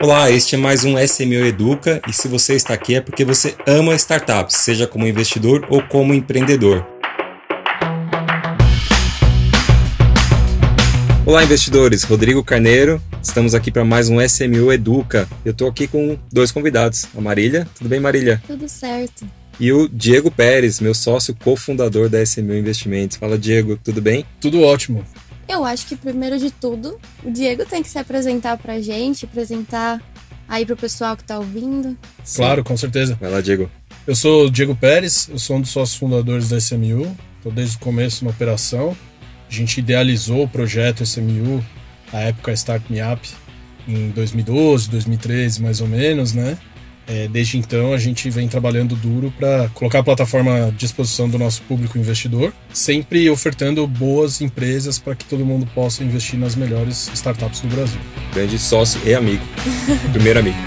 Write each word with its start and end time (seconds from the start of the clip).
Olá, 0.00 0.30
este 0.30 0.54
é 0.54 0.58
mais 0.58 0.84
um 0.84 0.96
SMO 0.96 1.44
Educa 1.44 2.00
e 2.06 2.12
se 2.12 2.28
você 2.28 2.54
está 2.54 2.72
aqui 2.72 2.94
é 2.94 3.00
porque 3.00 3.24
você 3.24 3.56
ama 3.66 3.96
startups, 3.96 4.54
seja 4.54 4.86
como 4.86 5.04
investidor 5.04 5.66
ou 5.68 5.82
como 5.82 6.14
empreendedor. 6.14 6.86
Olá, 11.26 11.42
investidores. 11.42 12.04
Rodrigo 12.04 12.44
Carneiro. 12.44 13.02
Estamos 13.20 13.56
aqui 13.56 13.72
para 13.72 13.84
mais 13.84 14.08
um 14.08 14.20
SMU 14.20 14.72
Educa. 14.72 15.28
Eu 15.44 15.50
estou 15.50 15.68
aqui 15.68 15.88
com 15.88 16.16
dois 16.32 16.52
convidados. 16.52 17.08
A 17.16 17.20
Marília. 17.20 17.66
Tudo 17.76 17.90
bem, 17.90 17.98
Marília? 17.98 18.40
Tudo 18.46 18.68
certo. 18.68 19.26
E 19.58 19.72
o 19.72 19.88
Diego 19.88 20.30
Pérez, 20.30 20.78
meu 20.78 20.94
sócio 20.94 21.34
cofundador 21.34 22.08
da 22.08 22.24
SMU 22.24 22.54
Investimentos. 22.54 23.16
Fala, 23.16 23.36
Diego. 23.36 23.76
Tudo 23.82 24.00
bem? 24.00 24.24
Tudo 24.40 24.62
ótimo. 24.62 25.04
Eu 25.48 25.64
acho 25.64 25.86
que 25.86 25.96
primeiro 25.96 26.38
de 26.38 26.50
tudo, 26.50 27.00
o 27.24 27.30
Diego 27.30 27.64
tem 27.64 27.82
que 27.82 27.88
se 27.88 27.98
apresentar 27.98 28.58
pra 28.58 28.80
gente, 28.80 29.24
apresentar 29.24 30.00
aí 30.46 30.66
pro 30.66 30.76
pessoal 30.76 31.16
que 31.16 31.24
tá 31.24 31.38
ouvindo. 31.38 31.96
Claro, 32.36 32.62
com 32.62 32.76
certeza. 32.76 33.16
Vai 33.20 33.30
lá, 33.30 33.40
Diego. 33.40 33.70
Eu 34.06 34.14
sou 34.14 34.46
o 34.46 34.50
Diego 34.50 34.76
Pérez, 34.76 35.28
eu 35.30 35.38
sou 35.38 35.56
um 35.56 35.60
dos 35.60 35.70
sócios 35.70 35.98
fundadores 35.98 36.48
da 36.48 36.58
SMU, 36.58 37.16
estou 37.36 37.50
desde 37.52 37.76
o 37.76 37.80
começo 37.80 38.24
na 38.24 38.30
operação. 38.30 38.96
A 39.48 39.52
gente 39.52 39.78
idealizou 39.78 40.44
o 40.44 40.48
projeto 40.48 41.02
SMU, 41.02 41.64
a 42.12 42.20
época 42.20 42.52
Start 42.52 42.82
Me 42.90 43.00
Up, 43.02 43.26
em 43.86 44.10
2012, 44.10 44.90
2013 44.90 45.62
mais 45.62 45.80
ou 45.80 45.88
menos, 45.88 46.32
né? 46.34 46.58
É, 47.08 47.26
desde 47.26 47.56
então, 47.56 47.94
a 47.94 47.98
gente 47.98 48.28
vem 48.28 48.46
trabalhando 48.46 48.94
duro 48.94 49.32
para 49.38 49.70
colocar 49.70 50.00
a 50.00 50.02
plataforma 50.02 50.66
à 50.66 50.70
disposição 50.70 51.26
do 51.26 51.38
nosso 51.38 51.62
público 51.62 51.96
investidor, 51.96 52.52
sempre 52.70 53.30
ofertando 53.30 53.86
boas 53.86 54.42
empresas 54.42 54.98
para 54.98 55.14
que 55.14 55.24
todo 55.24 55.42
mundo 55.42 55.66
possa 55.74 56.04
investir 56.04 56.38
nas 56.38 56.54
melhores 56.54 57.10
startups 57.14 57.62
do 57.62 57.68
Brasil. 57.68 57.98
Grande 58.34 58.58
sócio 58.58 59.00
e 59.06 59.14
amigo. 59.14 59.42
Primeiro 60.12 60.40
amigo. 60.40 60.58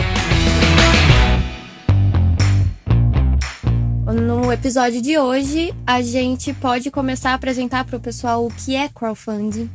No 4.12 4.52
episódio 4.52 5.00
de 5.00 5.20
hoje, 5.20 5.72
a 5.86 6.02
gente 6.02 6.54
pode 6.54 6.90
começar 6.90 7.32
a 7.32 7.34
apresentar 7.36 7.86
para 7.86 7.98
o 7.98 8.00
pessoal 8.00 8.48
o 8.48 8.52
que 8.52 8.76
é 8.76 8.90
crowdfunding. 8.90 9.70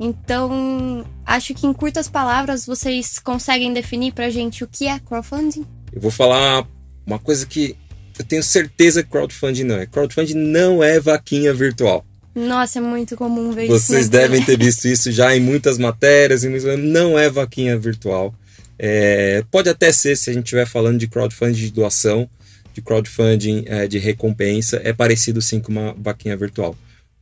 Então, 0.00 1.04
acho 1.26 1.52
que 1.52 1.66
em 1.66 1.74
curtas 1.74 2.08
palavras 2.08 2.64
vocês 2.64 3.18
conseguem 3.18 3.74
definir 3.74 4.12
para 4.12 4.26
a 4.26 4.30
gente 4.30 4.64
o 4.64 4.66
que 4.66 4.88
é 4.88 4.98
crowdfunding? 4.98 5.75
Eu 5.96 6.02
vou 6.02 6.10
falar 6.10 6.68
uma 7.06 7.18
coisa 7.18 7.46
que 7.46 7.74
eu 8.18 8.24
tenho 8.26 8.42
certeza 8.42 9.02
que 9.02 9.08
crowdfunding 9.08 9.64
não 9.64 9.76
é. 9.76 9.86
Crowdfunding 9.86 10.34
não 10.34 10.84
é 10.84 11.00
vaquinha 11.00 11.54
virtual. 11.54 12.04
Nossa, 12.34 12.80
é 12.80 12.82
muito 12.82 13.16
comum 13.16 13.50
ver 13.52 13.66
Vocês 13.66 14.02
isso. 14.02 14.10
devem 14.10 14.44
ter 14.44 14.58
visto 14.58 14.84
isso 14.86 15.10
já 15.10 15.34
em 15.34 15.40
muitas 15.40 15.78
matérias. 15.78 16.42
Não 16.78 17.18
é 17.18 17.30
vaquinha 17.30 17.78
virtual. 17.78 18.34
É, 18.78 19.42
pode 19.50 19.70
até 19.70 19.90
ser 19.90 20.16
se 20.16 20.28
a 20.28 20.34
gente 20.34 20.44
estiver 20.44 20.66
falando 20.66 20.98
de 20.98 21.06
crowdfunding 21.06 21.60
de 21.60 21.70
doação, 21.70 22.28
de 22.74 22.82
crowdfunding 22.82 23.64
é, 23.66 23.88
de 23.88 23.98
recompensa, 23.98 24.78
é 24.84 24.92
parecido 24.92 25.40
sim 25.40 25.60
com 25.60 25.72
uma 25.72 25.94
vaquinha 25.98 26.36
virtual. 26.36 26.76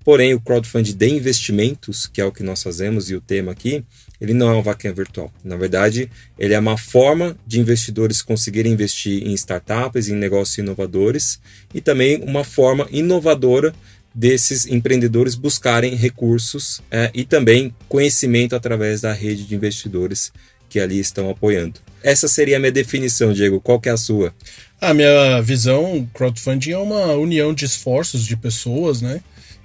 Porém, 0.05 0.35
o 0.35 0.41
crowdfunding 0.41 0.97
de 0.97 1.09
investimentos, 1.11 2.09
que 2.09 2.21
é 2.21 2.25
o 2.25 2.33
que 2.33 2.43
nós 2.43 2.61
fazemos 2.61 3.09
e 3.09 3.15
o 3.15 3.21
tema 3.21 3.53
aqui, 3.53 3.85
ele 4.21 4.35
não 4.35 4.49
é 4.49 4.53
uma 4.53 4.63
vaquinha 4.63 4.93
virtual. 4.93 5.33
Na 5.43 5.57
verdade, 5.57 6.11
ele 6.39 6.55
é 6.55 6.59
uma 6.59 6.77
forma 6.77 7.37
de 7.47 7.61
investidores 7.61 8.23
conseguirem 8.23 8.73
investir 8.73 9.27
em 9.27 9.33
startups, 9.35 10.09
em 10.09 10.15
negócios 10.15 10.59
inovadores 10.59 11.41
e 11.73 11.81
também 11.81 12.23
uma 12.23 12.45
forma 12.45 12.87
inovadora 12.91 13.75
desses 14.15 14.67
empreendedores 14.67 15.35
buscarem 15.35 15.97
recursos 15.97 16.81
é, 16.91 17.11
e 17.13 17.25
também 17.25 17.75
conhecimento 17.89 18.55
através 18.55 19.01
da 19.01 19.13
rede 19.13 19.45
de 19.45 19.55
investidores 19.55 20.33
que 20.69 20.79
ali 20.79 21.01
estão 21.01 21.29
apoiando. 21.29 21.81
Essa 22.03 22.29
seria 22.29 22.57
a 22.57 22.61
minha 22.61 22.71
definição, 22.71 23.33
Diego. 23.33 23.61
Qual 23.61 23.81
que 23.81 23.89
é 23.89 23.93
a 23.93 23.97
sua? 23.97 24.33
A 24.81 24.95
minha 24.95 25.41
visão, 25.41 26.09
crowdfunding 26.15 26.73
é 26.73 26.79
uma 26.79 27.15
união 27.15 27.53
de 27.53 27.65
esforços 27.65 28.25
de 28.25 28.37
pessoas, 28.37 29.01
né? 29.01 29.21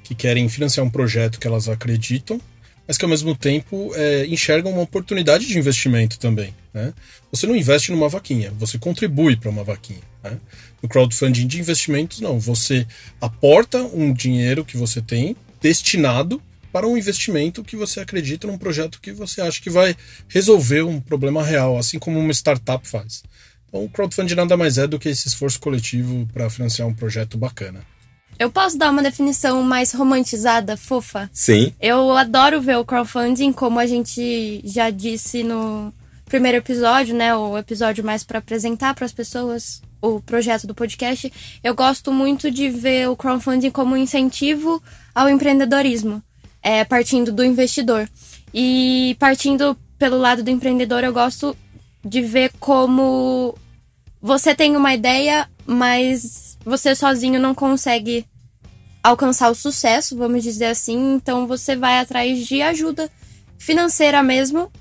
que 0.10 0.16
querem 0.16 0.50
financiar 0.50 0.84
um 0.84 0.90
projeto 0.90 1.40
que 1.40 1.46
elas 1.46 1.70
acreditam, 1.70 2.42
mas 2.90 2.98
que 2.98 3.06
ao 3.06 3.10
mesmo 3.10 3.36
tempo 3.36 3.92
é, 3.94 4.26
enxergam 4.26 4.72
uma 4.72 4.82
oportunidade 4.82 5.46
de 5.46 5.56
investimento 5.60 6.18
também. 6.18 6.56
Né? 6.74 6.92
Você 7.32 7.46
não 7.46 7.56
investe 7.56 7.92
numa 7.92 8.10
vaquinha, 8.10 8.52
você 8.58 8.80
contribui 8.80 9.36
para 9.36 9.52
uma 9.52 9.64
vaquinha. 9.64 10.02
Né? 10.24 10.40
No 10.82 10.90
crowdfunding 10.90 11.46
de 11.46 11.60
investimentos, 11.60 12.20
não. 12.20 12.40
Você 12.40 12.88
aporta 13.22 13.78
um 13.84 14.12
dinheiro 14.12 14.66
que 14.66 14.76
você 14.76 15.04
tem 15.04 15.36
destinado 15.62 16.42
para 16.74 16.88
um 16.88 16.98
investimento 16.98 17.64
que 17.64 17.76
você 17.76 18.00
acredita 18.00 18.48
num 18.48 18.58
projeto 18.58 19.00
que 19.00 19.12
você 19.12 19.40
acha 19.40 19.62
que 19.62 19.70
vai 19.70 19.96
resolver 20.28 20.82
um 20.82 21.00
problema 21.00 21.44
real, 21.44 21.78
assim 21.78 22.00
como 22.00 22.18
uma 22.18 22.34
startup 22.34 22.88
faz. 22.88 23.22
Então, 23.68 23.84
o 23.84 23.90
crowdfunding 23.90 24.34
nada 24.34 24.58
mais 24.58 24.80
é 24.80 24.88
do 24.88 24.98
que 24.98 25.10
esse 25.10 25.28
esforço 25.28 25.60
coletivo 25.60 26.28
para 26.34 26.50
financiar 26.50 26.88
um 26.88 26.94
projeto 26.96 27.38
bacana. 27.38 27.82
Eu 28.40 28.50
posso 28.50 28.78
dar 28.78 28.90
uma 28.90 29.04
definição 29.04 29.62
mais 29.62 29.92
romantizada, 29.92 30.78
fofa? 30.78 31.30
Sim. 31.34 31.74
Eu 31.78 32.16
adoro 32.16 32.62
ver 32.62 32.78
o 32.78 32.86
crowdfunding, 32.86 33.52
como 33.52 33.78
a 33.78 33.86
gente 33.86 34.62
já 34.64 34.90
disse 34.90 35.44
no 35.44 35.94
primeiro 36.24 36.60
episódio, 36.60 37.14
né? 37.14 37.36
O 37.36 37.58
episódio 37.58 38.02
mais 38.02 38.24
para 38.24 38.40
apresentar 38.40 38.96
para 38.96 39.04
as 39.04 39.12
pessoas 39.12 39.82
o 40.02 40.22
projeto 40.22 40.66
do 40.66 40.74
podcast. 40.74 41.32
Eu 41.62 41.76
gosto 41.76 42.14
muito 42.14 42.50
de 42.50 42.70
ver 42.70 43.10
o 43.10 43.16
crowdfunding 43.18 43.72
como 43.72 43.94
um 43.94 43.98
incentivo 43.98 44.82
ao 45.14 45.28
empreendedorismo, 45.28 46.24
é, 46.64 46.86
partindo 46.86 47.34
do 47.34 47.44
investidor. 47.44 48.10
E 48.54 49.18
partindo 49.20 49.78
pelo 49.98 50.18
lado 50.18 50.44
do 50.44 50.50
empreendedor, 50.50 51.04
eu 51.04 51.12
gosto 51.12 51.58
de 52.06 52.22
ver 52.22 52.54
como 52.58 53.54
você 54.22 54.56
tem 54.56 54.78
uma 54.78 54.94
ideia, 54.94 55.50
mas 55.70 56.58
você 56.66 56.96
sozinho 56.96 57.40
não 57.40 57.54
consegue 57.54 58.26
alcançar 59.04 59.52
o 59.52 59.56
sucesso, 59.56 60.18
vamos 60.18 60.44
dizer 60.44 60.66
assim. 60.66 61.14
Então 61.14 61.46
você 61.46 61.76
vai 61.76 62.00
atrás 62.00 62.48
de 62.48 62.60
ajuda 62.62 63.10
financeira 63.60 64.24
mesmo 64.24 64.72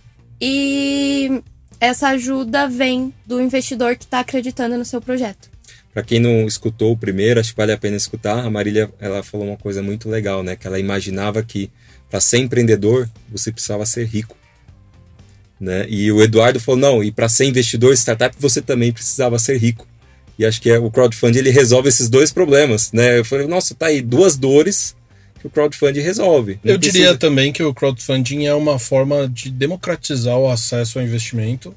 e 0.40 1.42
essa 1.78 2.08
ajuda 2.08 2.66
vem 2.66 3.12
do 3.26 3.40
investidor 3.40 3.96
que 3.96 4.04
está 4.04 4.20
acreditando 4.20 4.78
no 4.78 4.84
seu 4.84 5.00
projeto. 5.00 5.50
Para 5.92 6.02
quem 6.02 6.20
não 6.20 6.46
escutou 6.46 6.92
o 6.92 6.96
primeiro, 6.96 7.38
acho 7.38 7.50
que 7.50 7.56
vale 7.56 7.72
a 7.72 7.78
pena 7.78 7.96
escutar. 7.96 8.44
A 8.44 8.50
Marília 8.50 8.90
ela 8.98 9.22
falou 9.22 9.46
uma 9.46 9.56
coisa 9.56 9.82
muito 9.82 10.08
legal, 10.08 10.42
né? 10.42 10.56
Que 10.56 10.66
ela 10.66 10.78
imaginava 10.78 11.42
que 11.42 11.70
para 12.08 12.20
ser 12.20 12.38
empreendedor 12.38 13.10
você 13.28 13.52
precisava 13.52 13.84
ser 13.84 14.06
rico. 14.06 14.36
Né? 15.60 15.86
E 15.88 16.10
o 16.12 16.22
Eduardo 16.22 16.60
falou: 16.60 16.80
não, 16.80 17.04
e 17.04 17.10
para 17.10 17.28
ser 17.28 17.46
investidor 17.46 17.92
startup 17.94 18.34
você 18.38 18.62
também 18.62 18.92
precisava 18.92 19.38
ser 19.38 19.58
rico. 19.58 19.87
E 20.38 20.46
acho 20.46 20.60
que 20.60 20.70
é, 20.70 20.78
o 20.78 20.90
crowdfunding 20.90 21.38
ele 21.38 21.50
resolve 21.50 21.88
esses 21.88 22.08
dois 22.08 22.30
problemas, 22.30 22.92
né? 22.92 23.18
Eu 23.18 23.24
falei, 23.24 23.46
nossa, 23.46 23.74
tá 23.74 23.86
aí 23.86 24.00
duas 24.00 24.36
dores 24.36 24.94
que 25.40 25.46
o 25.46 25.50
crowdfunding 25.50 26.00
resolve. 26.00 26.58
Não 26.62 26.74
Eu 26.74 26.78
precisa... 26.78 26.98
diria 26.98 27.16
também 27.16 27.52
que 27.52 27.62
o 27.62 27.74
crowdfunding 27.74 28.46
é 28.46 28.54
uma 28.54 28.78
forma 28.78 29.28
de 29.28 29.50
democratizar 29.50 30.36
o 30.36 30.48
acesso 30.48 30.98
ao 30.98 31.04
investimento 31.04 31.74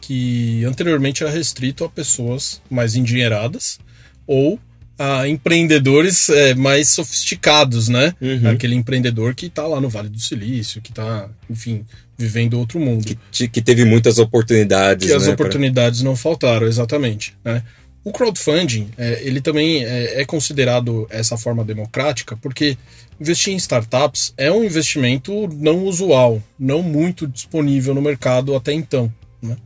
que 0.00 0.62
anteriormente 0.64 1.22
era 1.22 1.32
restrito 1.32 1.82
a 1.82 1.88
pessoas 1.88 2.60
mais 2.68 2.94
endinheiradas 2.94 3.78
ou 4.26 4.60
a 4.98 5.26
empreendedores 5.26 6.28
é, 6.28 6.54
mais 6.54 6.90
sofisticados, 6.90 7.88
né? 7.88 8.14
Uhum. 8.20 8.50
Aquele 8.50 8.74
empreendedor 8.74 9.34
que 9.34 9.46
está 9.46 9.66
lá 9.66 9.80
no 9.80 9.88
Vale 9.88 10.08
do 10.08 10.20
Silício, 10.20 10.80
que 10.80 10.90
está, 10.90 11.28
enfim, 11.48 11.84
vivendo 12.16 12.58
outro 12.58 12.78
mundo. 12.78 13.16
Que, 13.32 13.48
que 13.48 13.62
teve 13.62 13.84
muitas 13.84 14.18
oportunidades. 14.18 15.08
Que 15.08 15.12
as 15.14 15.26
né, 15.26 15.32
oportunidades 15.32 16.00
pra... 16.00 16.08
não 16.08 16.16
faltaram, 16.16 16.66
exatamente. 16.66 17.34
Né? 17.42 17.62
O 18.04 18.12
crowdfunding, 18.12 18.90
é, 18.98 19.22
ele 19.22 19.40
também 19.40 19.82
é, 19.82 20.20
é, 20.20 20.24
considerado 20.26 21.06
essa 21.08 21.38
forma 21.38 21.64
democrática 21.64 22.36
porque 22.36 22.76
investir 23.18 23.54
em 23.54 23.56
startups 23.56 24.34
é 24.36 24.52
um 24.52 24.62
investimento 24.62 25.48
não 25.54 25.84
usual, 25.84 26.42
não 26.58 26.82
muito 26.82 27.26
disponível 27.26 27.94
no 27.94 28.02
mercado 28.02 28.54
até 28.54 28.74
então. 28.74 29.10
Né? 29.40 29.56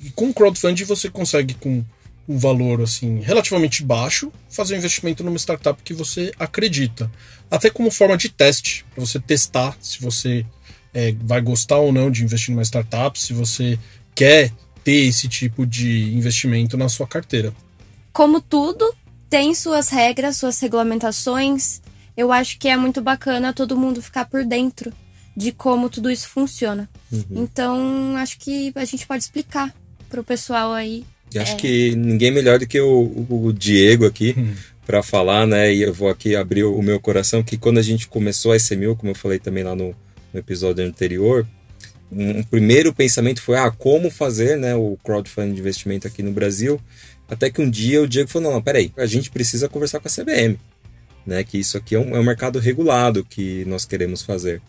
E 0.00 0.10
com 0.10 0.32
crowdfunding 0.32 0.84
você 0.84 1.10
consegue, 1.10 1.54
com 1.54 1.84
um 2.28 2.38
valor 2.38 2.80
assim 2.82 3.20
relativamente 3.20 3.82
baixo, 3.82 4.32
fazer 4.48 4.74
um 4.74 4.78
investimento 4.78 5.24
numa 5.24 5.36
startup 5.36 5.82
que 5.82 5.92
você 5.92 6.32
acredita. 6.38 7.10
Até 7.50 7.68
como 7.68 7.90
forma 7.90 8.16
de 8.16 8.28
teste, 8.28 8.84
para 8.94 9.04
você 9.04 9.18
testar 9.18 9.76
se 9.80 10.00
você 10.00 10.46
é, 10.94 11.12
vai 11.20 11.40
gostar 11.40 11.78
ou 11.78 11.92
não 11.92 12.12
de 12.12 12.22
investir 12.22 12.54
numa 12.54 12.62
startup, 12.62 13.18
se 13.18 13.32
você 13.32 13.76
quer 14.14 14.52
ter 14.84 15.06
esse 15.06 15.28
tipo 15.28 15.66
de 15.66 16.14
investimento 16.14 16.76
na 16.76 16.88
sua 16.88 17.06
carteira. 17.06 17.52
Como 18.12 18.40
tudo, 18.40 18.92
tem 19.30 19.54
suas 19.54 19.88
regras, 19.88 20.36
suas 20.36 20.60
regulamentações. 20.60 21.80
Eu 22.16 22.30
acho 22.30 22.58
que 22.58 22.68
é 22.68 22.76
muito 22.76 23.00
bacana 23.00 23.52
todo 23.52 23.76
mundo 23.76 24.02
ficar 24.02 24.26
por 24.26 24.44
dentro 24.44 24.92
de 25.36 25.52
como 25.52 25.88
tudo 25.88 26.10
isso 26.10 26.28
funciona. 26.28 26.88
Uhum. 27.10 27.24
Então, 27.30 28.16
acho 28.16 28.38
que 28.38 28.70
a 28.74 28.84
gente 28.84 29.06
pode 29.06 29.22
explicar 29.22 29.74
para 30.08 30.20
o 30.20 30.24
pessoal 30.24 30.72
aí. 30.72 31.04
E 31.34 31.38
acho 31.38 31.54
é... 31.54 31.56
que 31.56 31.96
ninguém 31.96 32.30
melhor 32.30 32.58
do 32.58 32.66
que 32.66 32.78
o, 32.78 33.26
o 33.30 33.52
Diego 33.52 34.04
aqui 34.04 34.34
uhum. 34.36 34.54
para 34.86 35.02
falar, 35.02 35.46
né? 35.46 35.72
E 35.72 35.82
eu 35.82 35.94
vou 35.94 36.10
aqui 36.10 36.36
abrir 36.36 36.64
o 36.64 36.82
meu 36.82 37.00
coração 37.00 37.42
que 37.42 37.56
quando 37.56 37.78
a 37.78 37.82
gente 37.82 38.08
começou 38.08 38.52
a 38.52 38.56
SMU, 38.56 38.94
como 38.96 39.12
eu 39.12 39.16
falei 39.16 39.38
também 39.38 39.64
lá 39.64 39.74
no, 39.74 39.96
no 40.32 40.38
episódio 40.38 40.84
anterior, 40.84 41.46
um 42.10 42.42
primeiro 42.42 42.92
pensamento 42.92 43.40
foi 43.40 43.56
ah, 43.56 43.70
como 43.70 44.10
fazer 44.10 44.58
né, 44.58 44.74
o 44.74 44.98
crowdfunding 45.02 45.54
de 45.54 45.60
investimento 45.60 46.06
aqui 46.06 46.22
no 46.22 46.30
Brasil. 46.30 46.78
Até 47.28 47.50
que 47.50 47.60
um 47.60 47.70
dia 47.70 48.02
o 48.02 48.08
Diego 48.08 48.28
falou: 48.28 48.52
não, 48.52 48.62
peraí, 48.62 48.92
a 48.96 49.06
gente 49.06 49.30
precisa 49.30 49.68
conversar 49.68 50.00
com 50.00 50.08
a 50.08 50.10
CBM, 50.10 50.58
né? 51.26 51.44
Que 51.44 51.58
isso 51.58 51.76
aqui 51.76 51.94
é 51.94 51.98
um, 51.98 52.16
é 52.16 52.20
um 52.20 52.24
mercado 52.24 52.58
regulado 52.58 53.24
que 53.24 53.64
nós 53.66 53.84
queremos 53.84 54.22
fazer. 54.22 54.60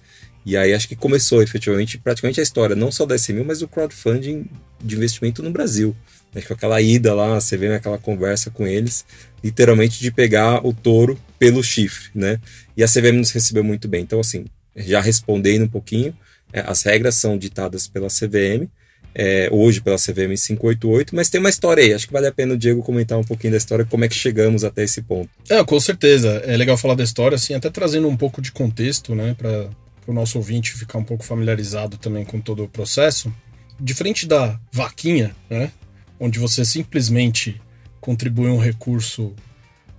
E 0.45 0.57
aí 0.57 0.73
acho 0.73 0.87
que 0.87 0.95
começou 0.95 1.41
efetivamente 1.41 1.97
praticamente 1.97 2.39
a 2.39 2.43
história, 2.43 2.75
não 2.75 2.91
só 2.91 3.05
da 3.05 3.15
SMU, 3.15 3.45
mas 3.45 3.59
do 3.59 3.67
crowdfunding 3.67 4.45
de 4.83 4.95
investimento 4.95 5.41
no 5.41 5.51
Brasil. 5.51 5.95
Né? 6.33 6.41
Com 6.41 6.53
aquela 6.53 6.81
ida 6.81 7.13
lá, 7.13 7.39
você 7.39 7.55
vê 7.55 7.73
aquela 7.73 7.97
conversa 7.97 8.49
com 8.49 8.67
eles, 8.67 9.05
literalmente 9.43 10.01
de 10.01 10.11
pegar 10.11 10.65
o 10.65 10.73
touro 10.73 11.17
pelo 11.39 11.63
chifre, 11.63 12.09
né? 12.13 12.39
E 12.75 12.83
a 12.83 12.87
CVM 12.87 13.17
nos 13.17 13.31
recebeu 13.31 13.63
muito 13.63 13.87
bem. 13.87 14.01
Então, 14.01 14.19
assim, 14.19 14.45
já 14.75 14.99
respondendo 14.99 15.63
um 15.63 15.69
pouquinho, 15.69 16.15
é, 16.51 16.61
as 16.61 16.83
regras 16.83 17.15
são 17.15 17.37
ditadas 17.37 17.87
pela 17.87 18.07
CVM, 18.07 18.67
é, 19.15 19.47
hoje 19.51 19.81
pela 19.81 19.97
CVM 19.97 20.35
588, 20.35 21.15
mas 21.15 21.29
tem 21.29 21.39
uma 21.39 21.49
história 21.49 21.83
aí. 21.83 21.93
Acho 21.93 22.07
que 22.07 22.13
vale 22.13 22.27
a 22.27 22.31
pena 22.31 22.53
o 22.53 22.57
Diego 22.57 22.81
comentar 22.81 23.17
um 23.17 23.23
pouquinho 23.23 23.51
da 23.51 23.57
história, 23.57 23.85
como 23.85 24.03
é 24.05 24.07
que 24.07 24.15
chegamos 24.15 24.63
até 24.63 24.83
esse 24.83 25.01
ponto. 25.01 25.29
É, 25.49 25.63
com 25.63 25.79
certeza. 25.79 26.41
É 26.45 26.57
legal 26.57 26.77
falar 26.77 26.95
da 26.95 27.03
história, 27.03 27.35
assim, 27.35 27.53
até 27.53 27.69
trazendo 27.69 28.07
um 28.07 28.17
pouco 28.17 28.41
de 28.41 28.51
contexto, 28.51 29.13
né, 29.13 29.35
para 29.37 29.69
o 30.07 30.13
nosso 30.13 30.37
ouvinte 30.37 30.73
ficar 30.73 30.97
um 30.97 31.03
pouco 31.03 31.23
familiarizado 31.23 31.97
também 31.97 32.25
com 32.25 32.39
todo 32.39 32.63
o 32.63 32.67
processo. 32.67 33.33
Diferente 33.79 34.27
da 34.27 34.59
vaquinha, 34.71 35.35
né, 35.49 35.71
onde 36.19 36.39
você 36.39 36.65
simplesmente 36.65 37.61
contribui 37.99 38.49
um 38.49 38.59
recurso 38.59 39.33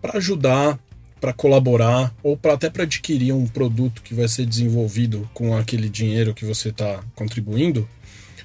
para 0.01 0.19
ajudar, 0.19 0.79
para 1.21 1.33
colaborar 1.33 2.15
ou 2.23 2.37
para 2.37 2.53
até 2.53 2.69
para 2.69 2.83
adquirir 2.83 3.33
um 3.33 3.47
produto 3.47 4.03
que 4.03 4.13
vai 4.13 4.29
ser 4.29 4.45
desenvolvido 4.45 5.29
com 5.33 5.57
aquele 5.57 5.89
dinheiro 5.89 6.35
que 6.35 6.45
você 6.45 6.69
está 6.69 7.03
contribuindo, 7.15 7.89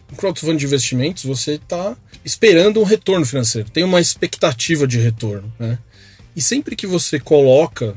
no 0.09 0.17
crowdfunding 0.17 0.57
de 0.57 0.65
investimentos 0.65 1.23
você 1.23 1.53
está 1.53 1.95
esperando 2.23 2.79
um 2.79 2.83
retorno 2.83 3.25
financeiro, 3.25 3.69
tem 3.69 3.83
uma 3.83 4.01
expectativa 4.01 4.87
de 4.87 4.99
retorno. 4.99 5.51
Né? 5.59 5.77
E 6.35 6.41
sempre 6.41 6.75
que 6.75 6.87
você 6.87 7.19
coloca 7.19 7.95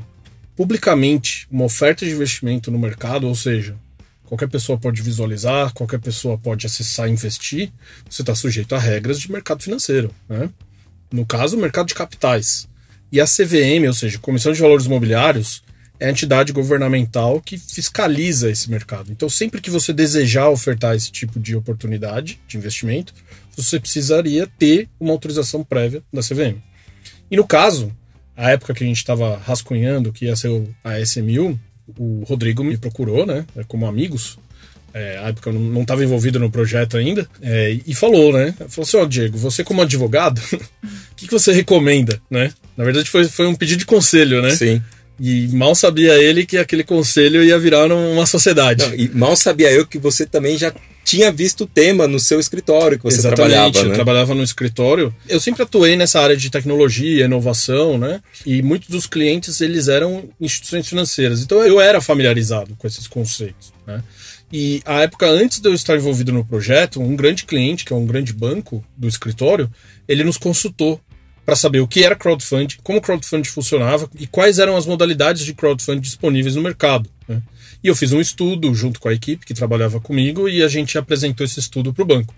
publicamente 0.55 1.47
uma 1.51 1.65
oferta 1.65 2.05
de 2.05 2.11
investimento 2.11 2.69
no 2.69 2.77
mercado, 2.77 3.27
ou 3.27 3.35
seja, 3.35 3.75
qualquer 4.23 4.47
pessoa 4.47 4.77
pode 4.77 5.01
visualizar, 5.01 5.73
qualquer 5.73 5.99
pessoa 5.99 6.37
pode 6.37 6.65
acessar 6.65 7.07
e 7.07 7.11
investir, 7.11 7.71
você 8.09 8.21
está 8.21 8.35
sujeito 8.35 8.75
a 8.75 8.79
regras 8.79 9.19
de 9.19 9.31
mercado 9.31 9.63
financeiro. 9.63 10.13
Né? 10.29 10.49
No 11.11 11.25
caso, 11.25 11.57
o 11.57 11.59
mercado 11.59 11.87
de 11.87 11.95
capitais. 11.95 12.67
E 13.11 13.21
a 13.21 13.25
CVM, 13.25 13.87
ou 13.87 13.93
seja, 13.93 14.17
Comissão 14.17 14.51
de 14.51 14.59
Valores 14.59 14.85
Imobiliários, 14.85 15.63
é 16.03 16.07
a 16.07 16.11
entidade 16.11 16.51
governamental 16.51 17.39
que 17.39 17.57
fiscaliza 17.57 18.51
esse 18.51 18.69
mercado. 18.69 19.09
Então, 19.09 19.29
sempre 19.29 19.61
que 19.61 19.69
você 19.69 19.93
desejar 19.93 20.49
ofertar 20.49 20.97
esse 20.97 21.09
tipo 21.09 21.39
de 21.39 21.55
oportunidade 21.55 22.41
de 22.45 22.57
investimento, 22.57 23.13
você 23.55 23.79
precisaria 23.79 24.45
ter 24.59 24.89
uma 24.99 25.13
autorização 25.13 25.63
prévia 25.63 26.03
da 26.11 26.19
CVM. 26.21 26.57
E 27.31 27.37
no 27.37 27.47
caso, 27.47 27.89
a 28.35 28.51
época 28.51 28.73
que 28.73 28.83
a 28.83 28.87
gente 28.87 28.97
estava 28.97 29.37
rascunhando 29.37 30.11
que 30.11 30.25
ia 30.25 30.35
ser 30.35 30.49
a 30.83 30.99
SMU, 30.99 31.57
o 31.97 32.23
Rodrigo 32.27 32.65
me 32.65 32.75
procurou, 32.75 33.25
né, 33.25 33.45
como 33.69 33.85
amigos, 33.85 34.37
é, 34.93 35.17
a 35.19 35.29
época 35.29 35.51
eu 35.51 35.53
não 35.53 35.83
estava 35.83 36.03
envolvido 36.03 36.37
no 36.37 36.51
projeto 36.51 36.97
ainda, 36.97 37.25
é, 37.41 37.79
e 37.87 37.95
falou, 37.95 38.31
né? 38.31 38.53
Falou 38.67 38.85
assim: 38.85 38.97
Ó, 38.97 39.01
oh, 39.01 39.07
Diego, 39.07 39.37
você 39.39 39.63
como 39.63 39.81
advogado, 39.81 40.39
o 40.53 41.15
que, 41.15 41.25
que 41.25 41.31
você 41.31 41.51
recomenda, 41.51 42.21
né? 42.29 42.53
Na 42.77 42.83
verdade, 42.83 43.09
foi, 43.09 43.27
foi 43.27 43.47
um 43.47 43.55
pedido 43.55 43.79
de 43.79 43.85
conselho, 43.87 44.39
né? 44.39 44.51
Sim. 44.51 44.83
E 45.19 45.47
mal 45.49 45.75
sabia 45.75 46.15
ele 46.15 46.45
que 46.45 46.57
aquele 46.57 46.83
conselho 46.83 47.43
ia 47.43 47.57
virar 47.59 47.85
uma 47.91 48.25
sociedade. 48.25 48.85
Não, 48.85 48.95
e 48.95 49.09
mal 49.09 49.35
sabia 49.35 49.71
eu 49.71 49.85
que 49.85 49.97
você 49.97 50.25
também 50.25 50.57
já 50.57 50.73
tinha 51.03 51.31
visto 51.31 51.65
o 51.65 51.67
tema 51.67 52.07
no 52.07 52.19
seu 52.19 52.39
escritório 52.39 52.97
que 52.97 53.03
você 53.03 53.17
Exatamente, 53.17 53.51
trabalhava, 53.51 53.83
né? 53.83 53.89
eu 53.89 53.93
trabalhava 53.93 54.33
no 54.33 54.43
escritório. 54.43 55.13
Eu 55.27 55.39
sempre 55.39 55.61
atuei 55.63 55.95
nessa 55.95 56.19
área 56.19 56.35
de 56.35 56.49
tecnologia, 56.49 57.25
inovação, 57.25 57.97
né? 57.97 58.21
E 58.45 58.61
muitos 58.61 58.89
dos 58.89 59.05
clientes, 59.05 59.61
eles 59.61 59.87
eram 59.87 60.29
instituições 60.39 60.87
financeiras. 60.87 61.41
Então 61.41 61.63
eu 61.63 61.79
era 61.79 62.01
familiarizado 62.01 62.75
com 62.77 62.87
esses 62.87 63.07
conceitos, 63.07 63.73
né? 63.85 64.01
E 64.51 64.81
a 64.85 65.01
época 65.01 65.27
antes 65.27 65.59
de 65.59 65.67
eu 65.67 65.73
estar 65.73 65.95
envolvido 65.95 66.31
no 66.31 66.45
projeto, 66.45 67.01
um 67.01 67.15
grande 67.15 67.43
cliente, 67.43 67.83
que 67.83 67.91
é 67.91 67.95
um 67.95 68.05
grande 68.05 68.31
banco 68.31 68.83
do 68.95 69.07
escritório, 69.07 69.69
ele 70.07 70.23
nos 70.23 70.37
consultou 70.37 71.01
para 71.45 71.55
saber 71.55 71.79
o 71.79 71.87
que 71.87 72.03
era 72.03 72.15
crowdfunding, 72.15 72.77
como 72.83 73.01
crowdfunding 73.01 73.49
funcionava 73.49 74.09
e 74.19 74.25
quais 74.27 74.59
eram 74.59 74.77
as 74.77 74.85
modalidades 74.85 75.45
de 75.45 75.53
crowdfunding 75.53 76.01
disponíveis 76.01 76.55
no 76.55 76.61
mercado. 76.61 77.09
Né? 77.27 77.41
E 77.83 77.87
eu 77.87 77.95
fiz 77.95 78.13
um 78.13 78.21
estudo 78.21 78.73
junto 78.73 78.99
com 78.99 79.09
a 79.09 79.13
equipe 79.13 79.45
que 79.45 79.53
trabalhava 79.53 79.99
comigo 79.99 80.47
e 80.47 80.63
a 80.63 80.67
gente 80.67 80.97
apresentou 80.97 81.45
esse 81.45 81.59
estudo 81.59 81.93
para 81.93 82.03
o 82.03 82.05
banco. 82.05 82.33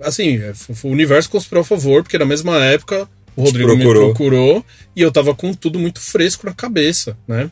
Assim, 0.00 0.38
é, 0.38 0.52
o 0.82 0.88
universo 0.88 1.30
conspirou 1.30 1.62
a 1.62 1.64
favor, 1.64 2.02
porque 2.02 2.18
na 2.18 2.24
mesma 2.24 2.62
época 2.64 3.08
o 3.36 3.42
Rodrigo 3.44 3.68
procurou. 3.68 4.08
me 4.08 4.14
procurou 4.14 4.66
e 4.96 5.02
eu 5.02 5.08
estava 5.08 5.34
com 5.34 5.54
tudo 5.54 5.78
muito 5.78 6.00
fresco 6.00 6.46
na 6.46 6.52
cabeça, 6.52 7.16
né? 7.26 7.50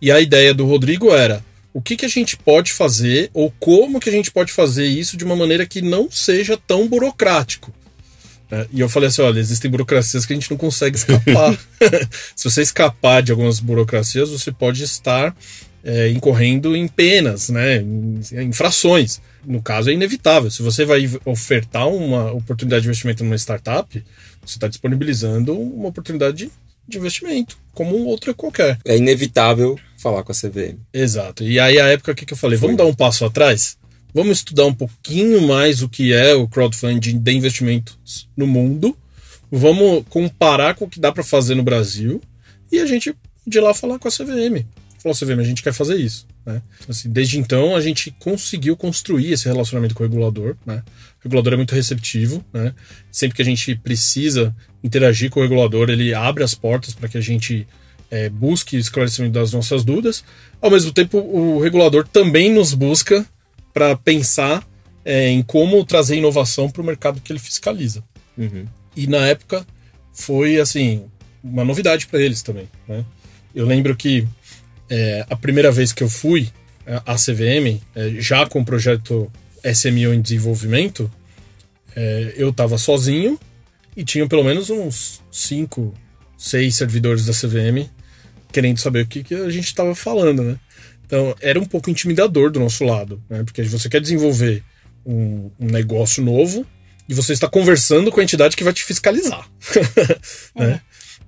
E 0.00 0.10
a 0.10 0.20
ideia 0.20 0.52
do 0.52 0.66
Rodrigo 0.66 1.10
era 1.10 1.44
o 1.72 1.80
que, 1.80 1.96
que 1.96 2.04
a 2.04 2.08
gente 2.08 2.36
pode 2.36 2.72
fazer 2.72 3.30
ou 3.32 3.52
como 3.58 4.00
que 4.00 4.08
a 4.08 4.12
gente 4.12 4.30
pode 4.30 4.52
fazer 4.52 4.86
isso 4.86 5.16
de 5.16 5.24
uma 5.24 5.34
maneira 5.34 5.66
que 5.66 5.80
não 5.80 6.10
seja 6.10 6.56
tão 6.56 6.88
burocrático. 6.88 7.72
Né? 8.50 8.66
E 8.72 8.80
eu 8.80 8.88
falei 8.88 9.08
assim: 9.08 9.22
olha, 9.22 9.38
existem 9.38 9.70
burocracias 9.70 10.24
que 10.24 10.32
a 10.32 10.36
gente 10.36 10.50
não 10.50 10.56
consegue 10.56 10.96
escapar. 10.96 11.58
Se 12.34 12.50
você 12.50 12.62
escapar 12.62 13.22
de 13.22 13.32
algumas 13.32 13.60
burocracias, 13.60 14.30
você 14.30 14.52
pode 14.52 14.82
estar 14.82 15.34
é, 15.82 16.08
incorrendo 16.10 16.74
em 16.74 16.88
penas, 16.88 17.48
né? 17.48 17.76
Em, 17.76 18.20
em 18.32 18.48
infrações. 18.48 19.20
No 19.44 19.62
caso, 19.62 19.90
é 19.90 19.92
inevitável. 19.92 20.50
Se 20.50 20.62
você 20.62 20.84
vai 20.84 21.08
ofertar 21.24 21.88
uma 21.88 22.32
oportunidade 22.32 22.82
de 22.82 22.88
investimento 22.88 23.22
numa 23.22 23.36
startup, 23.36 24.02
você 24.44 24.56
está 24.56 24.68
disponibilizando 24.68 25.58
uma 25.58 25.88
oportunidade 25.88 26.50
de 26.86 26.98
investimento, 26.98 27.56
como 27.72 27.96
outra 28.04 28.34
qualquer. 28.34 28.78
É 28.84 28.96
inevitável 28.96 29.78
falar 29.96 30.22
com 30.22 30.32
a 30.32 30.34
CVM. 30.34 30.78
Exato. 30.92 31.44
E 31.44 31.58
aí, 31.58 31.78
a 31.78 31.86
época 31.86 32.14
que 32.14 32.30
eu 32.30 32.36
falei, 32.36 32.58
vamos 32.58 32.76
dar 32.76 32.84
um 32.84 32.94
passo 32.94 33.24
atrás? 33.24 33.76
Vamos 34.14 34.38
estudar 34.38 34.64
um 34.66 34.72
pouquinho 34.72 35.42
mais 35.42 35.82
o 35.82 35.88
que 35.88 36.12
é 36.12 36.34
o 36.34 36.46
crowdfunding 36.46 37.18
de 37.18 37.32
investimentos 37.32 38.28
no 38.36 38.46
mundo. 38.46 38.96
Vamos 39.50 40.04
comparar 40.08 40.76
com 40.76 40.84
o 40.84 40.88
que 40.88 41.00
dá 41.00 41.10
para 41.10 41.24
fazer 41.24 41.56
no 41.56 41.64
Brasil 41.64 42.22
e 42.70 42.78
a 42.78 42.86
gente 42.86 43.12
de 43.44 43.58
lá 43.58 43.74
falar 43.74 43.98
com 43.98 44.06
a 44.06 44.10
CVM. 44.12 44.64
Falou, 45.00 45.18
CVM, 45.18 45.40
a 45.40 45.44
gente 45.44 45.64
quer 45.64 45.72
fazer 45.72 45.96
isso. 45.96 46.28
Né? 46.46 46.62
Assim, 46.88 47.10
desde 47.10 47.40
então 47.40 47.74
a 47.74 47.80
gente 47.80 48.14
conseguiu 48.20 48.76
construir 48.76 49.32
esse 49.32 49.46
relacionamento 49.46 49.96
com 49.96 50.04
o 50.04 50.06
regulador. 50.06 50.56
Né? 50.64 50.80
O 51.18 51.24
regulador 51.24 51.54
é 51.54 51.56
muito 51.56 51.74
receptivo. 51.74 52.44
Né? 52.52 52.72
Sempre 53.10 53.34
que 53.34 53.42
a 53.42 53.44
gente 53.44 53.74
precisa 53.74 54.54
interagir 54.82 55.28
com 55.28 55.40
o 55.40 55.42
regulador, 55.42 55.90
ele 55.90 56.14
abre 56.14 56.44
as 56.44 56.54
portas 56.54 56.94
para 56.94 57.08
que 57.08 57.18
a 57.18 57.20
gente 57.20 57.66
é, 58.12 58.28
busque 58.28 58.76
esclarecimento 58.76 59.34
das 59.34 59.52
nossas 59.52 59.82
dúvidas. 59.82 60.22
Ao 60.60 60.70
mesmo 60.70 60.92
tempo, 60.92 61.18
o 61.18 61.60
regulador 61.60 62.06
também 62.06 62.52
nos 62.52 62.74
busca 62.74 63.26
para 63.74 63.96
pensar 63.96 64.66
é, 65.04 65.28
em 65.28 65.42
como 65.42 65.84
trazer 65.84 66.16
inovação 66.16 66.70
para 66.70 66.80
o 66.80 66.84
mercado 66.84 67.20
que 67.20 67.32
ele 67.32 67.40
fiscaliza. 67.40 68.02
Uhum. 68.38 68.64
E 68.96 69.06
na 69.08 69.26
época 69.26 69.66
foi 70.12 70.60
assim 70.60 71.04
uma 71.42 71.64
novidade 71.64 72.06
para 72.06 72.22
eles 72.22 72.40
também. 72.40 72.68
Né? 72.88 73.04
Eu 73.54 73.66
lembro 73.66 73.94
que 73.96 74.26
é, 74.88 75.26
a 75.28 75.36
primeira 75.36 75.70
vez 75.70 75.92
que 75.92 76.02
eu 76.02 76.08
fui 76.08 76.50
à 77.04 77.14
CVM, 77.14 77.80
é, 77.94 78.10
já 78.20 78.46
com 78.46 78.60
o 78.60 78.64
projeto 78.64 79.30
SMO 79.74 80.14
em 80.14 80.22
desenvolvimento, 80.22 81.10
é, 81.96 82.34
eu 82.36 82.50
estava 82.50 82.78
sozinho 82.78 83.38
e 83.96 84.04
tinha 84.04 84.26
pelo 84.26 84.44
menos 84.44 84.70
uns 84.70 85.20
cinco, 85.30 85.92
seis 86.36 86.76
servidores 86.76 87.26
da 87.26 87.32
CVM 87.32 87.90
querendo 88.52 88.78
saber 88.78 89.02
o 89.02 89.06
que, 89.06 89.24
que 89.24 89.34
a 89.34 89.50
gente 89.50 89.66
estava 89.66 89.94
falando, 89.96 90.42
né? 90.44 90.56
Então, 91.06 91.34
era 91.40 91.60
um 91.60 91.64
pouco 91.64 91.90
intimidador 91.90 92.50
do 92.50 92.60
nosso 92.60 92.84
lado, 92.84 93.22
né? 93.28 93.42
Porque 93.44 93.62
você 93.62 93.88
quer 93.88 94.00
desenvolver 94.00 94.62
um, 95.04 95.50
um 95.60 95.66
negócio 95.66 96.22
novo 96.22 96.66
e 97.08 97.14
você 97.14 97.32
está 97.32 97.48
conversando 97.48 98.10
com 98.10 98.20
a 98.20 98.22
entidade 98.22 98.56
que 98.56 98.64
vai 98.64 98.72
te 98.72 98.82
fiscalizar. 98.84 99.48
né? 100.56 100.72
Uhum. 100.72 100.78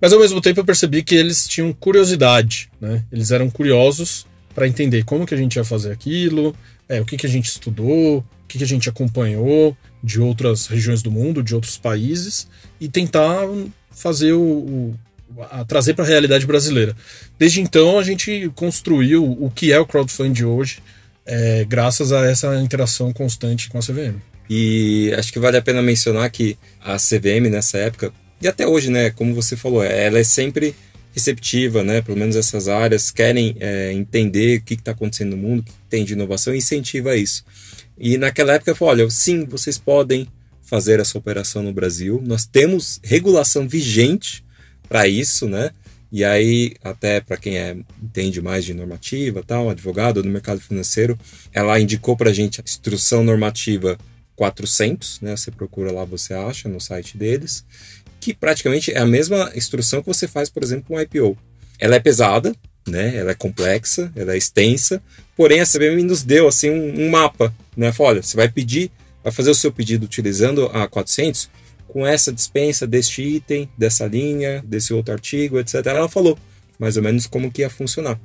Mas 0.00 0.12
ao 0.12 0.21
mesmo 0.21 0.40
tempo 0.40 0.61
eu 0.61 0.64
percebi 0.64 1.02
que 1.02 1.14
eles 1.14 1.47
tinham 1.47 1.73
curiosidade, 1.73 2.71
né? 2.80 3.04
Eles 3.11 3.30
eram 3.30 3.49
curiosos 3.49 4.26
para 4.54 4.66
entender 4.66 5.04
como 5.04 5.26
que 5.26 5.35
a 5.35 5.37
gente 5.37 5.56
ia 5.56 5.64
fazer 5.64 5.92
aquilo, 5.92 6.54
é, 6.88 7.00
o 7.00 7.04
que, 7.04 7.16
que 7.16 7.26
a 7.26 7.30
gente 7.30 7.47
estudou, 7.47 8.18
o 8.18 8.47
que, 8.49 8.59
que 8.59 8.64
a 8.64 8.66
gente 8.66 8.88
acompanhou 8.88 9.76
de 10.02 10.21
outras 10.21 10.66
regiões 10.66 11.02
do 11.02 11.11
mundo, 11.11 11.42
de 11.42 11.54
outros 11.54 11.76
países, 11.76 12.49
e 12.80 12.88
tentar 12.88 13.42
fazer 13.90 14.33
o, 14.33 14.42
o 14.42 14.95
a 15.50 15.64
trazer 15.64 15.95
para 15.95 16.04
a 16.04 16.09
realidade 16.09 16.47
brasileira. 16.47 16.97
Desde 17.38 17.61
então, 17.61 17.99
a 17.99 18.02
gente 18.02 18.50
construiu 18.54 19.25
o 19.25 19.50
que 19.50 19.73
é 19.73 19.78
o 19.78 19.87
crowdfunding 19.87 20.45
hoje, 20.45 20.78
é, 21.25 21.64
graças 21.64 22.12
a 22.12 22.25
essa 22.26 22.56
interação 22.61 23.12
constante 23.12 23.68
com 23.68 23.78
a 23.78 23.83
CVM. 23.83 24.16
E 24.49 25.12
acho 25.18 25.33
que 25.33 25.38
vale 25.38 25.56
a 25.56 25.62
pena 25.62 25.83
mencionar 25.83 26.30
que 26.30 26.56
a 26.80 26.97
CVM 26.97 27.50
nessa 27.50 27.78
época, 27.78 28.12
e 28.40 28.47
até 28.47 28.66
hoje, 28.66 28.90
né, 28.90 29.11
como 29.11 29.35
você 29.35 29.56
falou, 29.56 29.83
ela 29.83 30.18
é 30.18 30.25
sempre 30.25 30.75
receptiva, 31.12 31.83
né? 31.83 32.02
Pelo 32.02 32.18
menos 32.18 32.37
essas 32.37 32.68
áreas 32.68 33.11
querem 33.11 33.56
é, 33.59 33.90
entender 33.90 34.59
o 34.59 34.62
que 34.62 34.75
está 34.75 34.92
acontecendo 34.92 35.30
no 35.30 35.38
mundo, 35.38 35.61
o 35.61 35.62
que 35.62 35.73
tem 35.88 36.04
de 36.04 36.12
inovação 36.12 36.54
e 36.54 36.59
incentiva 36.59 37.16
isso. 37.16 37.42
E 37.99 38.18
naquela 38.18 38.52
época 38.52 38.71
eu 38.71 38.76
falei, 38.76 39.04
olha, 39.04 39.11
sim, 39.11 39.47
vocês 39.47 39.78
podem 39.78 40.28
fazer 40.61 41.00
essa 41.00 41.16
operação 41.16 41.62
no 41.62 41.73
Brasil. 41.73 42.23
Nós 42.25 42.45
temos 42.45 43.00
regulação 43.02 43.66
vigente 43.66 44.45
para 44.88 45.06
isso, 45.06 45.48
né? 45.48 45.70
E 46.10 46.24
aí, 46.24 46.74
até 46.82 47.20
para 47.20 47.36
quem 47.36 47.58
é, 47.58 47.76
entende 48.02 48.40
mais 48.40 48.64
de 48.64 48.72
normativa, 48.72 49.42
tal, 49.44 49.68
advogado 49.68 50.22
do 50.22 50.28
mercado 50.28 50.60
financeiro, 50.60 51.18
ela 51.52 51.78
indicou 51.80 52.16
para 52.16 52.30
a 52.30 52.32
gente 52.32 52.60
a 52.60 52.64
instrução 52.64 53.24
normativa 53.24 53.98
400, 54.36 55.20
né? 55.20 55.36
Você 55.36 55.50
procura 55.50 55.90
lá, 55.90 56.04
você 56.04 56.32
acha 56.32 56.68
no 56.68 56.80
site 56.80 57.16
deles, 57.18 57.64
que 58.20 58.32
praticamente 58.32 58.92
é 58.92 58.98
a 58.98 59.06
mesma 59.06 59.50
instrução 59.54 60.00
que 60.00 60.08
você 60.08 60.28
faz, 60.28 60.48
por 60.48 60.62
exemplo, 60.62 60.96
um 60.96 61.00
IPO. 61.00 61.36
Ela 61.78 61.96
é 61.96 62.00
pesada, 62.00 62.54
né? 62.86 63.16
Ela 63.16 63.32
é 63.32 63.34
complexa, 63.34 64.12
ela 64.14 64.34
é 64.34 64.38
extensa, 64.38 65.02
porém 65.36 65.60
a 65.60 65.66
CBM 65.66 66.02
nos 66.02 66.22
deu 66.22 66.46
assim 66.46 66.70
um, 66.70 67.06
um 67.06 67.10
mapa, 67.10 67.52
né? 67.76 67.92
Fala, 67.92 68.10
olha, 68.10 68.22
você 68.22 68.36
vai 68.36 68.48
pedir, 68.48 68.90
vai 69.24 69.32
fazer 69.32 69.50
o 69.50 69.54
seu 69.54 69.72
pedido 69.72 70.04
utilizando 70.04 70.66
a 70.66 70.86
400 70.86 71.50
com 71.88 72.06
essa 72.06 72.32
dispensa 72.32 72.86
deste 72.86 73.22
item, 73.22 73.68
dessa 73.76 74.06
linha, 74.06 74.62
desse 74.66 74.92
outro 74.92 75.12
artigo, 75.12 75.58
etc. 75.58 75.86
Ela 75.86 76.08
falou 76.08 76.38
mais 76.78 76.96
ou 76.96 77.02
menos 77.02 77.26
como 77.26 77.50
que 77.50 77.62
ia 77.62 77.70
funcionar. 77.70 78.18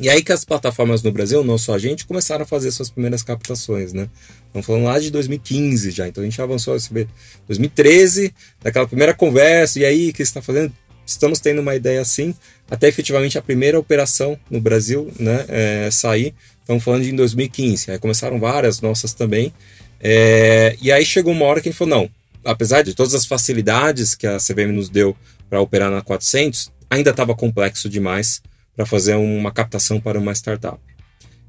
E 0.00 0.08
aí 0.08 0.22
que 0.22 0.32
as 0.32 0.44
plataformas 0.44 1.02
no 1.02 1.12
Brasil, 1.12 1.44
não 1.44 1.58
só 1.58 1.74
a 1.74 1.78
gente, 1.78 2.06
começaram 2.06 2.44
a 2.44 2.46
fazer 2.46 2.70
suas 2.70 2.88
primeiras 2.88 3.22
captações, 3.22 3.92
né? 3.92 4.08
Estamos 4.46 4.66
falando 4.66 4.84
lá 4.84 4.98
de 4.98 5.10
2015 5.10 5.90
já, 5.90 6.08
então 6.08 6.22
a 6.22 6.24
gente 6.24 6.40
avançou, 6.40 6.76
vê, 6.90 7.06
2013, 7.46 8.34
daquela 8.62 8.86
primeira 8.86 9.12
conversa, 9.12 9.78
e 9.78 9.84
aí, 9.84 10.08
o 10.08 10.12
que 10.12 10.18
você 10.18 10.22
está 10.22 10.40
fazendo? 10.40 10.72
Estamos 11.04 11.40
tendo 11.40 11.60
uma 11.60 11.74
ideia 11.74 12.00
assim, 12.00 12.34
até 12.70 12.88
efetivamente 12.88 13.36
a 13.36 13.42
primeira 13.42 13.78
operação 13.78 14.38
no 14.50 14.60
Brasil 14.60 15.10
né, 15.18 15.44
é, 15.48 15.90
sair. 15.90 16.34
Estamos 16.60 16.82
falando 16.82 17.02
de 17.02 17.10
em 17.10 17.16
2015. 17.16 17.90
Aí 17.90 17.98
começaram 17.98 18.38
várias 18.38 18.80
nossas 18.80 19.12
também. 19.12 19.52
É, 20.00 20.76
e 20.80 20.90
aí 20.90 21.04
chegou 21.04 21.32
uma 21.32 21.44
hora 21.44 21.60
que 21.60 21.68
a 21.68 21.72
gente 21.72 21.78
falou: 21.78 21.98
não, 21.98 22.10
apesar 22.44 22.82
de 22.82 22.94
todas 22.94 23.14
as 23.14 23.26
facilidades 23.26 24.14
que 24.14 24.26
a 24.26 24.38
CVM 24.38 24.72
nos 24.72 24.88
deu 24.88 25.16
para 25.48 25.60
operar 25.60 25.90
na 25.90 26.02
400, 26.02 26.72
ainda 26.88 27.10
estava 27.10 27.34
complexo 27.34 27.88
demais 27.88 28.42
para 28.74 28.86
fazer 28.86 29.14
uma 29.14 29.50
captação 29.50 30.00
para 30.00 30.18
uma 30.18 30.32
startup. 30.32 30.78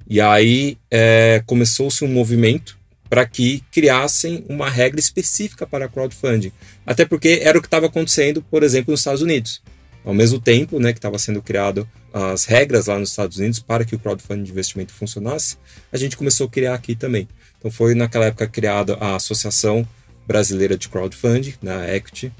E 0.07 0.19
aí 0.19 0.77
é, 0.91 1.41
começou-se 1.45 2.03
um 2.03 2.07
movimento 2.07 2.77
para 3.09 3.25
que 3.25 3.63
criassem 3.71 4.43
uma 4.49 4.69
regra 4.69 4.99
específica 4.99 5.67
para 5.67 5.87
crowdfunding. 5.87 6.51
Até 6.85 7.05
porque 7.05 7.41
era 7.43 7.57
o 7.57 7.61
que 7.61 7.67
estava 7.67 7.85
acontecendo, 7.85 8.41
por 8.41 8.63
exemplo, 8.63 8.91
nos 8.91 9.01
Estados 9.01 9.21
Unidos. 9.21 9.61
Ao 10.03 10.13
mesmo 10.13 10.39
tempo 10.39 10.79
né, 10.79 10.91
que 10.91 10.99
estava 10.99 11.17
sendo 11.17 11.41
criado 11.41 11.87
as 12.13 12.45
regras 12.45 12.87
lá 12.87 12.99
nos 12.99 13.09
Estados 13.09 13.37
Unidos 13.37 13.59
para 13.59 13.85
que 13.85 13.95
o 13.95 13.99
crowdfunding 13.99 14.43
de 14.43 14.51
investimento 14.51 14.91
funcionasse, 14.91 15.57
a 15.91 15.97
gente 15.97 16.17
começou 16.17 16.47
a 16.47 16.49
criar 16.49 16.73
aqui 16.73 16.95
também. 16.95 17.27
Então 17.57 17.71
foi 17.71 17.95
naquela 17.95 18.25
época 18.25 18.47
criada 18.47 18.95
a 18.99 19.15
Associação 19.15 19.87
Brasileira 20.27 20.77
de 20.77 20.89
Crowdfunding, 20.89 21.55
na 21.61 21.79
né, 21.79 21.95
Equity, 21.95 22.31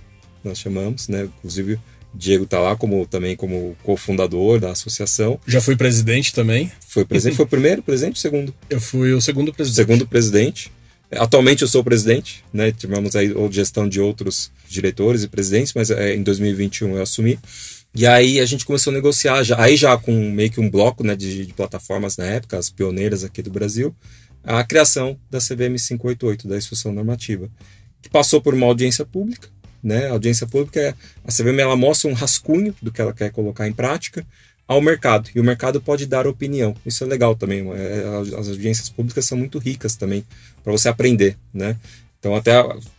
nós 0.43 0.59
chamamos, 0.59 1.07
né? 1.07 1.23
Inclusive 1.37 1.79
Diego 2.13 2.43
está 2.43 2.59
lá 2.59 2.75
como 2.75 3.05
também 3.07 3.35
como 3.35 3.75
cofundador 3.83 4.59
da 4.59 4.71
associação. 4.71 5.39
Já 5.47 5.59
fui 5.59 5.75
presidente 5.75 6.33
também. 6.33 6.71
Foi 6.87 7.03
presidente, 7.05 7.37
foi 7.37 7.45
o 7.45 7.49
primeiro 7.49 7.81
presidente 7.81 8.15
ou 8.17 8.21
segundo? 8.21 8.53
Eu 8.69 8.79
fui 8.79 9.13
o 9.13 9.21
segundo 9.21 9.53
presidente. 9.53 9.75
Segundo 9.75 10.07
presidente. 10.07 10.71
Atualmente 11.11 11.61
eu 11.61 11.67
sou 11.67 11.83
presidente, 11.83 12.43
né? 12.51 12.71
Tivemos 12.71 13.15
aí 13.15 13.33
gestão 13.51 13.87
de 13.87 13.99
outros 13.99 14.51
diretores 14.67 15.23
e 15.23 15.27
presidentes, 15.27 15.73
mas 15.73 15.89
é, 15.91 16.15
em 16.15 16.23
2021 16.23 16.95
eu 16.95 17.01
assumi. 17.01 17.39
E 17.95 18.07
aí 18.07 18.39
a 18.39 18.45
gente 18.45 18.65
começou 18.65 18.89
a 18.89 18.93
negociar, 18.95 19.43
já, 19.43 19.61
aí 19.61 19.75
já 19.75 19.95
com 19.97 20.11
meio 20.31 20.49
que 20.49 20.59
um 20.59 20.69
bloco 20.69 21.03
né, 21.03 21.15
de, 21.15 21.45
de 21.45 21.53
plataformas 21.53 22.17
na 22.17 22.25
época, 22.25 22.57
as 22.57 22.69
pioneiras 22.71 23.23
aqui 23.23 23.43
do 23.43 23.51
Brasil, 23.51 23.95
a 24.43 24.63
criação 24.63 25.17
da 25.29 25.39
CVM 25.39 25.75
588, 25.77 26.47
da 26.47 26.57
Instrução 26.57 26.91
Normativa, 26.91 27.49
que 28.01 28.09
passou 28.09 28.41
por 28.41 28.53
uma 28.53 28.65
audiência 28.65 29.05
pública. 29.05 29.47
Né? 29.81 30.07
A 30.07 30.11
audiência 30.11 30.47
pública, 30.47 30.79
é, 30.79 30.93
a 31.25 31.31
CVM 31.31 31.59
ela 31.59 31.75
mostra 31.75 32.09
um 32.09 32.13
rascunho 32.13 32.75
do 32.81 32.91
que 32.91 33.01
ela 33.01 33.13
quer 33.13 33.31
colocar 33.31 33.67
em 33.67 33.73
prática 33.73 34.25
ao 34.65 34.81
mercado, 34.81 35.29
e 35.35 35.39
o 35.41 35.43
mercado 35.43 35.81
pode 35.81 36.05
dar 36.05 36.25
opinião. 36.25 36.73
Isso 36.85 37.03
é 37.03 37.07
legal 37.07 37.35
também. 37.35 37.69
É, 37.73 38.03
as 38.39 38.47
audiências 38.47 38.89
públicas 38.89 39.25
são 39.25 39.37
muito 39.37 39.59
ricas 39.59 39.95
também 39.95 40.25
para 40.63 40.71
você 40.71 40.87
aprender. 40.87 41.37
Né? 41.53 41.75
Então 42.23 42.33
até 42.33 42.53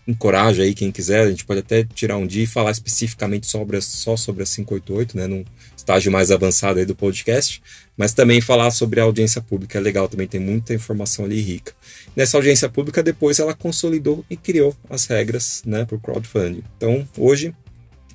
encoraja 0.06 0.62
aí 0.62 0.74
quem 0.74 0.92
quiser, 0.92 1.22
a 1.22 1.30
gente 1.30 1.46
pode 1.46 1.60
até 1.60 1.82
tirar 1.82 2.18
um 2.18 2.26
dia 2.26 2.44
e 2.44 2.46
falar 2.46 2.70
especificamente 2.70 3.46
sobre, 3.46 3.80
só 3.80 4.18
sobre 4.18 4.42
a 4.42 4.46
588, 4.46 5.16
né, 5.16 5.26
num 5.26 5.42
estágio 5.84 6.10
mais 6.10 6.30
avançado 6.30 6.78
aí 6.78 6.86
do 6.86 6.94
podcast, 6.94 7.62
mas 7.96 8.14
também 8.14 8.40
falar 8.40 8.70
sobre 8.70 9.00
a 9.00 9.04
audiência 9.04 9.42
pública, 9.42 9.78
é 9.78 9.80
legal 9.80 10.08
também, 10.08 10.26
tem 10.26 10.40
muita 10.40 10.72
informação 10.72 11.26
ali 11.26 11.40
rica. 11.40 11.74
Nessa 12.16 12.38
audiência 12.38 12.68
pública, 12.70 13.02
depois 13.02 13.38
ela 13.38 13.54
consolidou 13.54 14.24
e 14.30 14.36
criou 14.36 14.74
as 14.88 15.06
regras 15.06 15.62
né, 15.66 15.84
para 15.84 15.96
o 15.96 16.00
crowdfunding. 16.00 16.64
Então, 16.76 17.06
hoje, 17.18 17.54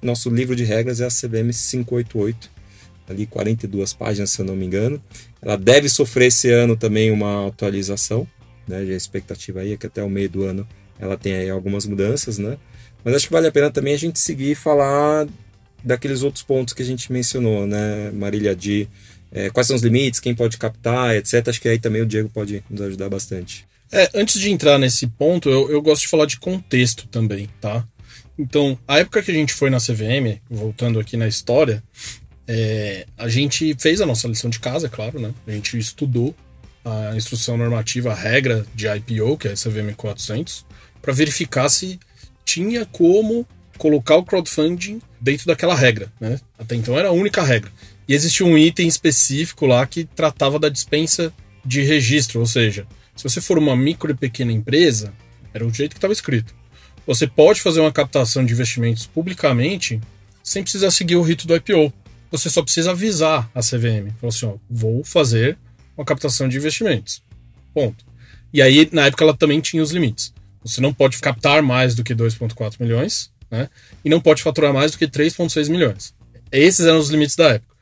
nosso 0.02 0.30
livro 0.30 0.56
de 0.56 0.64
regras 0.64 1.00
é 1.00 1.06
a 1.06 1.10
CBM 1.10 1.54
588, 1.54 2.50
ali 3.08 3.28
42 3.28 3.94
páginas, 3.94 4.32
se 4.32 4.42
eu 4.42 4.46
não 4.46 4.56
me 4.56 4.66
engano. 4.66 5.02
Ela 5.42 5.56
deve 5.56 5.88
sofrer 5.88 6.28
esse 6.28 6.50
ano 6.50 6.76
também 6.76 7.12
uma 7.12 7.48
atualização, 7.48 8.28
né, 8.68 8.78
a 8.78 8.84
expectativa 8.84 9.62
aí 9.62 9.74
é 9.74 9.78
que 9.78 9.86
até 9.86 10.04
o 10.04 10.10
meio 10.10 10.30
do 10.30 10.44
ano 10.44 10.68
ela 11.00 11.18
tem 11.18 11.34
aí 11.34 11.50
algumas 11.50 11.86
mudanças, 11.86 12.38
né? 12.38 12.58
Mas 13.04 13.16
acho 13.16 13.28
que 13.28 13.34
vale 13.34 13.48
a 13.48 13.52
pena 13.52 13.72
também 13.72 13.94
a 13.94 13.98
gente 13.98 14.20
seguir 14.20 14.52
e 14.52 14.56
falar 14.56 15.26
daqueles 15.84 16.24
outros 16.24 16.44
pontos 16.44 16.74
que 16.74 16.82
a 16.82 16.86
gente 16.86 17.12
mencionou, 17.12 17.66
né, 17.66 18.12
Marília, 18.12 18.56
de 18.56 18.88
é, 19.32 19.50
quais 19.50 19.68
são 19.68 19.76
os 19.76 19.82
limites, 19.82 20.20
quem 20.20 20.36
pode 20.36 20.58
captar, 20.58 21.16
etc. 21.16 21.48
Acho 21.48 21.62
que 21.62 21.70
aí 21.70 21.80
também 21.80 22.02
o 22.02 22.06
Diego 22.06 22.30
pode 22.30 22.64
nos 22.70 22.82
ajudar 22.82 23.10
bastante. 23.10 23.66
É, 23.92 24.10
antes 24.14 24.40
de 24.40 24.52
entrar 24.52 24.78
nesse 24.78 25.08
ponto, 25.08 25.50
eu, 25.50 25.70
eu 25.72 25.82
gosto 25.82 26.04
de 26.04 26.08
falar 26.08 26.26
de 26.26 26.40
contexto 26.40 27.08
também, 27.08 27.50
tá? 27.60 27.86
Então, 28.38 28.78
a 28.88 29.00
época 29.00 29.22
que 29.22 29.32
a 29.32 29.34
gente 29.34 29.54
foi 29.54 29.70
na 29.70 29.80
CVM, 29.80 30.40
voltando 30.50 31.00
aqui 31.00 31.18
na 31.18 31.28
história, 31.28 31.84
é, 32.48 33.06
a 33.18 33.28
gente 33.28 33.76
fez 33.80 34.00
a 34.00 34.06
nossa 34.06 34.28
lição 34.28 34.50
de 34.50 34.60
casa, 34.60 34.88
é 34.88 34.90
claro, 34.90 35.20
né? 35.20 35.34
A 35.46 35.52
gente 35.52 35.78
estudou 35.78 36.36
a 36.86 37.16
instrução 37.16 37.58
normativa, 37.58 38.12
a 38.12 38.16
regra 38.16 38.66
de 38.74 38.88
IPO, 38.88 39.38
que 39.38 39.48
é 39.48 39.52
a 39.52 39.56
CVM 39.56 39.94
400, 39.96 40.66
para 41.02 41.14
verificar 41.14 41.68
se 41.70 42.00
tinha 42.46 42.86
como 42.86 43.46
colocar 43.80 44.18
o 44.18 44.24
crowdfunding 44.24 45.02
dentro 45.20 45.48
daquela 45.48 45.74
regra, 45.74 46.12
né? 46.20 46.40
Até 46.58 46.76
então 46.76 47.00
era 47.00 47.08
a 47.08 47.14
única 47.14 47.42
regra. 47.42 47.72
E 48.08 48.14
existia 48.14 48.46
um 48.46 48.58
item 48.58 48.88
específico 48.88 49.66
lá 49.66 49.88
que 49.88 50.04
tratava 50.04 50.60
da 50.60 50.70
dispensa 50.70 51.34
de 51.66 51.82
registro, 51.82 52.40
ou 52.40 52.46
seja, 52.46 52.86
se 53.16 53.24
você 53.24 53.42
for 53.42 53.58
uma 53.58 53.76
micro 53.76 54.12
e 54.12 54.16
pequena 54.16 54.52
empresa, 54.52 55.14
era 55.54 55.66
o 55.66 55.74
jeito 55.74 55.92
que 55.92 55.98
estava 55.98 56.14
escrito. 56.14 56.54
Você 57.08 57.26
pode 57.26 57.62
fazer 57.62 57.80
uma 57.80 57.92
captação 57.92 58.46
de 58.46 58.54
investimentos 58.54 59.08
publicamente 59.08 60.00
sem 60.44 60.62
precisar 60.62 60.92
seguir 60.92 61.16
o 61.16 61.22
rito 61.22 61.48
do 61.48 61.56
IPO. 61.56 61.92
Você 62.32 62.50
só 62.50 62.62
precisa 62.62 62.92
avisar 62.92 63.50
a 63.56 63.62
CVM. 63.62 64.12
Falar 64.20 64.30
assim, 64.30 64.46
ó, 64.46 64.56
vou 64.70 65.04
fazer 65.04 65.58
uma 65.98 66.06
captação 66.06 66.48
de 66.48 66.58
investimentos. 66.58 67.24
Ponto. 67.74 68.06
E 68.54 68.62
aí, 68.62 68.88
na 68.92 69.08
época, 69.08 69.24
ela 69.24 69.36
também 69.36 69.60
tinha 69.60 69.82
os 69.82 69.92
limites. 69.92 70.34
Você 70.64 70.82
não 70.82 70.94
pode 70.94 71.18
captar 71.20 71.62
mais 71.62 71.96
do 71.96 72.04
que 72.04 72.14
2,4 72.14 72.76
milhões, 72.80 73.32
né? 73.50 73.70
E 74.04 74.10
não 74.10 74.22
pode 74.22 74.44
faturar 74.44 74.74
mais 74.74 74.92
do 74.92 74.98
que 74.98 75.08
3,6 75.08 75.70
milhões. 75.70 76.14
Esses 76.52 76.86
eram 76.86 77.00
os 77.00 77.10
limites 77.10 77.36
da 77.36 77.50
época. 77.50 77.76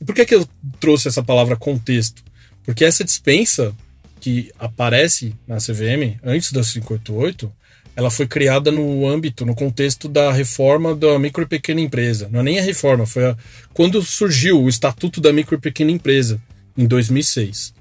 E 0.00 0.04
por 0.04 0.14
que, 0.14 0.24
que 0.24 0.34
eu 0.34 0.48
trouxe 0.80 1.08
essa 1.08 1.22
palavra 1.22 1.56
contexto? 1.56 2.22
Porque 2.64 2.84
essa 2.84 3.04
dispensa 3.04 3.74
que 4.20 4.52
aparece 4.58 5.34
na 5.46 5.56
CVM 5.56 6.18
antes 6.22 6.52
da 6.52 6.62
588, 6.62 7.52
ela 7.94 8.10
foi 8.10 8.26
criada 8.26 8.70
no 8.70 9.06
âmbito, 9.06 9.44
no 9.44 9.54
contexto 9.54 10.08
da 10.08 10.32
reforma 10.32 10.94
da 10.94 11.18
micro 11.18 11.42
e 11.42 11.46
pequena 11.46 11.80
empresa. 11.80 12.28
Não 12.30 12.40
é 12.40 12.42
nem 12.42 12.58
a 12.58 12.62
reforma, 12.62 13.04
foi 13.04 13.26
a, 13.26 13.36
quando 13.74 14.00
surgiu 14.02 14.62
o 14.62 14.68
Estatuto 14.68 15.20
da 15.20 15.32
Micro 15.32 15.56
e 15.56 15.60
Pequena 15.60 15.90
Empresa, 15.90 16.40
em 16.76 16.86
2006. 16.86 17.74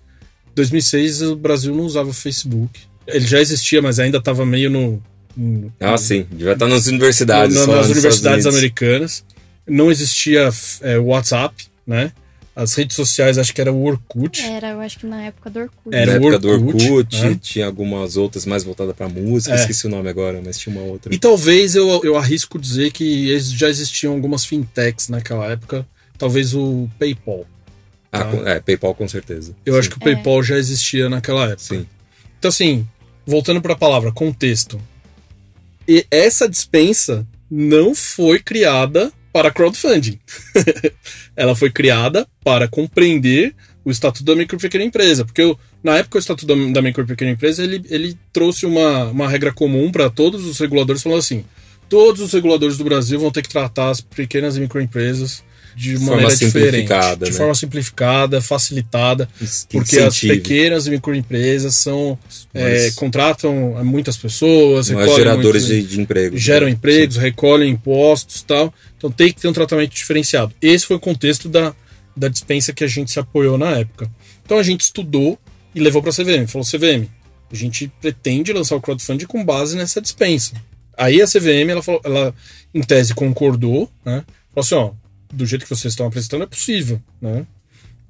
Em 0.51 0.55
2006 0.55 1.21
o 1.21 1.35
Brasil 1.35 1.75
não 1.75 1.85
usava 1.85 2.11
Facebook, 2.11 2.81
ele 3.07 3.25
já 3.25 3.39
existia, 3.39 3.81
mas 3.81 3.99
ainda 3.99 4.17
estava 4.17 4.45
meio 4.45 4.69
no. 4.69 5.03
Ah, 5.79 5.97
sim. 5.97 6.25
Devia 6.31 6.53
estar 6.53 6.67
nas 6.67 6.87
universidades. 6.87 7.55
No, 7.55 7.67
nas 7.67 7.89
universidades 7.89 8.45
americanas. 8.45 9.23
Não 9.67 9.91
existia 9.91 10.49
é, 10.81 10.97
WhatsApp, 10.97 11.67
né? 11.85 12.11
As 12.53 12.73
redes 12.73 12.95
sociais, 12.95 13.37
acho 13.37 13.53
que 13.53 13.61
era 13.61 13.71
o 13.71 13.83
Orkut. 13.83 14.41
Era, 14.41 14.71
eu 14.71 14.81
acho 14.81 14.99
que 14.99 15.05
na 15.05 15.23
época 15.23 15.49
do 15.49 15.59
Orkut. 15.59 15.95
Era 15.95 16.19
na 16.19 16.27
época 16.27 16.47
Orkut, 16.47 16.85
do 16.85 16.93
Orkut, 16.93 17.21
né? 17.21 17.39
tinha 17.41 17.65
algumas 17.65 18.17
outras 18.17 18.45
mais 18.45 18.63
voltadas 18.63 18.93
para 18.93 19.07
música, 19.07 19.55
é. 19.55 19.59
esqueci 19.59 19.87
o 19.87 19.89
nome 19.89 20.09
agora, 20.09 20.41
mas 20.43 20.57
tinha 20.57 20.75
uma 20.75 20.83
outra. 20.83 21.13
E 21.13 21.17
talvez 21.17 21.75
eu, 21.75 22.01
eu 22.03 22.17
arrisco 22.17 22.59
dizer 22.59 22.91
que 22.91 23.39
já 23.39 23.69
existiam 23.69 24.13
algumas 24.13 24.45
fintechs 24.45 25.07
naquela 25.07 25.49
época, 25.49 25.87
talvez 26.17 26.53
o 26.53 26.89
PayPal. 26.99 27.45
Ah, 28.11 28.25
tá? 28.25 28.49
é, 28.49 28.59
PayPal 28.59 28.93
com 28.93 29.07
certeza. 29.07 29.55
Eu 29.65 29.73
Sim. 29.73 29.79
acho 29.79 29.89
que 29.89 29.97
o 29.97 29.99
PayPal 29.99 30.41
é. 30.41 30.43
já 30.43 30.57
existia 30.57 31.09
naquela 31.09 31.45
época. 31.45 31.59
Sim. 31.59 31.87
Então, 32.37 32.49
assim, 32.49 32.85
voltando 33.25 33.61
para 33.61 33.73
a 33.73 33.77
palavra 33.77 34.11
contexto. 34.11 34.79
E 35.91 36.07
essa 36.09 36.47
dispensa 36.47 37.27
não 37.49 37.93
foi 37.93 38.39
criada 38.39 39.11
para 39.33 39.51
crowdfunding. 39.51 40.17
ela 41.35 41.53
foi 41.53 41.69
criada 41.69 42.25
para 42.41 42.65
compreender 42.65 43.53
o 43.83 43.91
Estatuto 43.91 44.23
da 44.23 44.33
Micro 44.33 44.55
e 44.55 44.61
Pequena 44.61 44.85
Empresa, 44.85 45.25
porque 45.25 45.41
eu, 45.41 45.59
na 45.83 45.97
época 45.97 46.17
o 46.17 46.19
Estatuto 46.19 46.47
da, 46.47 46.71
da 46.71 46.81
Micro 46.81 47.03
e 47.03 47.07
Pequena 47.07 47.31
Empresa 47.31 47.61
ele, 47.61 47.83
ele 47.89 48.17
trouxe 48.31 48.65
uma, 48.65 49.07
uma 49.07 49.27
regra 49.27 49.51
comum 49.51 49.91
para 49.91 50.09
todos 50.09 50.45
os 50.45 50.57
reguladores, 50.57 51.03
falando 51.03 51.19
assim: 51.19 51.43
todos 51.89 52.21
os 52.21 52.31
reguladores 52.31 52.77
do 52.77 52.85
Brasil 52.85 53.19
vão 53.19 53.29
ter 53.29 53.41
que 53.41 53.49
tratar 53.49 53.89
as 53.89 53.99
pequenas 53.99 54.55
e 54.55 54.61
microempresas 54.61 55.43
de 55.75 55.95
forma 55.97 56.11
maneira 56.17 56.35
diferente, 56.35 56.65
simplificada, 56.65 57.25
de 57.25 57.31
né? 57.31 57.37
forma 57.37 57.55
simplificada, 57.55 58.41
facilitada, 58.41 59.29
porque 59.69 59.99
as 59.99 60.19
pequenas 60.19 60.87
e 60.87 60.91
microempresas 60.91 61.75
são 61.75 62.17
é, 62.53 62.91
contratam 62.91 63.83
muitas 63.83 64.17
pessoas, 64.17 64.89
Mas 64.89 64.99
recolhem 64.99 65.15
geradores 65.23 65.67
muito- 65.67 65.81
de, 65.87 65.95
de 65.95 66.01
emprego. 66.01 66.37
geram 66.37 66.67
né? 66.67 66.73
empregos, 66.73 67.17
recolhem 67.17 67.69
impostos 67.71 68.41
tal. 68.41 68.73
Então 68.97 69.09
tem 69.11 69.31
que 69.33 69.41
ter 69.41 69.47
um 69.47 69.53
tratamento 69.53 69.93
diferenciado. 69.93 70.53
Esse 70.61 70.85
foi 70.85 70.95
o 70.95 70.99
contexto 70.99 71.49
da, 71.49 71.73
da 72.15 72.27
dispensa 72.27 72.73
que 72.73 72.83
a 72.83 72.87
gente 72.87 73.09
se 73.11 73.19
apoiou 73.19 73.57
na 73.57 73.71
época. 73.71 74.09
Então 74.45 74.57
a 74.57 74.63
gente 74.63 74.81
estudou 74.81 75.39
e 75.73 75.79
levou 75.79 76.01
para 76.01 76.11
a 76.11 76.13
CVM. 76.13 76.45
Falou, 76.47 76.67
CVM, 76.67 77.07
a 77.51 77.55
gente 77.55 77.91
pretende 78.01 78.53
lançar 78.53 78.75
o 78.75 78.81
crowdfunding 78.81 79.25
com 79.25 79.43
base 79.43 79.75
nessa 79.75 80.01
dispensa. 80.01 80.53
Aí 80.97 81.21
a 81.21 81.25
CVM, 81.25 81.69
ela, 81.69 81.81
falou, 81.81 82.01
ela 82.03 82.35
em 82.73 82.81
tese 82.81 83.13
concordou, 83.13 83.89
né? 84.05 84.23
Falou 84.53 84.57
assim, 84.65 84.75
ó, 84.75 84.91
do 85.33 85.45
jeito 85.45 85.63
que 85.63 85.69
vocês 85.69 85.93
estão 85.93 86.05
apresentando 86.05 86.43
é 86.43 86.47
possível, 86.47 87.01
né? 87.21 87.45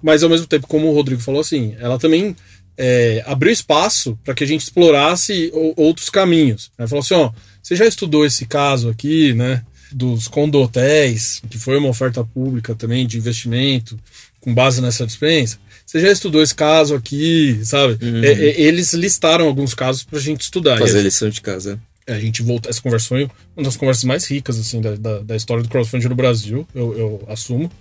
Mas 0.02 0.24
ao 0.24 0.30
mesmo 0.30 0.48
tempo, 0.48 0.68
como 0.68 0.88
o 0.88 0.94
Rodrigo 0.94 1.22
falou 1.22 1.42
assim, 1.42 1.76
ela 1.80 2.00
também 2.00 2.36
é, 2.78 3.24
abriu 3.28 3.52
espaço 3.52 4.18
para 4.24 4.34
que 4.34 4.44
a 4.44 4.48
gente 4.48 4.62
explorasse 4.62 5.52
outros 5.76 6.10
caminhos. 6.10 6.72
Ela 6.78 6.88
falou 6.88 7.04
assim, 7.04 7.14
ó, 7.14 7.32
você 7.62 7.76
já 7.76 7.86
estudou 7.86 8.26
esse 8.26 8.46
caso 8.46 8.90
aqui, 8.90 9.34
né? 9.34 9.64
Dos 9.92 10.28
condotéis, 10.28 11.42
que 11.50 11.60
foi 11.60 11.78
uma 11.78 11.90
oferta 11.90 12.24
pública 12.24 12.74
também 12.74 13.06
de 13.06 13.18
investimento 13.18 14.00
com 14.40 14.54
base 14.54 14.82
nessa 14.82 15.06
dispensa. 15.06 15.60
Você 15.86 16.00
já 16.00 16.12
estudou 16.12 16.42
esse 16.42 16.56
caso 16.56 16.96
aqui, 16.96 17.60
sabe? 17.64 17.98
É, 18.26 18.32
é, 18.32 18.62
eles 18.62 18.94
listaram 18.94 19.46
alguns 19.46 19.74
casos 19.74 20.04
para 20.04 20.18
a 20.18 20.22
gente 20.22 20.42
estudar. 20.42 20.80
Fazer 20.80 21.00
a 21.00 21.04
lição 21.04 21.30
de 21.30 21.42
casa. 21.42 21.80
A 22.14 22.20
gente 22.20 22.42
voltou. 22.42 22.70
Essa 22.70 22.82
conversa 22.82 23.08
foi 23.08 23.30
uma 23.56 23.64
das 23.64 23.78
conversas 23.78 24.04
mais 24.04 24.26
ricas 24.26 24.60
assim, 24.60 24.82
da, 24.82 24.96
da, 24.96 25.20
da 25.20 25.36
história 25.36 25.64
do 25.64 25.70
crowdfunding 25.70 26.08
no 26.08 26.16
Brasil, 26.16 26.68
eu, 26.74 26.98
eu 26.98 27.24
assumo, 27.28 27.72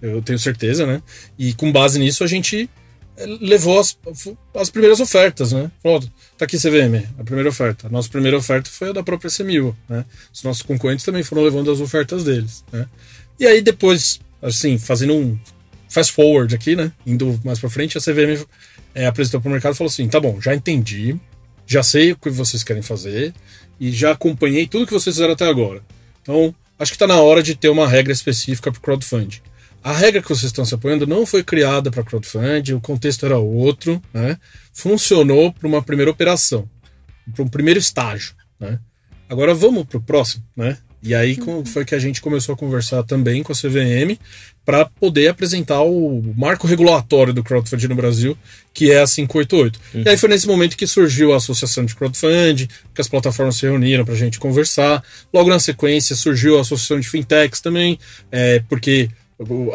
eu 0.00 0.20
tenho 0.22 0.38
certeza, 0.38 0.86
né? 0.86 1.02
E 1.38 1.52
com 1.54 1.72
base 1.72 1.98
nisso 1.98 2.22
a 2.22 2.26
gente 2.26 2.68
eh, 3.16 3.26
levou 3.40 3.78
as, 3.78 3.96
as 4.54 4.70
primeiras 4.70 5.00
ofertas, 5.00 5.52
né? 5.52 5.70
Falou, 5.82 6.02
tá 6.36 6.44
aqui 6.44 6.58
CVM, 6.58 7.06
a 7.18 7.24
primeira 7.24 7.48
oferta. 7.48 7.86
A 7.86 7.90
nossa 7.90 8.08
primeira 8.08 8.36
oferta 8.36 8.68
foi 8.70 8.90
a 8.90 8.92
da 8.92 9.02
própria 9.02 9.30
CMU, 9.30 9.76
né? 9.88 10.04
Os 10.32 10.42
nossos 10.42 10.62
concorrentes 10.62 11.04
também 11.04 11.22
foram 11.22 11.42
levando 11.42 11.70
as 11.70 11.80
ofertas 11.80 12.24
deles, 12.24 12.64
né? 12.72 12.86
E 13.38 13.46
aí 13.46 13.60
depois, 13.62 14.20
assim, 14.42 14.78
fazendo 14.78 15.14
um 15.14 15.38
fast 15.88 16.12
forward 16.12 16.54
aqui, 16.54 16.76
né? 16.76 16.92
Indo 17.06 17.40
mais 17.44 17.58
pra 17.58 17.70
frente, 17.70 17.96
a 17.96 18.00
CVM 18.00 18.44
eh, 18.94 19.06
apresentou 19.06 19.40
pro 19.40 19.50
mercado 19.50 19.74
e 19.74 19.76
falou 19.76 19.90
assim: 19.90 20.08
tá 20.08 20.20
bom, 20.20 20.40
já 20.40 20.54
entendi, 20.54 21.18
já 21.66 21.82
sei 21.82 22.12
o 22.12 22.16
que 22.16 22.30
vocês 22.30 22.62
querem 22.62 22.82
fazer 22.82 23.32
e 23.78 23.90
já 23.92 24.12
acompanhei 24.12 24.66
tudo 24.66 24.86
que 24.86 24.92
vocês 24.92 25.14
fizeram 25.14 25.34
até 25.34 25.46
agora. 25.46 25.82
Então, 26.22 26.54
acho 26.78 26.92
que 26.92 26.96
está 26.96 27.06
na 27.06 27.20
hora 27.20 27.42
de 27.42 27.54
ter 27.54 27.68
uma 27.68 27.88
regra 27.88 28.12
específica 28.12 28.70
para 28.70 28.80
crowdfunding. 28.80 29.40
A 29.82 29.92
regra 29.92 30.20
que 30.20 30.28
vocês 30.28 30.44
estão 30.44 30.64
se 30.64 30.74
apoiando 30.74 31.06
não 31.06 31.24
foi 31.24 31.44
criada 31.44 31.90
para 31.90 32.02
crowdfunding, 32.02 32.72
o 32.72 32.80
contexto 32.80 33.24
era 33.24 33.38
outro, 33.38 34.02
né? 34.12 34.36
Funcionou 34.72 35.52
para 35.52 35.68
uma 35.68 35.80
primeira 35.80 36.10
operação, 36.10 36.68
para 37.32 37.44
um 37.44 37.48
primeiro 37.48 37.78
estágio, 37.78 38.34
né? 38.58 38.80
Agora 39.28 39.54
vamos 39.54 39.84
para 39.84 39.98
o 39.98 40.02
próximo, 40.02 40.44
né? 40.56 40.76
E 41.06 41.14
aí 41.14 41.36
com- 41.36 41.64
foi 41.64 41.84
que 41.84 41.94
a 41.94 41.98
gente 41.98 42.20
começou 42.20 42.54
a 42.54 42.58
conversar 42.58 43.02
também 43.04 43.42
com 43.42 43.52
a 43.52 43.54
CVM 43.54 44.18
para 44.64 44.84
poder 44.84 45.28
apresentar 45.28 45.80
o 45.82 46.20
marco 46.36 46.66
regulatório 46.66 47.32
do 47.32 47.44
crowdfunding 47.44 47.86
no 47.86 47.94
Brasil, 47.94 48.36
que 48.74 48.90
é 48.90 49.00
a 49.00 49.06
588. 49.06 49.80
E 49.94 50.08
aí 50.08 50.16
foi 50.16 50.28
nesse 50.28 50.46
momento 50.48 50.76
que 50.76 50.86
surgiu 50.86 51.32
a 51.32 51.36
associação 51.36 51.84
de 51.84 51.94
crowdfunding, 51.94 52.66
que 52.92 53.00
as 53.00 53.08
plataformas 53.08 53.56
se 53.56 53.62
reuniram 53.66 54.04
para 54.04 54.14
a 54.14 54.16
gente 54.16 54.40
conversar. 54.40 55.02
Logo 55.32 55.48
na 55.48 55.60
sequência 55.60 56.16
surgiu 56.16 56.58
a 56.58 56.62
associação 56.62 56.98
de 56.98 57.08
fintechs 57.08 57.60
também, 57.60 57.98
é, 58.32 58.60
porque 58.68 59.08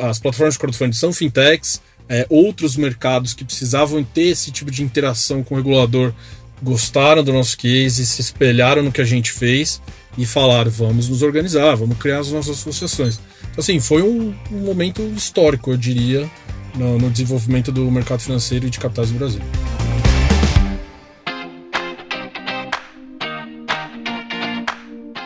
as 0.02 0.20
plataformas 0.20 0.56
de 0.56 0.60
crowdfunding 0.60 0.94
são 0.98 1.14
fintechs, 1.14 1.82
é, 2.10 2.26
outros 2.30 2.76
mercados 2.76 3.34
que 3.34 3.46
precisavam 3.46 4.04
ter 4.04 4.24
esse 4.24 4.52
tipo 4.52 4.70
de 4.70 4.84
interação 4.84 5.42
com 5.44 5.54
o 5.54 5.58
regulador 5.58 6.14
gostaram 6.62 7.24
do 7.24 7.34
nosso 7.34 7.58
case, 7.58 8.06
se 8.06 8.22
espelharam 8.22 8.84
no 8.84 8.92
que 8.92 9.02
a 9.02 9.06
gente 9.06 9.32
fez 9.32 9.82
e 10.18 10.26
falaram: 10.26 10.70
vamos 10.70 11.10
nos 11.10 11.22
organizar, 11.22 11.76
vamos 11.76 11.98
criar 11.98 12.20
as 12.20 12.32
nossas 12.32 12.60
associações. 12.60 13.20
Então, 13.42 13.60
assim, 13.60 13.80
foi 13.80 14.02
um, 14.02 14.34
um 14.52 14.60
momento 14.60 15.02
histórico, 15.16 15.72
eu 15.72 15.78
diria, 15.78 16.30
no, 16.76 16.98
no 16.98 17.10
desenvolvimento 17.10 17.72
do 17.72 17.90
mercado 17.92 18.20
financeiro 18.22 18.68
e 18.68 18.70
de 18.70 18.80
capitais 18.80 19.12
do 19.12 19.18
Brasil. 19.18 19.42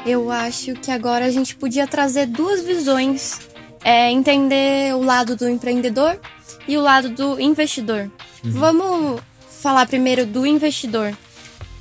Eu 0.06 0.30
acho 0.30 0.74
que 0.76 0.92
agora 0.92 1.26
a 1.26 1.32
gente 1.32 1.56
podia 1.56 1.88
trazer 1.88 2.28
duas 2.28 2.64
visões. 2.64 3.40
É, 3.84 4.10
entender 4.10 4.96
o 4.96 5.04
lado 5.04 5.36
do 5.36 5.48
empreendedor 5.48 6.20
e 6.68 6.76
o 6.76 6.82
lado 6.82 7.08
do 7.10 7.40
investidor. 7.40 8.10
Vamos 8.44 9.22
falar 9.62 9.86
primeiro 9.88 10.26
do 10.26 10.46
investidor. 10.46 11.16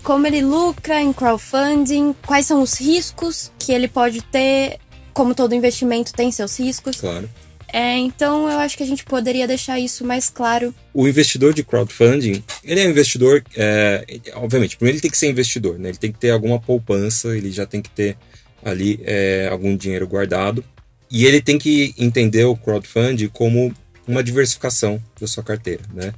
Como 0.05 0.27
ele 0.27 0.43
lucra 0.43 1.01
em 1.01 1.13
crowdfunding, 1.13 2.15
quais 2.27 2.47
são 2.47 2.63
os 2.63 2.75
riscos 2.75 3.51
que 3.59 3.73
ele 3.73 3.89
pode 3.89 4.23
ter, 4.23 4.79
como 5.15 5.35
todo 5.35 5.55
investimento 5.55 6.13
tem 6.13 6.31
seus 6.31 6.59
riscos. 6.61 7.01
Claro. 7.01 7.29
É, 7.73 7.97
então 7.97 8.49
eu 8.49 8.59
acho 8.59 8.77
que 8.77 8.85
a 8.85 8.87
gente 8.87 9.05
poderia 9.05 9.49
deixar 9.49 9.81
isso 9.81 10.05
mais 10.05 10.31
claro. 10.31 10.73
O 10.93 11.09
investidor 11.09 11.53
de 11.53 11.65
crowdfunding, 11.65 12.45
ele 12.63 12.81
é 12.81 12.87
um 12.87 12.91
investidor, 12.91 13.43
é, 13.57 14.05
obviamente, 14.35 14.77
primeiro 14.77 14.97
ele 14.97 15.03
tem 15.03 15.11
que 15.11 15.19
ser 15.19 15.29
investidor, 15.29 15.77
né? 15.77 15.89
Ele 15.89 15.99
tem 15.99 16.13
que 16.13 16.19
ter 16.19 16.31
alguma 16.31 16.61
poupança, 16.61 17.37
ele 17.37 17.51
já 17.51 17.67
tem 17.67 17.83
que 17.83 17.91
ter 17.91 18.17
ali 18.65 19.01
é, 19.03 19.49
algum 19.51 19.77
dinheiro 19.77 20.07
guardado. 20.07 20.63
E 21.11 21.27
ele 21.27 21.41
tem 21.41 21.59
que 21.59 21.95
entender 21.99 22.45
o 22.45 22.55
crowdfunding 22.55 23.29
como 23.29 23.75
uma 24.07 24.23
diversificação 24.23 25.03
da 25.21 25.27
sua 25.27 25.43
carteira, 25.43 25.83
né? 25.93 26.13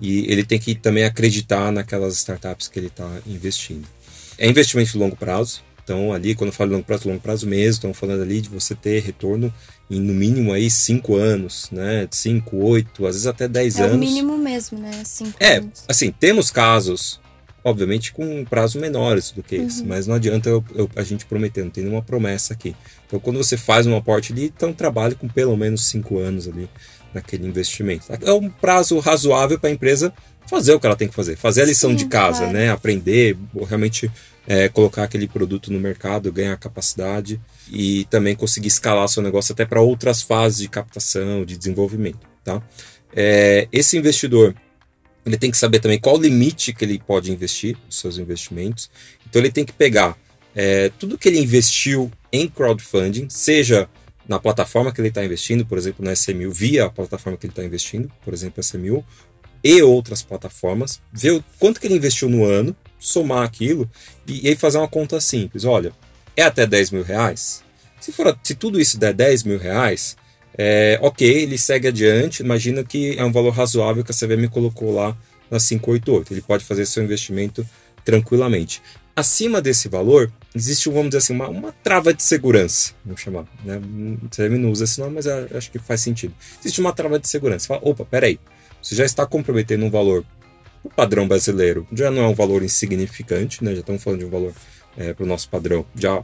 E 0.00 0.30
ele 0.30 0.44
tem 0.44 0.58
que 0.58 0.74
também 0.74 1.04
acreditar 1.04 1.70
naquelas 1.72 2.14
startups 2.16 2.68
que 2.68 2.78
ele 2.78 2.88
está 2.88 3.08
investindo. 3.26 3.86
É 4.38 4.48
investimento 4.48 4.90
de 4.92 4.98
longo 4.98 5.16
prazo, 5.16 5.62
então 5.82 6.12
ali, 6.12 6.34
quando 6.34 6.48
eu 6.48 6.52
falo 6.54 6.72
longo 6.72 6.84
prazo, 6.84 7.08
longo 7.08 7.20
prazo 7.20 7.46
mesmo, 7.46 7.72
estamos 7.74 7.96
falando 7.96 8.22
ali 8.22 8.40
de 8.40 8.48
você 8.48 8.74
ter 8.74 9.00
retorno 9.02 9.52
em 9.90 10.00
no 10.00 10.14
mínimo 10.14 10.52
aí 10.52 10.70
5 10.70 11.14
anos, 11.14 11.68
né? 11.70 12.08
5, 12.10 12.56
8, 12.56 13.06
às 13.06 13.14
vezes 13.14 13.26
até 13.26 13.46
10 13.46 13.76
É 13.78 13.82
anos. 13.84 13.96
o 13.96 13.98
mínimo 13.98 14.36
mesmo, 14.38 14.78
né? 14.78 15.02
Cinco 15.04 15.34
É, 15.38 15.56
anos. 15.58 15.84
assim, 15.86 16.10
temos 16.10 16.50
casos, 16.50 17.20
obviamente, 17.64 18.12
com 18.12 18.44
prazos 18.44 18.80
menores 18.80 19.30
do 19.30 19.42
que 19.42 19.56
esse, 19.56 19.82
mas 19.82 20.06
não 20.06 20.14
adianta 20.14 20.50
eu- 20.50 20.62
eu- 20.74 20.90
a 20.94 21.02
gente 21.02 21.24
prometer, 21.24 21.64
não 21.64 21.70
tem 21.70 21.82
nenhuma 21.82 22.02
promessa 22.02 22.52
aqui. 22.52 22.76
Então, 23.06 23.18
quando 23.18 23.38
você 23.38 23.56
faz 23.56 23.86
um 23.86 23.96
aporte 23.96 24.32
ali, 24.32 24.52
então 24.54 24.72
trabalhe 24.72 25.14
com 25.14 25.26
pelo 25.26 25.56
menos 25.56 25.86
cinco 25.86 26.18
anos 26.18 26.46
ali 26.46 26.68
naquele 27.14 27.46
investimento. 27.46 28.04
É 28.22 28.32
um 28.32 28.50
prazo 28.50 28.98
razoável 28.98 29.58
para 29.58 29.70
a 29.70 29.72
empresa 29.72 30.12
fazer 30.46 30.74
o 30.74 30.80
que 30.80 30.86
ela 30.86 30.96
tem 30.96 31.08
que 31.08 31.14
fazer, 31.14 31.36
fazer 31.36 31.62
a 31.62 31.64
lição 31.64 31.90
Sim, 31.90 31.96
de 31.96 32.04
casa, 32.06 32.40
claro. 32.40 32.52
né? 32.52 32.70
Aprender, 32.70 33.36
realmente 33.66 34.10
é, 34.46 34.68
colocar 34.68 35.04
aquele 35.04 35.26
produto 35.26 35.72
no 35.72 35.80
mercado, 35.80 36.30
ganhar 36.30 36.54
capacidade 36.58 37.40
e 37.72 38.04
também 38.10 38.36
conseguir 38.36 38.68
escalar 38.68 39.08
seu 39.08 39.22
negócio 39.22 39.54
até 39.54 39.64
para 39.64 39.80
outras 39.80 40.20
fases 40.20 40.58
de 40.58 40.68
captação, 40.68 41.46
de 41.46 41.56
desenvolvimento, 41.56 42.18
tá? 42.44 42.60
É, 43.16 43.68
esse 43.72 43.96
investidor 43.96 44.54
ele 45.24 45.36
tem 45.36 45.50
que 45.50 45.56
saber 45.56 45.80
também 45.80 45.98
qual 45.98 46.16
o 46.16 46.20
limite 46.20 46.72
que 46.72 46.84
ele 46.84 46.98
pode 46.98 47.32
investir 47.32 47.76
nos 47.86 47.98
seus 47.98 48.18
investimentos. 48.18 48.90
Então 49.26 49.40
ele 49.40 49.50
tem 49.50 49.64
que 49.64 49.72
pegar 49.72 50.16
é, 50.54 50.90
tudo 50.98 51.18
que 51.18 51.28
ele 51.28 51.40
investiu 51.40 52.10
em 52.32 52.48
crowdfunding, 52.48 53.28
seja 53.28 53.88
na 54.28 54.38
plataforma 54.38 54.92
que 54.92 55.00
ele 55.00 55.08
está 55.08 55.24
investindo, 55.24 55.66
por 55.66 55.76
exemplo, 55.76 56.04
na 56.04 56.12
SMU, 56.12 56.50
via 56.50 56.86
a 56.86 56.90
plataforma 56.90 57.36
que 57.36 57.46
ele 57.46 57.52
está 57.52 57.64
investindo, 57.64 58.10
por 58.24 58.32
exemplo, 58.32 58.62
SMU, 58.62 59.04
e 59.62 59.82
outras 59.82 60.22
plataformas, 60.22 61.00
ver 61.12 61.32
o 61.32 61.44
quanto 61.58 61.80
que 61.80 61.86
ele 61.86 61.96
investiu 61.96 62.28
no 62.28 62.44
ano, 62.44 62.76
somar 62.98 63.44
aquilo 63.44 63.90
e, 64.26 64.46
e 64.46 64.48
aí 64.48 64.56
fazer 64.56 64.78
uma 64.78 64.88
conta 64.88 65.20
simples. 65.20 65.64
Olha, 65.64 65.92
é 66.36 66.42
até 66.42 66.66
10 66.66 66.90
mil 66.90 67.02
reais? 67.02 67.62
Se, 68.00 68.12
for, 68.12 68.38
se 68.42 68.54
tudo 68.54 68.80
isso 68.80 68.98
der 68.98 69.14
10 69.14 69.44
mil 69.44 69.58
reais, 69.58 70.16
é, 70.56 70.98
ok, 71.02 71.26
ele 71.42 71.58
segue 71.58 71.88
adiante. 71.88 72.42
Imagina 72.42 72.84
que 72.84 73.18
é 73.18 73.24
um 73.24 73.32
valor 73.32 73.50
razoável 73.50 74.04
que 74.04 74.12
a 74.12 74.14
CVM 74.14 74.48
colocou 74.48 74.94
lá 74.94 75.16
na 75.50 75.58
588. 75.58 76.32
Ele 76.32 76.40
pode 76.42 76.64
fazer 76.64 76.86
seu 76.86 77.02
investimento 77.02 77.66
tranquilamente. 78.04 78.80
Acima 79.16 79.62
desse 79.62 79.88
valor, 79.88 80.32
existe, 80.54 80.88
vamos 80.88 81.06
dizer 81.06 81.18
assim, 81.18 81.34
uma, 81.34 81.48
uma 81.48 81.72
trava 81.84 82.12
de 82.12 82.22
segurança, 82.22 82.92
vamos 83.04 83.20
chamar. 83.20 83.44
Né? 83.64 83.80
A 84.24 84.28
CVM 84.28 84.58
não 84.58 84.70
usa 84.70 84.84
esse 84.84 84.98
nome, 84.98 85.14
mas 85.14 85.26
eu 85.26 85.48
acho 85.56 85.70
que 85.70 85.78
faz 85.78 86.00
sentido. 86.00 86.34
Existe 86.60 86.80
uma 86.80 86.92
trava 86.92 87.18
de 87.18 87.28
segurança. 87.28 87.60
Você 87.60 87.68
fala, 87.68 87.80
opa, 87.84 88.04
peraí, 88.04 88.40
você 88.82 88.94
já 88.94 89.04
está 89.04 89.24
comprometendo 89.24 89.84
um 89.84 89.90
valor, 89.90 90.24
o 90.82 90.90
padrão 90.90 91.28
brasileiro 91.28 91.86
já 91.92 92.10
não 92.10 92.22
é 92.24 92.28
um 92.28 92.34
valor 92.34 92.62
insignificante, 92.62 93.62
né? 93.62 93.72
já 93.72 93.80
estamos 93.80 94.02
falando 94.02 94.20
de 94.20 94.26
um 94.26 94.30
valor 94.30 94.52
para 95.16 95.24
o 95.24 95.26
nosso 95.26 95.48
padrão 95.48 95.86
já 95.94 96.22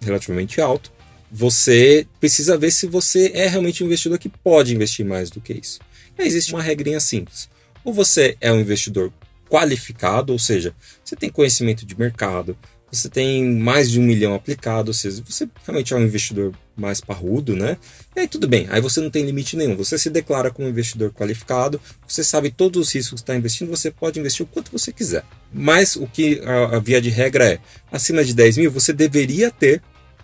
relativamente 0.00 0.60
alto. 0.60 0.90
Você 1.30 2.06
precisa 2.18 2.58
ver 2.58 2.70
se 2.70 2.86
você 2.86 3.30
é 3.34 3.46
realmente 3.46 3.82
um 3.82 3.86
investidor 3.86 4.18
que 4.18 4.28
pode 4.28 4.74
investir 4.74 5.04
mais 5.06 5.30
do 5.30 5.40
que 5.40 5.52
isso. 5.52 5.78
E 6.18 6.22
existe 6.22 6.52
uma 6.52 6.62
regrinha 6.62 7.00
simples. 7.00 7.48
Ou 7.84 7.92
você 7.92 8.36
é 8.40 8.52
um 8.52 8.60
investidor 8.60 9.12
qualificado, 9.48 10.32
ou 10.32 10.38
seja, 10.38 10.74
você 11.04 11.16
tem 11.16 11.30
conhecimento 11.30 11.84
de 11.84 11.98
mercado, 11.98 12.56
você 12.90 13.08
tem 13.08 13.44
mais 13.44 13.88
de 13.90 14.00
um 14.00 14.02
milhão 14.02 14.34
aplicado, 14.34 14.88
ou 14.88 14.94
seja, 14.94 15.22
você 15.24 15.48
realmente 15.64 15.92
é 15.92 15.96
um 15.96 16.02
investidor 16.02 16.52
mais 16.76 17.00
parrudo, 17.00 17.54
né? 17.54 17.76
E 18.16 18.20
aí 18.20 18.28
tudo 18.28 18.48
bem, 18.48 18.66
aí 18.70 18.80
você 18.80 19.00
não 19.00 19.10
tem 19.10 19.24
limite 19.24 19.56
nenhum. 19.56 19.76
Você 19.76 19.96
se 19.96 20.10
declara 20.10 20.50
como 20.50 20.68
investidor 20.68 21.12
qualificado, 21.12 21.80
você 22.06 22.24
sabe 22.24 22.50
todos 22.50 22.88
os 22.88 22.94
riscos 22.94 23.20
que 23.20 23.22
está 23.22 23.36
investindo, 23.36 23.68
você 23.68 23.90
pode 23.90 24.18
investir 24.18 24.44
o 24.44 24.48
quanto 24.48 24.72
você 24.72 24.92
quiser. 24.92 25.24
Mas 25.52 25.94
o 25.94 26.06
que 26.06 26.40
a, 26.44 26.76
a 26.76 26.78
via 26.80 27.00
de 27.00 27.10
regra 27.10 27.52
é, 27.52 27.60
acima 27.92 28.24
de 28.24 28.34
10 28.34 28.58
mil, 28.58 28.70
você 28.70 28.92
deveria 28.92 29.50
ter, 29.50 29.80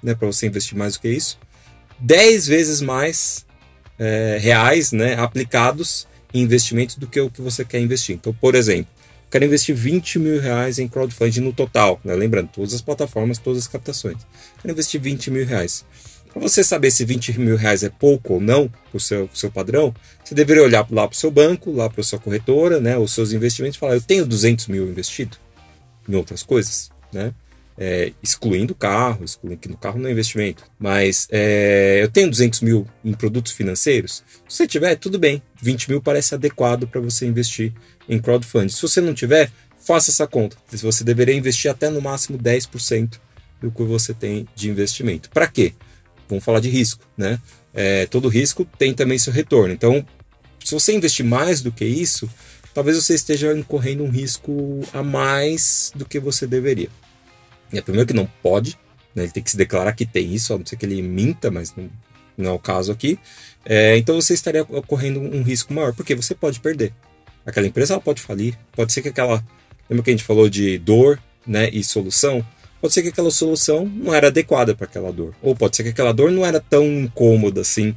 né, 0.07 0.15
para 0.15 0.29
você 0.29 0.47
investir 0.47 0.79
mais 0.79 0.95
do 0.95 1.01
que 1.01 1.09
isso, 1.09 1.37
10 1.99 2.47
vezes 2.47 2.81
mais 2.81 3.45
é, 3.99 4.39
reais 4.41 4.93
né, 4.93 5.15
aplicados 5.15 6.07
em 6.33 6.43
investimentos 6.43 6.95
do 6.95 7.09
que 7.09 7.21
o 7.21 7.29
que 7.29 7.43
você 7.43 7.65
quer 7.65 7.81
investir. 7.81 8.15
Então, 8.15 8.33
por 8.33 8.55
exemplo, 8.55 8.93
quero 9.29 9.45
investir 9.45 9.75
20 9.75 10.21
mil 10.21 10.41
reais 10.41 10.79
em 10.79 10.87
crowdfunding 10.87 11.41
no 11.41 11.53
total, 11.53 12.01
né? 12.05 12.15
lembrando, 12.15 12.49
todas 12.49 12.73
as 12.73 12.81
plataformas, 12.81 13.39
todas 13.39 13.63
as 13.63 13.69
captações. 13.69 14.19
Quero 14.63 14.73
investir 14.73 15.01
20 15.01 15.31
mil 15.33 15.45
reais. 15.45 15.85
Para 16.33 16.41
você 16.41 16.63
saber 16.63 16.91
se 16.91 17.05
20 17.05 17.41
mil 17.41 17.57
reais 17.57 17.83
é 17.83 17.89
pouco 17.89 18.35
ou 18.35 18.41
não 18.41 18.69
para 18.69 18.97
o 18.97 19.01
seu, 19.01 19.29
seu 19.35 19.51
padrão, 19.51 19.93
você 20.23 20.35
deveria 20.35 20.63
olhar 20.63 20.87
lá 20.91 21.09
para 21.09 21.15
o 21.15 21.19
seu 21.19 21.31
banco, 21.31 21.73
lá 21.73 21.89
para 21.89 22.03
a 22.03 22.05
sua 22.05 22.19
corretora, 22.19 22.79
né, 22.79 22.97
os 22.97 23.13
seus 23.13 23.33
investimentos 23.33 23.77
e 23.77 23.81
falar: 23.81 23.95
eu 23.95 24.03
tenho 24.03 24.27
200 24.27 24.67
mil 24.69 24.87
investido 24.87 25.37
em 26.07 26.15
outras 26.15 26.43
coisas, 26.43 26.91
né? 27.11 27.33
É, 27.79 28.13
excluindo 28.23 28.73
o 28.73 28.77
carro, 28.77 29.23
excluindo 29.23 29.61
que 29.61 29.69
no 29.69 29.77
carro 29.77 29.99
não 29.99 30.09
é 30.09 30.13
investimento, 30.13 30.65
mas 30.79 31.29
é, 31.31 31.99
eu 32.03 32.09
tenho 32.09 32.31
200 32.31 32.63
mil 32.63 32.87
em 33.05 33.13
produtos 33.13 33.53
financeiros. 33.53 34.25
Se 34.49 34.57
você 34.57 34.67
tiver, 34.67 34.97
tudo 34.97 35.19
bem, 35.19 35.43
20 35.61 35.91
mil 35.91 36.01
parece 36.01 36.35
adequado 36.35 36.87
para 36.87 37.01
você 37.03 37.27
investir 37.27 37.75
em 38.09 38.19
crowdfunding. 38.19 38.71
Se 38.71 38.81
você 38.81 39.01
não 39.01 39.13
tiver, 39.13 39.51
faça 39.79 40.11
essa 40.11 40.27
conta. 40.27 40.57
Você 40.73 41.05
deveria 41.05 41.35
investir 41.35 41.71
até 41.71 41.91
no 41.91 42.01
máximo 42.01 42.39
10% 42.39 43.21
do 43.61 43.71
que 43.71 43.83
você 43.83 44.15
tem 44.15 44.49
de 44.55 44.71
investimento. 44.71 45.31
Para 45.31 45.47
quê? 45.47 45.75
Vamos 46.29 46.45
falar 46.45 46.61
de 46.61 46.69
risco, 46.69 47.05
né? 47.17 47.39
É, 47.73 48.07
todo 48.07 48.29
risco 48.29 48.67
tem 48.79 48.95
também 48.95 49.19
seu 49.19 49.33
retorno. 49.33 49.73
Então, 49.73 50.05
se 50.65 50.73
você 50.73 50.93
investir 50.93 51.25
mais 51.25 51.63
do 51.63 51.71
que 51.71 51.85
isso, 51.85 52.29
talvez 52.75 52.97
você 52.97 53.15
esteja 53.15 53.57
incorrendo 53.57 54.03
um 54.03 54.11
risco 54.11 54.81
a 54.93 55.03
mais 55.03 55.93
do 55.95 56.05
que 56.05 56.19
você 56.19 56.47
deveria. 56.47 56.89
É 57.73 57.81
primeiro 57.81 58.07
que 58.07 58.15
não 58.15 58.27
pode, 58.43 58.79
né? 59.15 59.25
ele 59.25 59.33
tem 59.33 59.43
que 59.43 59.51
se 59.51 59.57
declarar 59.57 59.93
que 59.93 60.07
tem 60.07 60.33
isso, 60.33 60.55
a 60.55 60.59
não 60.59 60.67
ser 60.67 60.77
que 60.77 60.87
ele 60.87 61.03
minta, 61.03 61.51
mas 61.51 61.75
não, 61.77 61.91
não 62.37 62.51
é 62.51 62.53
o 62.53 62.59
caso 62.59 62.93
aqui. 62.93 63.19
É, 63.65 63.97
então 63.97 64.21
você 64.21 64.35
estaria 64.35 64.65
correndo 64.65 65.21
um 65.21 65.43
risco 65.43 65.73
maior, 65.73 65.93
porque 65.95 66.15
você 66.15 66.35
pode 66.35 66.61
perder. 66.61 66.93
Aquela 67.45 67.67
empresa 67.67 67.95
ela 67.95 68.01
pode 68.01 68.21
falir, 68.21 68.59
pode 68.73 68.93
ser 68.93 69.03
que 69.03 69.09
aquela. 69.09 69.43
Lembra 69.89 70.05
que 70.05 70.11
a 70.11 70.13
gente 70.13 70.25
falou 70.25 70.49
de 70.49 70.79
dor 70.79 71.21
né, 71.47 71.71
e 71.73 71.83
solução? 71.85 72.45
Pode 72.81 72.93
ser 72.93 73.03
que 73.03 73.09
aquela 73.09 73.31
solução 73.31 73.87
não 73.87 74.13
era 74.13 74.27
adequada 74.27 74.75
para 74.75 74.87
aquela 74.87 75.13
dor. 75.13 75.35
Ou 75.41 75.55
pode 75.55 75.77
ser 75.77 75.85
que 75.85 75.89
aquela 75.91 76.13
dor 76.13 76.31
não 76.31 76.45
era 76.45 76.61
tão 76.61 76.85
incômoda 76.85 77.61
assim, 77.61 77.95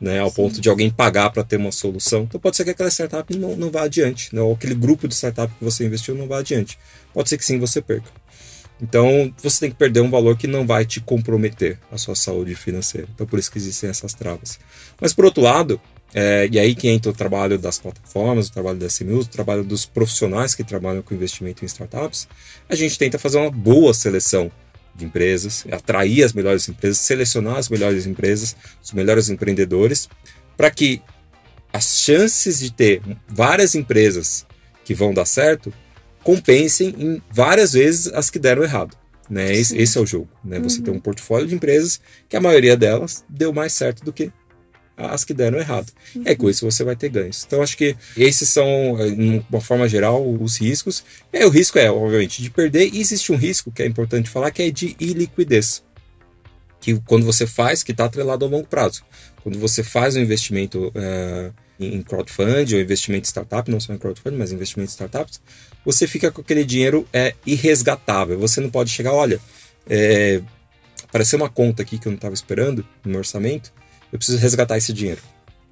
né, 0.00 0.20
ao 0.20 0.30
Sim. 0.30 0.36
ponto 0.36 0.60
de 0.60 0.68
alguém 0.68 0.90
pagar 0.90 1.30
para 1.30 1.44
ter 1.44 1.56
uma 1.56 1.72
solução. 1.72 2.22
Então 2.22 2.40
pode 2.40 2.56
ser 2.56 2.64
que 2.64 2.70
aquela 2.70 2.90
startup 2.90 3.36
não, 3.36 3.56
não 3.56 3.70
vá 3.70 3.82
adiante, 3.82 4.34
né, 4.34 4.40
ou 4.40 4.54
aquele 4.54 4.74
grupo 4.74 5.06
de 5.06 5.14
startup 5.14 5.52
que 5.52 5.64
você 5.64 5.84
investiu 5.84 6.14
não 6.14 6.26
vá 6.26 6.38
adiante. 6.38 6.78
Pode 7.12 7.28
ser 7.28 7.38
que 7.38 7.44
sim 7.44 7.58
você 7.58 7.82
perca. 7.82 8.08
Então 8.82 9.32
você 9.40 9.60
tem 9.60 9.70
que 9.70 9.76
perder 9.76 10.00
um 10.00 10.10
valor 10.10 10.36
que 10.36 10.48
não 10.48 10.66
vai 10.66 10.84
te 10.84 11.00
comprometer 11.00 11.78
a 11.90 11.96
sua 11.96 12.16
saúde 12.16 12.56
financeira. 12.56 13.06
Então 13.14 13.26
por 13.26 13.38
isso 13.38 13.50
que 13.50 13.58
existem 13.58 13.88
essas 13.88 14.12
travas. 14.12 14.58
Mas 15.00 15.14
por 15.14 15.24
outro 15.24 15.40
lado, 15.40 15.80
é, 16.12 16.48
e 16.50 16.58
aí 16.58 16.74
que 16.74 16.88
entra 16.88 17.10
o 17.10 17.14
trabalho 17.14 17.56
das 17.56 17.78
plataformas, 17.78 18.48
o 18.48 18.52
trabalho 18.52 18.78
da 18.78 18.86
SMUs, 18.86 19.26
o 19.26 19.30
trabalho 19.30 19.62
dos 19.62 19.86
profissionais 19.86 20.54
que 20.54 20.64
trabalham 20.64 21.00
com 21.00 21.14
investimento 21.14 21.64
em 21.64 21.66
startups. 21.66 22.26
A 22.68 22.74
gente 22.74 22.98
tenta 22.98 23.20
fazer 23.20 23.38
uma 23.38 23.50
boa 23.50 23.94
seleção 23.94 24.50
de 24.94 25.04
empresas, 25.04 25.64
atrair 25.70 26.24
as 26.24 26.32
melhores 26.32 26.68
empresas, 26.68 26.98
selecionar 26.98 27.56
as 27.56 27.68
melhores 27.68 28.04
empresas, 28.04 28.56
os 28.82 28.92
melhores 28.92 29.30
empreendedores, 29.30 30.08
para 30.56 30.70
que 30.70 31.00
as 31.72 32.00
chances 32.00 32.58
de 32.58 32.70
ter 32.70 33.00
várias 33.26 33.74
empresas 33.74 34.44
que 34.84 34.92
vão 34.92 35.14
dar 35.14 35.24
certo 35.24 35.72
compensem 36.22 36.94
em 36.98 37.22
várias 37.30 37.72
vezes 37.72 38.12
as 38.12 38.30
que 38.30 38.38
deram 38.38 38.62
errado. 38.62 38.96
Né? 39.28 39.54
Esse, 39.54 39.76
esse, 39.76 39.96
é 39.96 40.00
o 40.00 40.06
jogo. 40.06 40.28
Né? 40.44 40.58
Você 40.60 40.78
uhum. 40.78 40.84
tem 40.84 40.94
um 40.94 41.00
portfotólio 41.00 41.46
de 41.46 41.54
empresas 41.54 42.00
que 42.28 42.36
a 42.36 42.40
maioria 42.40 42.76
delas 42.76 43.24
deu 43.28 43.52
mais 43.52 43.72
certo 43.72 44.04
do 44.04 44.12
que 44.12 44.30
as 44.96 45.24
que 45.24 45.32
deram 45.32 45.58
errado. 45.58 45.90
Uhum. 46.14 46.22
É 46.26 46.34
com 46.34 46.50
isso 46.50 46.70
você 46.70 46.84
vai 46.84 46.94
ter 46.94 47.08
ganhos. 47.08 47.44
Então 47.46 47.62
acho 47.62 47.76
que 47.76 47.96
esses 48.16 48.48
são, 48.48 48.66
de 49.16 49.42
uma 49.50 49.60
forma 49.60 49.88
geral, 49.88 50.22
os 50.22 50.58
riscos. 50.58 51.04
E 51.32 51.44
o 51.44 51.48
risco 51.48 51.78
é, 51.78 51.90
obviamente, 51.90 52.42
de 52.42 52.50
perder. 52.50 52.90
E 52.92 53.00
existe 53.00 53.32
um 53.32 53.36
risco 53.36 53.70
que 53.70 53.82
é 53.82 53.86
importante 53.86 54.28
falar, 54.28 54.50
que 54.50 54.62
é 54.62 54.70
de 54.70 54.96
iliquidez. 55.00 55.82
Que 56.80 57.00
quando 57.00 57.24
você 57.24 57.46
faz, 57.46 57.82
que 57.82 57.92
está 57.92 58.04
atrelado 58.04 58.44
ao 58.44 58.50
longo 58.50 58.66
prazo. 58.66 59.02
Quando 59.42 59.58
você 59.58 59.82
faz 59.82 60.14
um 60.14 60.20
investimento 60.20 60.88
uh, 60.88 61.54
em 61.86 62.02
crowdfunding 62.02 62.74
ou 62.74 62.80
investimento 62.80 63.26
em 63.26 63.30
startup, 63.30 63.70
não 63.70 63.80
só 63.80 63.92
em 63.92 63.98
crowdfunding, 63.98 64.36
mas 64.36 64.52
investimento 64.52 64.90
em 64.90 64.92
startups, 64.92 65.40
você 65.84 66.06
fica 66.06 66.30
com 66.30 66.40
aquele 66.40 66.64
dinheiro 66.64 67.06
é, 67.12 67.34
irresgatável. 67.46 68.38
Você 68.38 68.60
não 68.60 68.70
pode 68.70 68.90
chegar, 68.90 69.12
olha, 69.12 69.40
é, 69.88 70.40
apareceu 71.04 71.38
uma 71.38 71.48
conta 71.48 71.82
aqui 71.82 71.98
que 71.98 72.06
eu 72.06 72.10
não 72.10 72.16
estava 72.16 72.34
esperando 72.34 72.86
no 73.04 73.10
meu 73.10 73.18
orçamento, 73.18 73.72
eu 74.12 74.18
preciso 74.18 74.38
resgatar 74.38 74.76
esse 74.76 74.92
dinheiro. 74.92 75.20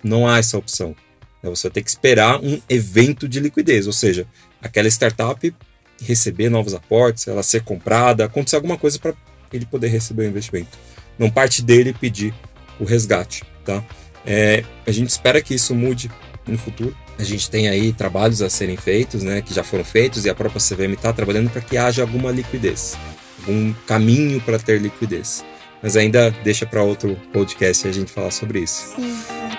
Não 0.02 0.26
há 0.26 0.38
essa 0.38 0.56
opção. 0.56 0.96
Né? 1.42 1.50
Você 1.50 1.70
ter 1.70 1.82
que 1.82 1.90
esperar 1.90 2.40
um 2.42 2.60
evento 2.68 3.28
de 3.28 3.40
liquidez, 3.40 3.86
ou 3.86 3.92
seja, 3.92 4.26
aquela 4.62 4.88
startup 4.88 5.54
receber 6.02 6.48
novos 6.48 6.74
aportes, 6.74 7.28
ela 7.28 7.42
ser 7.42 7.62
comprada, 7.62 8.24
acontecer 8.24 8.56
alguma 8.56 8.78
coisa 8.78 8.98
para 8.98 9.14
ele 9.52 9.66
poder 9.66 9.88
receber 9.88 10.24
o 10.24 10.28
investimento. 10.28 10.78
Não 11.18 11.30
parte 11.30 11.62
dele 11.62 11.92
pedir 11.92 12.34
o 12.78 12.84
resgate, 12.84 13.44
tá? 13.64 13.84
É, 14.24 14.64
a 14.87 14.92
gente 14.92 15.09
espera 15.09 15.40
que 15.40 15.54
isso 15.54 15.74
mude 15.74 16.11
no 16.46 16.59
futuro. 16.59 16.96
A 17.18 17.24
gente 17.24 17.50
tem 17.50 17.68
aí 17.68 17.92
trabalhos 17.92 18.42
a 18.42 18.48
serem 18.48 18.76
feitos, 18.76 19.22
né, 19.22 19.42
que 19.42 19.52
já 19.52 19.62
foram 19.62 19.85
feitos 19.85 20.24
e 20.24 20.30
a 20.30 20.35
própria 20.35 20.61
CVM 20.61 20.94
está 20.94 21.12
trabalhando 21.12 21.50
para 21.50 21.61
que 21.61 21.76
haja 21.76 22.02
alguma 22.02 22.30
liquidez, 22.30 22.96
algum 23.40 23.72
caminho 23.87 24.40
para 24.40 24.59
ter 24.59 24.80
liquidez. 24.80 25.44
Mas 25.83 25.96
ainda 25.96 26.30
deixa 26.42 26.66
para 26.66 26.83
outro 26.83 27.16
podcast 27.33 27.88
a 27.88 27.92
gente 27.92 28.12
falar 28.12 28.30
sobre 28.30 28.61
isso. 28.61 28.94
Sim. 28.96 29.50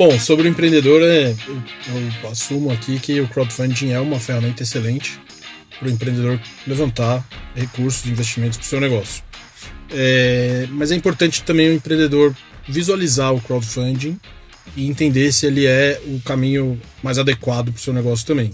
Bom, 0.00 0.18
sobre 0.18 0.48
o 0.48 0.50
empreendedor, 0.50 1.02
é, 1.02 1.36
eu, 1.46 1.62
eu 2.24 2.30
assumo 2.30 2.72
aqui 2.72 2.98
que 2.98 3.20
o 3.20 3.28
crowdfunding 3.28 3.90
é 3.90 4.00
uma 4.00 4.18
ferramenta 4.18 4.62
excelente 4.62 5.20
para 5.78 5.88
o 5.88 5.90
empreendedor 5.90 6.40
levantar 6.66 7.22
recursos 7.54 8.04
de 8.04 8.10
investimentos 8.10 8.56
para 8.56 8.64
o 8.64 8.66
seu 8.66 8.80
negócio. 8.80 9.22
É, 9.92 10.66
mas 10.70 10.90
é 10.90 10.94
importante 10.94 11.42
também 11.42 11.68
o 11.68 11.74
empreendedor 11.74 12.34
visualizar 12.68 13.34
o 13.34 13.40
crowdfunding 13.40 14.18
e 14.76 14.86
entender 14.86 15.32
se 15.32 15.46
ele 15.46 15.66
é 15.66 16.00
o 16.06 16.20
caminho 16.20 16.80
mais 17.02 17.18
adequado 17.18 17.72
para 17.72 17.78
o 17.78 17.82
seu 17.82 17.92
negócio 17.92 18.26
também. 18.26 18.52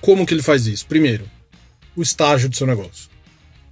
Como 0.00 0.24
que 0.24 0.32
ele 0.32 0.42
faz 0.42 0.66
isso? 0.66 0.86
Primeiro, 0.86 1.28
o 1.94 2.02
estágio 2.02 2.48
do 2.48 2.56
seu 2.56 2.66
negócio. 2.66 3.10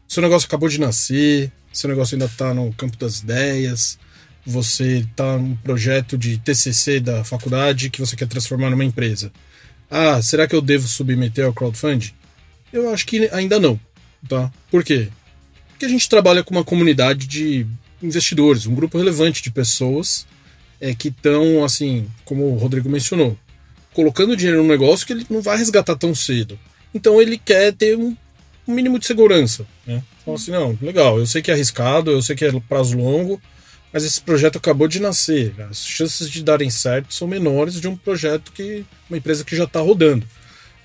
Seu 0.06 0.22
negócio 0.22 0.46
acabou 0.46 0.68
de 0.68 0.78
nascer, 0.78 1.50
seu 1.72 1.88
negócio 1.88 2.14
ainda 2.14 2.26
está 2.26 2.52
no 2.52 2.72
campo 2.74 2.96
das 2.96 3.20
ideias, 3.20 3.98
você 4.44 4.98
está 4.98 5.38
num 5.38 5.56
projeto 5.56 6.18
de 6.18 6.38
TCC 6.38 7.00
da 7.00 7.24
faculdade 7.24 7.88
que 7.88 8.00
você 8.00 8.14
quer 8.14 8.28
transformar 8.28 8.70
numa 8.70 8.84
empresa. 8.84 9.32
Ah, 9.90 10.20
será 10.20 10.46
que 10.46 10.54
eu 10.54 10.60
devo 10.60 10.86
submeter 10.86 11.46
ao 11.46 11.54
crowdfunding? 11.54 12.12
Eu 12.72 12.92
acho 12.92 13.06
que 13.06 13.28
ainda 13.32 13.58
não, 13.58 13.78
tá? 14.28 14.52
Por 14.70 14.84
quê? 14.84 15.08
Porque 15.74 15.86
a 15.86 15.88
gente 15.88 16.08
trabalha 16.08 16.44
com 16.44 16.54
uma 16.54 16.62
comunidade 16.62 17.26
de 17.26 17.66
investidores, 18.00 18.64
um 18.64 18.74
grupo 18.74 18.96
relevante 18.96 19.42
de 19.42 19.50
pessoas 19.50 20.24
é, 20.80 20.94
que 20.94 21.08
estão, 21.08 21.64
assim, 21.64 22.06
como 22.24 22.44
o 22.44 22.56
Rodrigo 22.56 22.88
mencionou, 22.88 23.36
colocando 23.92 24.36
dinheiro 24.36 24.62
no 24.62 24.68
negócio 24.68 25.04
que 25.04 25.12
ele 25.12 25.26
não 25.28 25.42
vai 25.42 25.58
resgatar 25.58 25.96
tão 25.96 26.14
cedo. 26.14 26.58
Então 26.94 27.20
ele 27.20 27.36
quer 27.36 27.72
ter 27.72 27.98
um, 27.98 28.16
um 28.68 28.72
mínimo 28.72 29.00
de 29.00 29.06
segurança. 29.06 29.66
Né? 29.84 30.00
Fala 30.24 30.36
assim, 30.36 30.52
não, 30.52 30.78
legal, 30.80 31.18
eu 31.18 31.26
sei 31.26 31.42
que 31.42 31.50
é 31.50 31.54
arriscado, 31.54 32.12
eu 32.12 32.22
sei 32.22 32.36
que 32.36 32.44
é 32.44 32.60
prazo 32.68 32.96
longo, 32.96 33.40
mas 33.92 34.04
esse 34.04 34.20
projeto 34.20 34.58
acabou 34.58 34.86
de 34.86 35.00
nascer. 35.00 35.54
As 35.68 35.84
chances 35.84 36.30
de 36.30 36.42
darem 36.42 36.70
certo 36.70 37.12
são 37.12 37.26
menores 37.26 37.80
de 37.80 37.88
um 37.88 37.96
projeto 37.96 38.52
que. 38.52 38.84
uma 39.10 39.18
empresa 39.18 39.44
que 39.44 39.56
já 39.56 39.64
está 39.64 39.80
rodando. 39.80 40.26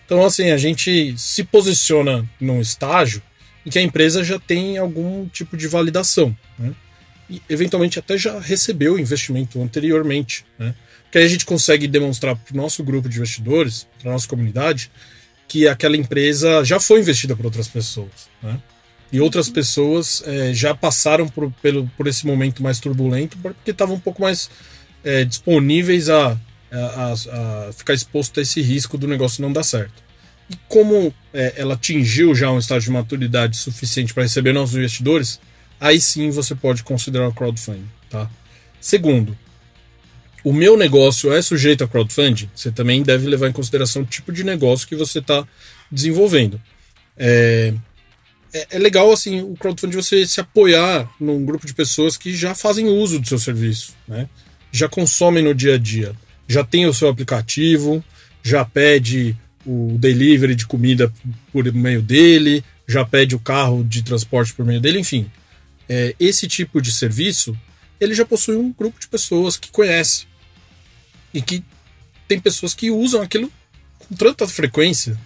Então, 0.06 0.26
assim, 0.26 0.50
a 0.50 0.58
gente 0.58 1.16
se 1.18 1.44
posiciona 1.44 2.28
num 2.42 2.60
estágio 2.60 3.22
em 3.66 3.70
que 3.70 3.80
a 3.80 3.82
empresa 3.82 4.24
já 4.24 4.40
tem 4.40 4.78
algum 4.78 5.28
tipo 5.28 5.58
de 5.58 5.68
validação. 5.68 6.36
Né? 6.58 6.74
E 7.30 7.42
eventualmente 7.50 8.00
até 8.00 8.18
já 8.18 8.40
recebeu 8.40 8.98
investimento 8.98 9.62
anteriormente. 9.62 10.46
Né? 10.58 10.74
Que 11.12 11.18
aí 11.18 11.26
a 11.26 11.28
gente 11.28 11.46
consegue 11.46 11.88
demonstrar 11.88 12.36
para 12.36 12.54
o 12.54 12.58
nosso 12.58 12.84
grupo 12.84 13.10
de 13.10 13.18
investidores, 13.18 13.88
para 14.00 14.12
a 14.12 14.14
nossa 14.14 14.28
comunidade, 14.28 14.92
que 15.48 15.68
aquela 15.68 15.98
empresa 15.98 16.64
já 16.64 16.80
foi 16.80 17.00
investida 17.00 17.36
por 17.36 17.46
outras 17.46 17.68
pessoas. 17.68 18.30
Né? 18.42 18.60
E 19.12 19.20
outras 19.20 19.50
pessoas 19.50 20.24
é, 20.26 20.54
já 20.54 20.76
passaram 20.76 21.28
por, 21.28 21.52
pelo, 21.62 21.90
por 21.98 22.08
esse 22.08 22.26
momento 22.28 22.62
mais 22.62 22.80
turbulento 22.80 23.38
porque 23.40 23.72
estavam 23.72 23.96
um 23.96 24.00
pouco 24.00 24.22
mais 24.22 24.50
é, 25.04 25.26
disponíveis 25.26 26.10
a, 26.10 26.38
a, 26.72 27.14
a, 27.14 27.74
ficar 27.74 27.94
exposto 27.94 28.40
a 28.40 28.44
esse 28.44 28.62
risco 28.62 28.98
do 28.98 29.08
negócio 29.08 29.42
não 29.42 29.52
dar 29.52 29.64
certo. 29.64 30.09
E 30.50 30.56
como 30.68 31.14
é, 31.34 31.54
ela 31.58 31.76
atingiu 31.76 32.34
já 32.34 32.52
um 32.52 32.58
estágio 32.58 32.88
de 32.88 32.92
maturidade 32.92 33.58
suficiente 33.58 34.14
para 34.14 34.24
receber 34.24 34.54
novos 34.54 34.76
investidores, 34.76 35.40
aí 35.80 36.02
sim 36.02 36.30
você 36.32 36.56
pode 36.56 36.84
considerar 36.84 37.32
crowdfunding. 37.32 37.88
Tá? 38.10 38.30
Segundo, 38.82 39.38
o 40.44 40.54
meu 40.54 40.78
negócio 40.78 41.32
é 41.32 41.42
sujeito 41.42 41.84
a 41.84 41.88
crowdfunding, 41.88 42.50
você 42.56 42.72
também 42.72 43.04
deve 43.04 43.28
levar 43.28 43.50
em 43.50 43.54
consideração 43.54 44.02
o 44.02 44.06
tipo 44.06 44.32
de 44.32 44.44
negócio 44.44 44.88
que 44.88 44.96
você 44.96 45.20
está 45.20 45.46
desenvolvendo. 45.92 46.60
É, 47.18 47.74
é, 48.54 48.68
é, 48.72 48.80
legal 48.80 49.12
assim 49.12 49.42
o 49.42 49.56
crowdfunding 49.56 49.98
você 49.98 50.26
se 50.26 50.40
apoiar 50.40 51.10
num 51.20 51.46
grupo 51.46 51.68
de 51.68 51.74
pessoas 51.74 52.18
que 52.18 52.36
já 52.36 52.56
fazem 52.56 52.88
uso 52.88 53.20
do 53.20 53.28
seu 53.28 53.38
serviço, 53.38 53.94
né? 54.08 54.28
já 54.72 54.88
consomem 54.88 55.44
no 55.44 55.54
dia 55.54 55.76
a 55.76 55.78
dia, 55.78 56.16
já 56.48 56.64
tem 56.64 56.86
o 56.88 56.94
seu 56.94 57.10
aplicativo, 57.10 58.04
já 58.42 58.64
pede 58.64 59.36
o 59.66 59.98
delivery 60.00 60.56
de 60.56 60.66
comida 60.66 61.12
por 61.52 61.72
meio 61.74 62.02
dele, 62.02 62.64
já 62.88 63.06
pede 63.06 63.36
o 63.36 63.40
carro 63.40 63.84
de 63.84 64.02
transporte 64.02 64.54
por 64.54 64.66
meio 64.66 64.82
dele, 64.82 65.00
enfim. 65.00 65.30
É, 65.88 66.16
esse 66.20 66.48
tipo 66.48 66.82
de 66.82 66.92
serviço, 66.92 67.58
ele 68.00 68.14
já 68.14 68.26
possui 68.26 68.56
um 68.56 68.72
grupo 68.72 69.00
de 69.00 69.08
pessoas 69.08 69.58
que 69.58 69.70
conhece 69.70 70.28
e 71.34 71.42
que 71.42 71.64
tem 72.28 72.40
pessoas 72.40 72.74
que 72.74 72.92
usam 72.92 73.22
aquilo 73.22 73.52
com 73.98 74.16
tanta 74.16 74.48
frequência 74.48 75.18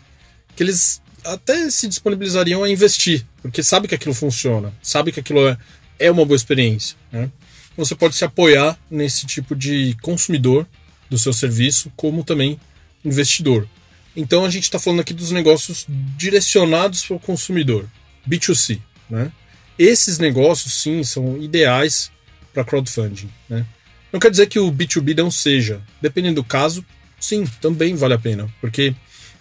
que 0.55 0.63
eles 0.63 1.01
até 1.23 1.69
se 1.69 1.87
disponibilizariam 1.87 2.63
a 2.63 2.69
investir, 2.69 3.25
porque 3.41 3.63
sabe 3.63 3.87
que 3.87 3.95
aquilo 3.95 4.13
funciona, 4.13 4.73
sabe 4.81 5.11
que 5.11 5.19
aquilo 5.19 5.47
é, 5.47 5.57
é 5.99 6.11
uma 6.11 6.25
boa 6.25 6.35
experiência. 6.35 6.97
Né? 7.11 7.31
Você 7.77 7.95
pode 7.95 8.15
se 8.15 8.25
apoiar 8.25 8.77
nesse 8.89 9.25
tipo 9.25 9.55
de 9.55 9.95
consumidor 10.01 10.67
do 11.09 11.17
seu 11.17 11.33
serviço, 11.33 11.91
como 11.95 12.23
também 12.23 12.59
investidor. 13.03 13.67
Então 14.15 14.45
a 14.45 14.49
gente 14.49 14.63
está 14.63 14.77
falando 14.77 14.99
aqui 14.99 15.13
dos 15.13 15.31
negócios 15.31 15.85
direcionados 16.17 17.05
para 17.05 17.15
o 17.15 17.19
consumidor, 17.19 17.89
B2C. 18.27 18.79
Né? 19.09 19.31
Esses 19.77 20.19
negócios, 20.19 20.73
sim, 20.73 21.03
são 21.03 21.41
ideais 21.41 22.11
para 22.53 22.63
crowdfunding. 22.63 23.29
Né? 23.49 23.65
Não 24.11 24.19
quer 24.19 24.29
dizer 24.29 24.47
que 24.47 24.59
o 24.59 24.71
B2B 24.71 25.17
não 25.17 25.31
seja. 25.31 25.81
Dependendo 25.99 26.35
do 26.35 26.43
caso, 26.43 26.85
sim, 27.19 27.45
também 27.59 27.95
vale 27.95 28.13
a 28.13 28.19
pena. 28.19 28.47
Porque 28.61 28.93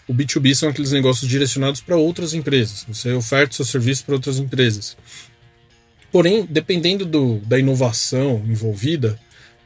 o 0.08 0.14
B2B 0.14 0.54
são 0.54 0.68
aqueles 0.70 0.92
negócios 0.92 1.28
direcionados 1.28 1.80
para 1.80 1.96
outras 1.96 2.32
empresas. 2.32 2.84
Você 2.88 3.12
oferta 3.12 3.54
seu 3.54 3.64
serviço 3.64 4.04
para 4.04 4.14
outras 4.14 4.38
empresas. 4.38 4.96
Porém, 6.10 6.46
dependendo 6.48 7.04
do, 7.04 7.38
da 7.40 7.58
inovação 7.58 8.42
envolvida, 8.46 9.18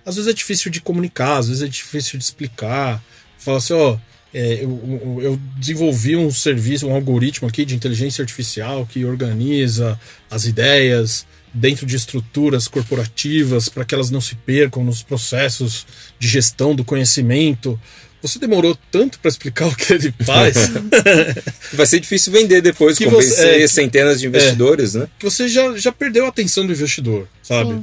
às 0.04 0.16
vezes 0.16 0.30
é 0.30 0.34
difícil 0.34 0.70
de 0.70 0.80
comunicar, 0.80 1.38
às 1.38 1.48
vezes 1.48 1.62
é 1.62 1.68
difícil 1.68 2.18
de 2.18 2.24
explicar. 2.24 3.02
Fala 3.38 3.58
assim, 3.58 3.72
ó, 3.72 3.98
é, 4.38 4.62
eu, 4.62 5.18
eu, 5.22 5.40
desenvolvi 5.56 6.14
um 6.14 6.30
serviço, 6.30 6.86
um 6.86 6.94
algoritmo 6.94 7.48
aqui 7.48 7.64
de 7.64 7.74
inteligência 7.74 8.20
artificial 8.20 8.84
que 8.84 9.02
organiza 9.02 9.98
as 10.30 10.44
ideias, 10.44 11.26
dentro 11.54 11.86
de 11.86 11.96
estruturas 11.96 12.68
corporativas 12.68 13.70
para 13.70 13.82
que 13.82 13.94
elas 13.94 14.10
não 14.10 14.20
se 14.20 14.34
percam 14.34 14.84
nos 14.84 15.02
processos 15.02 15.86
de 16.18 16.28
gestão 16.28 16.74
do 16.74 16.84
conhecimento. 16.84 17.80
Você 18.20 18.38
demorou 18.38 18.76
tanto 18.92 19.18
para 19.20 19.30
explicar 19.30 19.68
o 19.72 19.74
que 19.74 19.90
ele 19.90 20.14
faz. 20.22 20.70
Vai 21.72 21.86
ser 21.86 22.00
difícil 22.00 22.30
vender 22.30 22.60
depois, 22.60 22.98
que 22.98 23.06
convencer 23.06 23.62
é, 23.62 23.66
centenas 23.66 24.20
de 24.20 24.26
investidores, 24.26 24.94
é, 24.96 24.98
né? 24.98 25.08
Que 25.18 25.24
você 25.24 25.48
já, 25.48 25.74
já 25.78 25.90
perdeu 25.90 26.26
a 26.26 26.28
atenção 26.28 26.66
do 26.66 26.72
investidor, 26.72 27.26
sabe? 27.42 27.80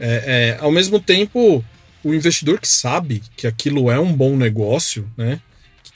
É, 0.00 0.56
é, 0.58 0.58
ao 0.60 0.72
mesmo 0.72 0.98
tempo, 0.98 1.64
o 2.02 2.12
investidor 2.12 2.58
que 2.58 2.66
sabe 2.66 3.22
que 3.36 3.46
aquilo 3.46 3.88
é 3.88 4.00
um 4.00 4.12
bom 4.12 4.36
negócio, 4.36 5.08
né? 5.16 5.40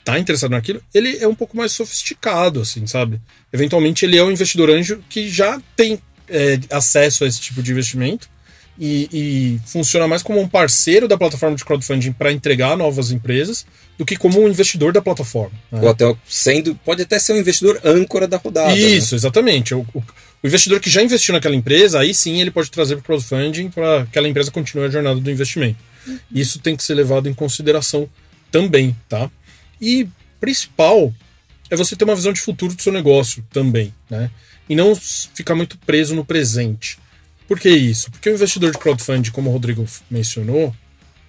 Está 0.07 0.17
interessado 0.17 0.51
naquilo, 0.51 0.81
ele 0.93 1.17
é 1.17 1.27
um 1.27 1.35
pouco 1.35 1.57
mais 1.57 1.73
sofisticado, 1.73 2.61
assim, 2.61 2.87
sabe? 2.87 3.19
Eventualmente 3.51 4.05
ele 4.05 4.17
é 4.17 4.23
um 4.23 4.31
investidor 4.31 4.69
anjo 4.69 5.03
que 5.09 5.27
já 5.29 5.61
tem 5.75 5.99
é, 6.29 6.57
acesso 6.71 7.25
a 7.25 7.27
esse 7.27 7.41
tipo 7.41 7.61
de 7.61 7.73
investimento 7.73 8.29
e, 8.79 9.09
e, 9.11 9.59
funciona 9.65 10.07
mais 10.07 10.23
como 10.23 10.39
um 10.39 10.47
parceiro 10.47 11.09
da 11.09 11.17
plataforma 11.17 11.57
de 11.57 11.65
crowdfunding 11.65 12.13
para 12.13 12.31
entregar 12.31 12.77
novas 12.77 13.11
empresas 13.11 13.65
do 13.97 14.05
que 14.05 14.15
como 14.15 14.39
um 14.39 14.47
investidor 14.47 14.93
da 14.93 15.01
plataforma. 15.01 15.51
Né? 15.69 15.81
Ou 15.81 15.89
até 15.89 16.15
sendo, 16.25 16.73
pode 16.85 17.01
até 17.01 17.19
ser 17.19 17.33
um 17.33 17.37
investidor 17.37 17.77
âncora 17.83 18.29
da 18.29 18.37
rodada. 18.37 18.69
Né? 18.69 18.79
Isso, 18.79 19.13
né? 19.13 19.17
exatamente. 19.17 19.75
O, 19.75 19.85
o, 19.93 19.99
o, 19.99 20.47
investidor 20.47 20.79
que 20.79 20.89
já 20.89 21.03
investiu 21.03 21.33
naquela 21.33 21.55
empresa, 21.55 21.99
aí 21.99 22.13
sim 22.13 22.39
ele 22.39 22.51
pode 22.51 22.71
trazer 22.71 22.95
para 22.95 23.01
o 23.01 23.03
crowdfunding 23.03 23.69
para 23.71 24.03
que 24.03 24.09
aquela 24.09 24.29
empresa 24.29 24.51
continue 24.51 24.85
a 24.85 24.89
jornada 24.89 25.19
do 25.19 25.29
investimento. 25.29 25.79
Isso 26.31 26.59
tem 26.59 26.77
que 26.77 26.83
ser 26.83 26.93
levado 26.93 27.27
em 27.27 27.33
consideração 27.33 28.07
também, 28.49 28.95
tá? 29.09 29.29
E 29.81 30.07
principal 30.39 31.13
é 31.69 31.75
você 31.75 31.95
ter 31.95 32.03
uma 32.03 32.15
visão 32.15 32.33
de 32.33 32.41
futuro 32.41 32.73
do 32.73 32.81
seu 32.81 32.91
negócio 32.91 33.45
também, 33.51 33.93
né? 34.09 34.31
e 34.69 34.75
não 34.75 34.95
ficar 34.95 35.55
muito 35.55 35.77
preso 35.79 36.15
no 36.15 36.25
presente. 36.25 36.97
Por 37.47 37.59
que 37.59 37.69
isso? 37.69 38.11
Porque 38.11 38.29
o 38.29 38.33
investidor 38.33 38.71
de 38.71 38.77
crowdfunding, 38.77 39.31
como 39.31 39.49
o 39.49 39.53
Rodrigo 39.53 39.85
mencionou, 40.09 40.75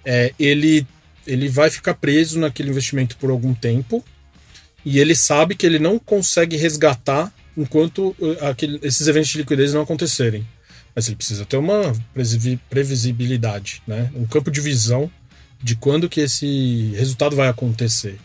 é, 0.03 0.33
ele, 0.37 0.85
ele 1.25 1.47
vai 1.47 1.69
ficar 1.69 1.93
preso 1.93 2.39
naquele 2.39 2.69
investimento 2.69 3.15
por 3.17 3.29
algum 3.29 3.53
tempo 3.53 4.03
e 4.85 4.99
ele 4.99 5.15
sabe 5.15 5.55
que 5.55 5.65
ele 5.65 5.79
não 5.79 5.97
consegue 5.97 6.57
resgatar 6.57 7.33
enquanto 7.55 8.15
uh, 8.19 8.45
aquele, 8.49 8.79
esses 8.81 9.07
eventos 9.07 9.29
de 9.29 9.37
liquidez 9.39 9.73
não 9.73 9.81
acontecerem. 9.81 10.45
Mas 10.95 11.07
ele 11.07 11.15
precisa 11.15 11.45
ter 11.45 11.57
uma 11.57 11.93
previsibilidade, 12.69 13.81
né? 13.87 14.11
um 14.15 14.25
campo 14.25 14.51
de 14.51 14.59
visão 14.59 15.09
de 15.61 15.75
quando 15.75 16.09
que 16.09 16.21
esse 16.21 16.93
resultado 16.97 17.35
vai 17.35 17.47
acontecer. 17.47 18.17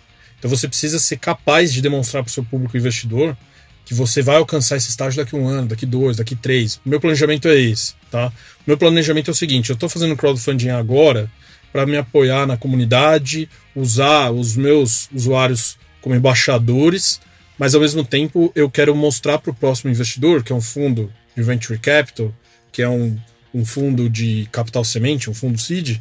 Então 0.45 0.55
você 0.55 0.69
precisa 0.69 0.99
ser 0.99 1.17
capaz 1.17 1.73
de 1.73 1.81
demonstrar 1.81 2.23
para 2.23 2.29
o 2.29 2.33
seu 2.33 2.45
público 2.45 2.77
investidor 2.77 3.35
que 3.83 3.95
você 3.95 4.21
vai 4.21 4.37
alcançar 4.37 4.77
esse 4.77 4.91
estágio 4.91 5.25
daqui 5.25 5.35
um 5.35 5.49
ano, 5.49 5.69
daqui 5.69 5.87
dois, 5.87 6.19
daqui 6.19 6.37
três. 6.37 6.79
O 6.85 6.89
meu 6.91 7.01
planejamento 7.01 7.49
é 7.49 7.59
esse, 7.59 7.95
tá? 8.11 8.27
O 8.27 8.65
meu 8.67 8.77
planejamento 8.77 9.31
é 9.31 9.33
o 9.33 9.35
seguinte: 9.35 9.71
eu 9.71 9.75
estou 9.75 9.89
fazendo 9.89 10.15
crowdfunding 10.15 10.69
agora 10.69 11.31
para 11.73 11.87
me 11.87 11.97
apoiar 11.97 12.47
na 12.47 12.59
comunidade, 12.59 13.49
usar 13.75 14.33
os 14.33 14.55
meus 14.55 15.09
usuários 15.15 15.79
como 16.03 16.15
embaixadores, 16.15 17.23
mas 17.59 17.75
ao 17.75 17.81
mesmo 17.81 18.05
tempo 18.05 18.53
eu 18.55 18.71
quero 18.71 18.95
mostrar 18.95 19.39
para 19.39 19.51
o 19.51 19.55
próximo 19.55 19.91
investidor, 19.91 20.45
que 20.45 20.53
é 20.53 20.55
um 20.55 20.61
fundo 20.61 21.11
de 21.35 21.43
venture 21.43 21.79
capital, 21.79 22.31
que 22.71 22.83
é 22.83 22.89
um, 22.89 23.19
um 23.55 23.65
fundo 23.65 24.11
de 24.11 24.47
capital 24.53 24.85
semente, 24.85 25.31
um 25.31 25.35
fundo 25.35 25.57
seed, 25.57 26.01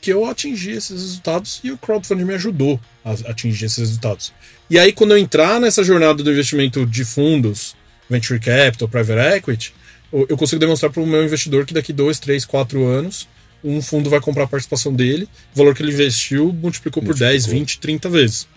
que 0.00 0.12
eu 0.12 0.24
atingi 0.24 0.70
esses 0.70 0.90
resultados 0.90 1.60
e 1.62 1.70
o 1.70 1.76
crowdfunding 1.76 2.24
me 2.24 2.34
ajudou 2.34 2.80
a 3.04 3.12
atingir 3.30 3.66
esses 3.66 3.78
resultados. 3.78 4.32
E 4.68 4.78
aí, 4.78 4.92
quando 4.92 5.12
eu 5.12 5.18
entrar 5.18 5.60
nessa 5.60 5.84
jornada 5.84 6.22
do 6.22 6.30
investimento 6.30 6.86
de 6.86 7.04
fundos, 7.04 7.76
venture 8.08 8.40
capital, 8.40 8.88
private 8.88 9.36
equity, 9.36 9.74
eu 10.12 10.36
consigo 10.36 10.58
demonstrar 10.58 10.90
para 10.90 11.02
o 11.02 11.06
meu 11.06 11.24
investidor 11.24 11.64
que 11.64 11.74
daqui 11.74 11.92
dois, 11.92 12.18
três, 12.18 12.44
quatro 12.44 12.84
anos, 12.86 13.28
um 13.62 13.80
fundo 13.82 14.08
vai 14.08 14.20
comprar 14.20 14.44
a 14.44 14.48
participação 14.48 14.92
dele, 14.92 15.28
o 15.54 15.58
valor 15.58 15.74
que 15.74 15.82
ele 15.82 15.92
investiu 15.92 16.52
multiplicou, 16.52 17.02
multiplicou. 17.02 17.02
por 17.02 17.18
10, 17.18 17.46
20, 17.46 17.78
30 17.78 18.08
vezes. 18.08 18.48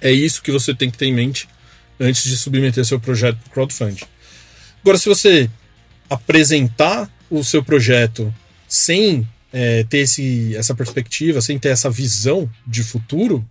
É 0.00 0.10
isso 0.10 0.42
que 0.42 0.50
você 0.50 0.74
tem 0.74 0.90
que 0.90 0.98
ter 0.98 1.06
em 1.06 1.14
mente 1.14 1.48
antes 2.00 2.24
de 2.24 2.36
submeter 2.36 2.84
seu 2.84 2.98
projeto 2.98 3.38
para 3.44 3.52
crowdfunding. 3.52 4.04
Agora, 4.82 4.98
se 4.98 5.08
você 5.08 5.48
apresentar 6.10 7.08
o 7.30 7.44
seu 7.44 7.62
projeto 7.62 8.34
sem 8.66 9.26
é, 9.52 9.84
ter 9.84 9.98
esse, 9.98 10.56
essa 10.56 10.74
perspectiva, 10.74 11.40
sem 11.40 11.58
ter 11.58 11.68
essa 11.68 11.90
visão 11.90 12.48
de 12.66 12.82
futuro, 12.82 13.44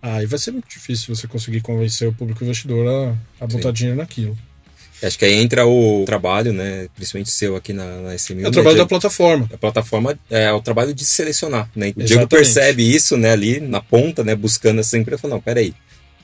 aí 0.00 0.26
vai 0.26 0.38
ser 0.38 0.50
muito 0.50 0.68
difícil 0.68 1.14
você 1.14 1.26
conseguir 1.26 1.60
convencer 1.60 2.08
o 2.08 2.12
público 2.12 2.42
investidor 2.42 2.86
a, 2.86 3.44
a 3.44 3.46
botar 3.46 3.68
Sim. 3.68 3.74
dinheiro 3.74 3.98
naquilo. 3.98 4.36
Acho 5.02 5.18
que 5.18 5.24
aí 5.24 5.34
entra 5.34 5.66
o 5.66 6.04
trabalho, 6.06 6.52
né? 6.52 6.88
Principalmente 6.94 7.30
seu 7.30 7.56
aqui 7.56 7.72
na, 7.72 8.00
na 8.00 8.14
SMU. 8.14 8.40
É 8.40 8.48
o 8.48 8.50
trabalho 8.50 8.76
né, 8.76 8.82
da 8.82 8.86
plataforma. 8.86 9.50
A 9.52 9.58
plataforma 9.58 10.18
é 10.30 10.50
o 10.52 10.62
trabalho 10.62 10.94
de 10.94 11.04
selecionar, 11.04 11.68
né? 11.76 11.92
O 11.94 12.02
Diego 12.02 12.26
percebe 12.26 12.82
isso, 12.82 13.16
né? 13.16 13.32
Ali 13.32 13.60
na 13.60 13.82
ponta, 13.82 14.24
né? 14.24 14.34
Buscando 14.34 14.82
sempre, 14.82 15.18
falando, 15.18 15.36
não, 15.36 15.42
peraí, 15.42 15.74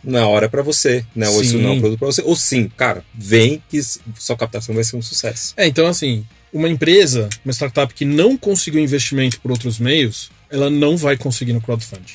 não 0.02 0.18
é 0.18 0.22
hora 0.22 0.48
para 0.48 0.62
você, 0.62 1.04
né? 1.14 1.28
Ou 1.28 1.34
sim. 1.34 1.42
isso 1.42 1.58
não 1.58 1.70
é 1.70 1.72
um 1.72 1.80
produto 1.80 1.98
para 1.98 2.06
você. 2.06 2.22
Ou 2.22 2.34
sim, 2.34 2.70
cara, 2.74 3.04
vem 3.14 3.62
que 3.68 3.80
sua 4.18 4.36
captação 4.36 4.74
vai 4.74 4.84
ser 4.84 4.96
um 4.96 5.02
sucesso. 5.02 5.52
É, 5.56 5.66
então 5.66 5.86
assim, 5.86 6.24
uma 6.52 6.68
empresa, 6.68 7.28
uma 7.44 7.52
startup 7.52 7.92
que 7.94 8.04
não 8.04 8.36
conseguiu 8.36 8.80
investimento 8.80 9.40
por 9.40 9.50
outros 9.50 9.78
meios, 9.78 10.30
ela 10.50 10.68
não 10.68 10.96
vai 10.96 11.16
conseguir 11.16 11.52
no 11.52 11.60
crowdfunding. 11.60 12.14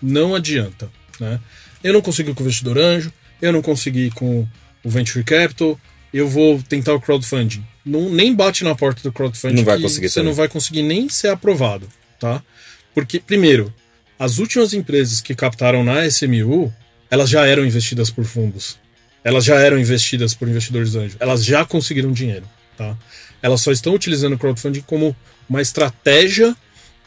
Não 0.00 0.34
adianta. 0.34 0.90
Né? 1.18 1.40
Eu 1.82 1.92
não 1.92 2.00
consegui 2.00 2.32
com 2.32 2.40
o 2.40 2.42
investidor 2.44 2.78
anjo, 2.78 3.12
eu 3.40 3.52
não 3.52 3.62
consegui 3.62 4.10
com 4.10 4.46
o 4.84 4.90
venture 4.90 5.24
capital, 5.24 5.78
eu 6.12 6.28
vou 6.28 6.62
tentar 6.62 6.94
o 6.94 7.00
crowdfunding. 7.00 7.64
Não, 7.84 8.08
nem 8.08 8.34
bate 8.34 8.62
na 8.62 8.74
porta 8.74 9.02
do 9.02 9.12
crowdfunding. 9.12 9.56
Não 9.56 9.64
vai 9.64 9.80
conseguir. 9.80 10.08
Você 10.08 10.14
também. 10.16 10.28
não 10.28 10.36
vai 10.36 10.48
conseguir 10.48 10.82
nem 10.82 11.08
ser 11.08 11.28
aprovado, 11.28 11.88
tá? 12.20 12.42
Porque 12.94 13.18
primeiro, 13.18 13.72
as 14.18 14.38
últimas 14.38 14.72
empresas 14.72 15.20
que 15.20 15.34
captaram 15.34 15.82
na 15.82 16.06
SMU, 16.06 16.72
elas 17.10 17.28
já 17.28 17.46
eram 17.46 17.64
investidas 17.66 18.10
por 18.10 18.24
fundos. 18.24 18.78
Elas 19.24 19.44
já 19.44 19.56
eram 19.56 19.78
investidas 19.78 20.34
por 20.34 20.48
investidores 20.48 20.94
anjos. 20.94 21.16
Elas 21.18 21.44
já 21.44 21.64
conseguiram 21.64 22.12
dinheiro, 22.12 22.44
tá? 22.76 22.96
Elas 23.42 23.60
só 23.60 23.72
estão 23.72 23.94
utilizando 23.94 24.34
o 24.34 24.38
crowdfunding 24.38 24.82
como 24.82 25.14
uma 25.48 25.60
estratégia 25.60 26.56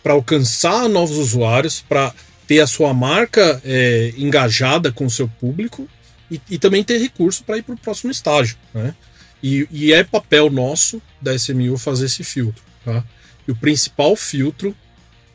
para 0.04 0.14
alcançar 0.14 0.88
novos 0.88 1.18
usuários, 1.18 1.84
para 1.88 2.14
ter 2.46 2.60
a 2.60 2.68
sua 2.68 2.94
marca 2.94 3.60
é, 3.66 4.14
engajada 4.18 4.92
com 4.92 5.06
o 5.06 5.10
seu 5.10 5.28
público 5.28 5.90
e, 6.30 6.40
e 6.50 6.60
também 6.60 6.84
ter 6.84 7.00
recurso 7.00 7.44
para 7.44 7.58
ir 7.58 7.64
para 7.64 7.74
o 7.74 7.78
próximo 7.78 8.12
estágio, 8.12 8.58
né? 8.74 8.94
E, 9.42 9.68
e, 9.72 9.94
é 9.94 10.04
papel 10.04 10.50
nosso 10.50 11.02
da 11.22 11.34
SMU 11.36 11.78
fazer 11.78 12.06
esse 12.06 12.24
filtro, 12.24 12.64
tá? 12.84 13.04
E 13.48 13.52
o 13.52 13.56
principal 13.56 14.16
filtro 14.16 14.76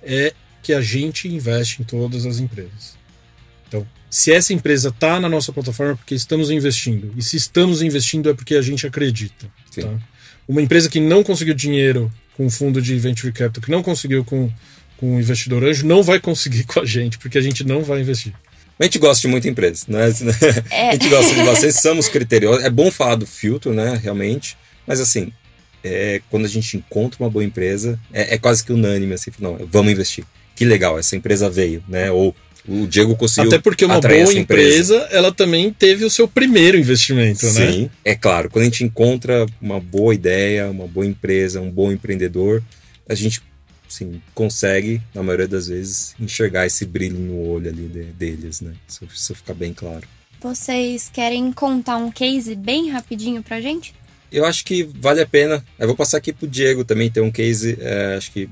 é 0.02 0.32
que 0.62 0.72
a 0.72 0.80
gente 0.80 1.28
investe 1.28 1.80
em 1.80 1.84
todas 1.84 2.26
as 2.26 2.38
empresas. 2.38 2.98
Então, 3.68 3.86
se 4.08 4.32
essa 4.32 4.52
empresa 4.52 4.88
está 4.88 5.20
na 5.20 5.28
nossa 5.28 5.52
plataforma 5.52 5.92
é 5.92 5.96
porque 5.96 6.14
estamos 6.14 6.50
investindo. 6.50 7.12
E 7.16 7.22
se 7.22 7.36
estamos 7.36 7.82
investindo 7.82 8.28
é 8.28 8.34
porque 8.34 8.56
a 8.56 8.62
gente 8.62 8.86
acredita. 8.86 9.46
Tá? 9.74 9.98
Uma 10.50 10.60
empresa 10.60 10.90
que 10.90 10.98
não 10.98 11.22
conseguiu 11.22 11.54
dinheiro 11.54 12.10
com 12.36 12.44
o 12.44 12.50
fundo 12.50 12.82
de 12.82 12.98
venture 12.98 13.32
capital, 13.32 13.62
que 13.62 13.70
não 13.70 13.84
conseguiu 13.84 14.24
com, 14.24 14.50
com 14.96 15.14
o 15.14 15.20
investidor 15.20 15.62
anjo, 15.62 15.86
não 15.86 16.02
vai 16.02 16.18
conseguir 16.18 16.64
com 16.66 16.80
a 16.80 16.84
gente, 16.84 17.18
porque 17.18 17.38
a 17.38 17.40
gente 17.40 17.62
não 17.62 17.84
vai 17.84 18.00
investir. 18.00 18.32
A 18.76 18.82
gente 18.82 18.98
gosta 18.98 19.20
de 19.20 19.28
muita 19.28 19.48
empresa, 19.48 19.84
né? 19.86 20.06
É. 20.68 20.88
A 20.88 20.92
gente 20.94 21.08
gosta 21.08 21.34
de 21.36 21.42
vocês, 21.44 21.76
somos 21.76 22.08
criteriosos. 22.08 22.64
É 22.64 22.70
bom 22.70 22.90
falar 22.90 23.14
do 23.14 23.26
filtro, 23.28 23.72
né? 23.72 23.96
Realmente. 24.02 24.56
Mas 24.88 25.00
assim, 25.00 25.32
é, 25.84 26.20
quando 26.28 26.46
a 26.46 26.48
gente 26.48 26.76
encontra 26.76 27.22
uma 27.22 27.30
boa 27.30 27.44
empresa, 27.44 27.96
é, 28.12 28.34
é 28.34 28.38
quase 28.38 28.64
que 28.64 28.72
unânime, 28.72 29.14
assim, 29.14 29.30
não, 29.38 29.56
vamos 29.70 29.92
investir. 29.92 30.24
Que 30.56 30.64
legal, 30.64 30.98
essa 30.98 31.14
empresa 31.14 31.48
veio, 31.48 31.80
né? 31.86 32.10
Ou 32.10 32.34
o 32.68 32.86
Diego 32.86 33.16
conseguiu. 33.16 33.50
Até 33.50 33.58
porque 33.58 33.84
uma 33.84 34.00
boa 34.00 34.14
empresa, 34.14 34.38
empresa, 34.38 35.08
ela 35.10 35.32
também 35.32 35.72
teve 35.72 36.04
o 36.04 36.10
seu 36.10 36.28
primeiro 36.28 36.78
investimento, 36.78 37.46
Sim, 37.46 37.60
né? 37.60 37.72
Sim, 37.72 37.90
é 38.04 38.14
claro. 38.14 38.50
Quando 38.50 38.62
a 38.62 38.66
gente 38.66 38.84
encontra 38.84 39.46
uma 39.60 39.80
boa 39.80 40.14
ideia, 40.14 40.70
uma 40.70 40.86
boa 40.86 41.06
empresa, 41.06 41.60
um 41.60 41.70
bom 41.70 41.90
empreendedor, 41.90 42.62
a 43.08 43.14
gente 43.14 43.42
sim, 43.88 44.20
consegue, 44.34 45.02
na 45.14 45.22
maioria 45.22 45.48
das 45.48 45.68
vezes, 45.68 46.14
enxergar 46.18 46.66
esse 46.66 46.86
brilho 46.86 47.18
no 47.18 47.48
olho 47.48 47.68
ali 47.68 47.88
de, 47.88 48.04
deles, 48.04 48.60
né? 48.60 48.72
Isso, 48.88 49.04
isso 49.12 49.34
fica 49.34 49.52
bem 49.52 49.74
claro. 49.74 50.06
Vocês 50.40 51.10
querem 51.12 51.52
contar 51.52 51.96
um 51.96 52.10
case 52.10 52.54
bem 52.54 52.90
rapidinho 52.90 53.42
pra 53.42 53.60
gente? 53.60 53.94
Eu 54.32 54.46
acho 54.46 54.64
que 54.64 54.84
vale 54.98 55.20
a 55.20 55.26
pena. 55.26 55.62
Eu 55.78 55.88
vou 55.88 55.96
passar 55.96 56.18
aqui 56.18 56.32
pro 56.32 56.46
Diego 56.46 56.84
também, 56.84 57.10
tem 57.10 57.22
um 57.22 57.30
case, 57.30 57.76
é, 57.80 58.14
acho 58.16 58.30
que 58.32 58.48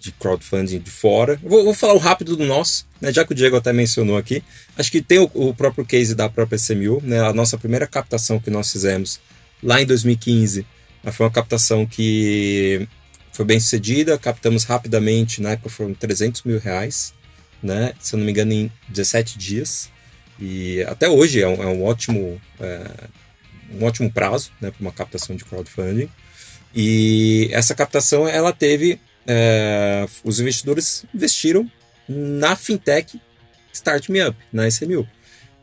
de 0.00 0.10
crowdfunding 0.12 0.78
de 0.78 0.90
fora. 0.90 1.38
Vou, 1.42 1.62
vou, 1.62 1.74
falar 1.74 1.92
o 1.92 1.98
rápido 1.98 2.34
do 2.34 2.44
nosso, 2.44 2.86
né? 3.00 3.12
já 3.12 3.24
que 3.24 3.32
o 3.32 3.34
Diego 3.34 3.56
até 3.56 3.72
mencionou 3.72 4.16
aqui. 4.16 4.42
Acho 4.76 4.90
que 4.90 5.02
tem 5.02 5.18
o, 5.18 5.30
o, 5.34 5.54
próprio 5.54 5.84
case 5.84 6.14
da 6.14 6.28
própria 6.28 6.58
CMU, 6.58 7.02
né? 7.04 7.20
a 7.20 7.32
nossa 7.34 7.58
primeira 7.58 7.86
captação 7.86 8.40
que 8.40 8.50
nós 8.50 8.72
fizemos 8.72 9.20
lá 9.62 9.80
em 9.80 9.86
2015. 9.86 10.66
Foi 11.12 11.26
uma 11.26 11.32
captação 11.32 11.86
que 11.86 12.88
foi 13.32 13.44
bem 13.44 13.60
sucedida, 13.60 14.18
captamos 14.18 14.64
rapidamente, 14.64 15.40
na 15.42 15.50
época 15.50 15.68
foram 15.68 15.94
300 15.94 16.42
mil 16.44 16.58
reais, 16.58 17.12
né? 17.62 17.92
se 18.00 18.14
eu 18.14 18.18
não 18.18 18.24
me 18.24 18.32
engano, 18.32 18.52
em 18.52 18.72
17 18.88 19.38
dias. 19.38 19.90
E 20.40 20.82
até 20.84 21.08
hoje 21.08 21.42
é 21.42 21.46
um, 21.46 21.62
é 21.62 21.66
um 21.66 21.84
ótimo, 21.84 22.40
é, 22.58 22.90
um 23.78 23.84
ótimo 23.84 24.10
prazo 24.10 24.50
né, 24.60 24.70
para 24.70 24.80
uma 24.80 24.92
captação 24.92 25.36
de 25.36 25.44
crowdfunding. 25.44 26.08
E 26.74 27.48
essa 27.52 27.74
captação 27.74 28.26
ela 28.26 28.52
teve. 28.52 28.98
É, 29.26 30.06
os 30.24 30.40
investidores 30.40 31.04
investiram 31.14 31.70
na 32.08 32.56
fintech 32.56 33.20
Start 33.72 34.08
Me 34.08 34.26
Up, 34.26 34.36
na 34.52 34.66
SMU. 34.68 35.06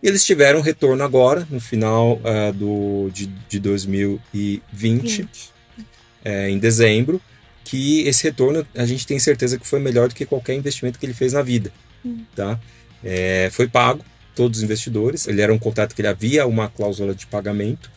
E 0.01 0.07
eles 0.07 0.25
tiveram 0.25 0.61
retorno 0.61 1.03
agora, 1.03 1.47
no 1.49 1.59
final 1.59 2.21
uh, 2.23 2.53
do, 2.53 3.09
de, 3.11 3.25
de 3.25 3.59
2020, 3.59 5.27
é, 6.23 6.49
em 6.49 6.59
dezembro, 6.59 7.19
que 7.63 8.01
esse 8.07 8.23
retorno 8.23 8.65
a 8.75 8.85
gente 8.85 9.05
tem 9.05 9.19
certeza 9.19 9.57
que 9.57 9.67
foi 9.67 9.79
melhor 9.79 10.07
do 10.07 10.15
que 10.15 10.25
qualquer 10.25 10.53
investimento 10.53 10.99
que 10.99 11.05
ele 11.05 11.13
fez 11.13 11.33
na 11.33 11.41
vida. 11.41 11.71
Hum. 12.05 12.23
Tá? 12.35 12.59
É, 13.03 13.49
foi 13.51 13.67
pago, 13.67 14.05
todos 14.35 14.59
os 14.59 14.63
investidores. 14.63 15.27
Ele 15.27 15.41
era 15.41 15.51
um 15.51 15.57
contrato 15.57 15.95
que 15.95 16.01
ele 16.01 16.07
havia 16.07 16.45
uma 16.45 16.69
cláusula 16.69 17.13
de 17.15 17.25
pagamento. 17.25 17.89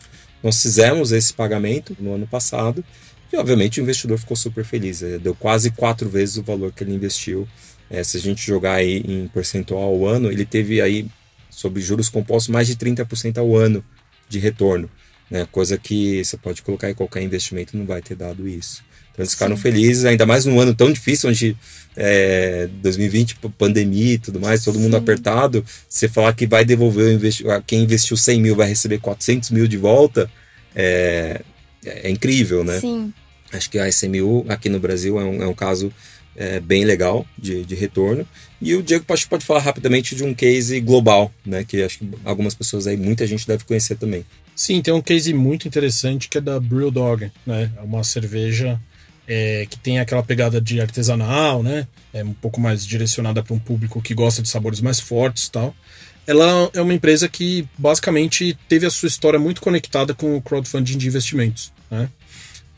Nós 0.43 0.61
fizemos 0.61 1.11
esse 1.11 1.33
pagamento 1.33 1.95
no 1.99 2.15
ano 2.15 2.25
passado 2.25 2.83
e, 3.31 3.37
obviamente, 3.37 3.79
o 3.79 3.83
investidor 3.83 4.17
ficou 4.17 4.35
super 4.35 4.63
feliz. 4.63 5.01
Ele 5.01 5.19
deu 5.19 5.33
quase 5.33 5.71
quatro 5.71 6.09
vezes 6.09 6.37
o 6.37 6.43
valor 6.43 6.71
que 6.71 6.83
ele 6.83 6.93
investiu. 6.93 7.47
É, 7.89 8.03
se 8.03 8.17
a 8.17 8.19
gente 8.19 8.45
jogar 8.45 8.75
aí 8.75 9.03
em 9.05 9.27
percentual 9.27 9.83
ao 9.83 10.05
ano, 10.05 10.31
ele 10.31 10.45
teve 10.45 10.81
aí, 10.81 11.05
sobre 11.49 11.81
juros 11.81 12.09
compostos, 12.09 12.49
mais 12.49 12.67
de 12.67 12.75
30% 12.75 13.37
ao 13.37 13.55
ano 13.55 13.83
de 14.29 14.39
retorno. 14.39 14.89
Né? 15.29 15.47
Coisa 15.51 15.77
que 15.77 16.23
você 16.23 16.37
pode 16.37 16.61
colocar 16.61 16.89
em 16.89 16.93
qualquer 16.93 17.21
investimento 17.21 17.77
não 17.77 17.85
vai 17.85 18.01
ter 18.01 18.15
dado 18.15 18.47
isso. 18.47 18.83
Então 19.11 19.23
eles 19.23 19.33
ficaram 19.33 19.55
Sim. 19.55 19.61
felizes, 19.61 20.05
ainda 20.05 20.25
mais 20.25 20.45
num 20.45 20.59
ano 20.59 20.73
tão 20.73 20.91
difícil, 20.91 21.29
onde 21.29 21.55
é, 21.95 22.69
2020, 22.81 23.37
pandemia 23.57 24.13
e 24.13 24.17
tudo 24.17 24.39
mais, 24.39 24.63
todo 24.63 24.75
Sim. 24.75 24.83
mundo 24.83 24.95
apertado. 24.95 25.65
Você 25.87 26.07
falar 26.07 26.33
que 26.33 26.47
vai 26.47 26.63
devolver 26.63 27.19
quem 27.65 27.83
investiu 27.83 28.15
100 28.15 28.41
mil 28.41 28.55
vai 28.55 28.67
receber 28.67 28.99
400 28.99 29.49
mil 29.51 29.67
de 29.67 29.77
volta, 29.77 30.31
é, 30.73 31.41
é 31.85 32.09
incrível, 32.09 32.63
né? 32.63 32.79
Sim. 32.79 33.13
Acho 33.51 33.69
que 33.69 33.79
a 33.79 33.87
SMU 33.87 34.45
aqui 34.47 34.69
no 34.69 34.79
Brasil 34.79 35.19
é 35.19 35.23
um, 35.23 35.43
é 35.43 35.47
um 35.47 35.53
caso 35.53 35.91
é, 36.35 36.59
bem 36.59 36.85
legal 36.85 37.25
de, 37.37 37.65
de 37.65 37.75
retorno. 37.75 38.25
E 38.61 38.75
o 38.75 38.83
Diego 38.83 39.05
pode, 39.05 39.25
pode 39.27 39.45
falar 39.45 39.59
rapidamente 39.59 40.15
de 40.15 40.23
um 40.23 40.33
case 40.33 40.79
global, 40.79 41.31
né? 41.45 41.63
Que 41.63 41.83
acho 41.83 41.99
que 41.99 42.09
algumas 42.23 42.53
pessoas 42.53 42.87
aí, 42.87 42.95
muita 42.95 43.25
gente 43.27 43.47
deve 43.47 43.63
conhecer 43.63 43.95
também. 43.95 44.25
Sim, 44.55 44.81
tem 44.81 44.93
um 44.93 45.01
case 45.01 45.33
muito 45.33 45.67
interessante 45.67 46.29
que 46.29 46.37
é 46.37 46.41
da 46.41 46.59
Brewdog, 46.59 47.31
né? 47.45 47.71
É 47.77 47.81
uma 47.81 48.03
cerveja 48.03 48.79
é, 49.27 49.65
que 49.69 49.79
tem 49.79 49.99
aquela 49.99 50.23
pegada 50.23 50.59
de 50.61 50.79
artesanal, 50.79 51.63
né? 51.63 51.87
É 52.13 52.23
um 52.23 52.33
pouco 52.33 52.59
mais 52.59 52.85
direcionada 52.85 53.43
para 53.43 53.53
um 53.53 53.59
público 53.59 54.01
que 54.01 54.13
gosta 54.13 54.41
de 54.41 54.49
sabores 54.49 54.81
mais 54.81 54.99
fortes 54.99 55.49
tal. 55.49 55.75
Ela 56.27 56.69
é 56.73 56.81
uma 56.81 56.93
empresa 56.93 57.27
que 57.27 57.67
basicamente 57.77 58.57
teve 58.69 58.85
a 58.85 58.89
sua 58.91 59.07
história 59.07 59.39
muito 59.39 59.59
conectada 59.59 60.13
com 60.13 60.35
o 60.35 60.41
crowdfunding 60.41 60.97
de 60.97 61.07
investimentos, 61.07 61.73
né? 61.89 62.09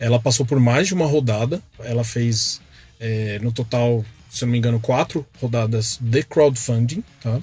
Ela 0.03 0.19
passou 0.19 0.45
por 0.45 0.59
mais 0.59 0.89
de 0.89 0.93
uma 0.93 1.05
rodada, 1.05 1.63
ela 1.79 2.03
fez 2.03 2.59
é, 2.99 3.39
no 3.39 3.53
total, 3.53 4.03
se 4.29 4.43
eu 4.43 4.47
não 4.47 4.51
me 4.51 4.57
engano, 4.57 4.77
quatro 4.77 5.25
rodadas 5.39 5.97
de 6.01 6.23
crowdfunding, 6.23 7.01
tá? 7.21 7.39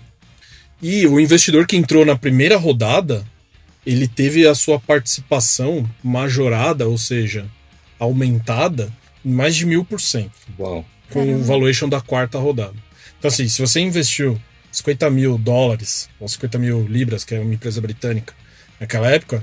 E 0.83 1.07
o 1.07 1.19
investidor 1.19 1.67
que 1.67 1.75
entrou 1.75 2.05
na 2.05 2.17
primeira 2.17 2.59
rodada, 2.59 3.25
ele 3.87 4.07
teve 4.07 4.47
a 4.47 4.55
sua 4.55 4.79
participação 4.79 5.89
majorada, 6.05 6.87
ou 6.87 6.99
seja, 6.99 7.47
aumentada 7.99 8.93
em 9.25 9.33
mais 9.33 9.57
de 9.57 9.65
mil 9.65 9.83
por 9.83 9.99
cento. 9.99 10.31
Uau. 10.59 10.85
Com 11.11 11.37
o 11.37 11.43
valuation 11.43 11.89
da 11.89 12.03
quarta 12.03 12.39
rodada. 12.39 12.77
Então, 13.19 13.29
assim, 13.29 13.49
se 13.49 13.59
você 13.59 13.81
investiu 13.81 14.39
50 14.71 15.09
mil 15.09 15.39
dólares, 15.39 16.11
ou 16.21 16.29
50 16.29 16.59
mil 16.59 16.87
libras, 16.87 17.25
que 17.25 17.35
é 17.35 17.41
uma 17.41 17.55
empresa 17.55 17.81
britânica, 17.81 18.35
naquela 18.79 19.11
época, 19.11 19.43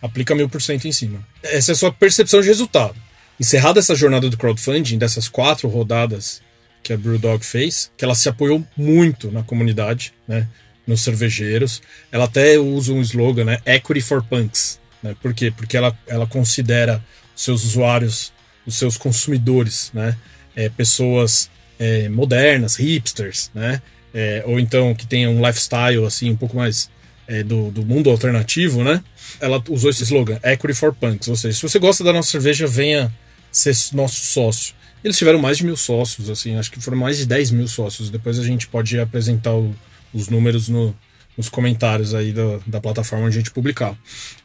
aplica 0.00 0.34
mil 0.34 0.48
por 0.48 0.62
cento 0.62 0.86
em 0.86 0.92
cima. 0.92 1.26
Essa 1.42 1.72
é 1.72 1.74
a 1.74 1.76
sua 1.76 1.92
percepção 1.92 2.40
de 2.40 2.46
resultado. 2.46 2.96
Encerrada 3.38 3.78
essa 3.78 3.94
jornada 3.94 4.28
do 4.28 4.36
crowdfunding, 4.36 4.98
dessas 4.98 5.28
quatro 5.28 5.68
rodadas 5.68 6.42
que 6.82 6.92
a 6.92 6.96
Brewdog 6.96 7.44
fez, 7.44 7.90
que 7.96 8.04
ela 8.04 8.14
se 8.14 8.28
apoiou 8.28 8.64
muito 8.76 9.30
na 9.30 9.42
comunidade, 9.42 10.12
né, 10.26 10.46
nos 10.86 11.02
cervejeiros. 11.02 11.82
Ela 12.10 12.24
até 12.24 12.58
usa 12.58 12.92
um 12.92 13.00
slogan, 13.00 13.44
né, 13.44 13.58
Equity 13.66 14.00
for 14.00 14.22
Punks. 14.22 14.80
Né? 15.02 15.14
Por 15.22 15.32
quê? 15.34 15.50
Porque 15.50 15.76
ela, 15.76 15.96
ela 16.06 16.26
considera 16.26 17.04
seus 17.36 17.64
usuários, 17.64 18.32
os 18.66 18.74
seus 18.74 18.96
consumidores, 18.96 19.90
né? 19.94 20.16
É, 20.56 20.68
pessoas 20.68 21.48
é, 21.78 22.08
modernas, 22.08 22.74
hipsters, 22.74 23.50
né? 23.54 23.80
É, 24.12 24.42
ou 24.44 24.58
então 24.58 24.92
que 24.94 25.06
tenham 25.06 25.36
um 25.36 25.46
lifestyle 25.46 26.04
assim 26.04 26.30
um 26.30 26.36
pouco 26.36 26.56
mais 26.56 26.90
é, 27.28 27.44
do, 27.44 27.70
do 27.70 27.84
mundo 27.84 28.10
alternativo, 28.10 28.82
né? 28.82 29.02
Ela 29.40 29.62
usou 29.68 29.90
esse 29.90 30.02
slogan, 30.02 30.38
Equity 30.42 30.74
for 30.74 30.94
Punks, 30.94 31.28
ou 31.28 31.36
seja, 31.36 31.56
se 31.56 31.62
você 31.62 31.78
gosta 31.78 32.02
da 32.02 32.12
nossa 32.12 32.30
cerveja, 32.30 32.66
venha 32.66 33.12
ser 33.52 33.74
nosso 33.92 34.24
sócio. 34.24 34.74
Eles 35.02 35.16
tiveram 35.16 35.38
mais 35.38 35.58
de 35.58 35.64
mil 35.64 35.76
sócios, 35.76 36.28
assim, 36.28 36.56
acho 36.56 36.70
que 36.70 36.80
foram 36.80 36.98
mais 36.98 37.18
de 37.18 37.26
10 37.26 37.52
mil 37.52 37.68
sócios. 37.68 38.10
Depois 38.10 38.38
a 38.38 38.42
gente 38.42 38.66
pode 38.66 38.98
apresentar 38.98 39.54
o, 39.54 39.74
os 40.12 40.28
números 40.28 40.68
no, 40.68 40.94
nos 41.36 41.48
comentários 41.48 42.14
aí 42.14 42.32
da, 42.32 42.58
da 42.66 42.80
plataforma 42.80 43.26
onde 43.26 43.36
a 43.36 43.40
gente 43.40 43.52
publicar. 43.52 43.96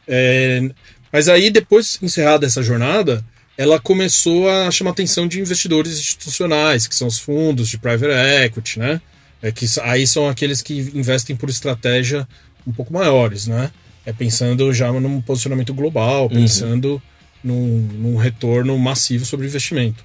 É, 0.06 0.70
mas 1.12 1.28
aí, 1.28 1.50
depois 1.50 1.98
encerrada 2.00 2.46
essa 2.46 2.62
jornada, 2.62 3.24
ela 3.56 3.80
começou 3.80 4.48
a 4.48 4.70
chamar 4.70 4.90
atenção 4.90 5.26
de 5.26 5.40
investidores 5.40 5.98
institucionais, 5.98 6.86
que 6.86 6.94
são 6.94 7.08
os 7.08 7.18
fundos 7.18 7.68
de 7.68 7.78
private 7.78 8.12
equity, 8.44 8.78
né? 8.78 9.00
É 9.42 9.52
que 9.52 9.66
aí 9.82 10.06
são 10.06 10.28
aqueles 10.28 10.62
que 10.62 10.90
investem 10.94 11.36
por 11.36 11.48
estratégia 11.48 12.26
um 12.66 12.72
pouco 12.72 12.92
maiores, 12.92 13.46
né? 13.46 13.70
É 14.06 14.12
pensando 14.12 14.72
já 14.72 14.92
num 14.92 15.20
posicionamento 15.20 15.72
global, 15.72 16.24
uhum. 16.24 16.28
pensando 16.28 16.94
uhum. 16.94 17.00
num, 17.42 17.78
num, 18.00 18.16
retorno 18.16 18.78
massivo 18.78 19.24
sobre 19.24 19.46
o 19.46 19.48
investimento. 19.48 20.04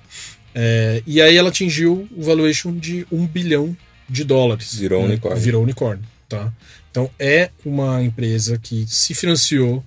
É, 0.54 1.04
e 1.06 1.22
aí 1.22 1.36
ela 1.36 1.50
atingiu 1.50 2.08
o 2.16 2.24
valuation 2.24 2.76
de 2.76 3.06
um 3.12 3.28
bilhão 3.28 3.76
de 4.10 4.24
dólares. 4.24 4.76
Virou 4.76 5.02
né? 5.02 5.10
unicórnio. 5.10 5.42
Virou 5.42 5.64
unicórnio, 5.64 6.04
tá? 6.28 6.52
Então 6.90 7.10
é 7.20 7.52
uma 7.64 8.02
empresa 8.02 8.58
que 8.58 8.86
se 8.88 9.14
financiou 9.14 9.84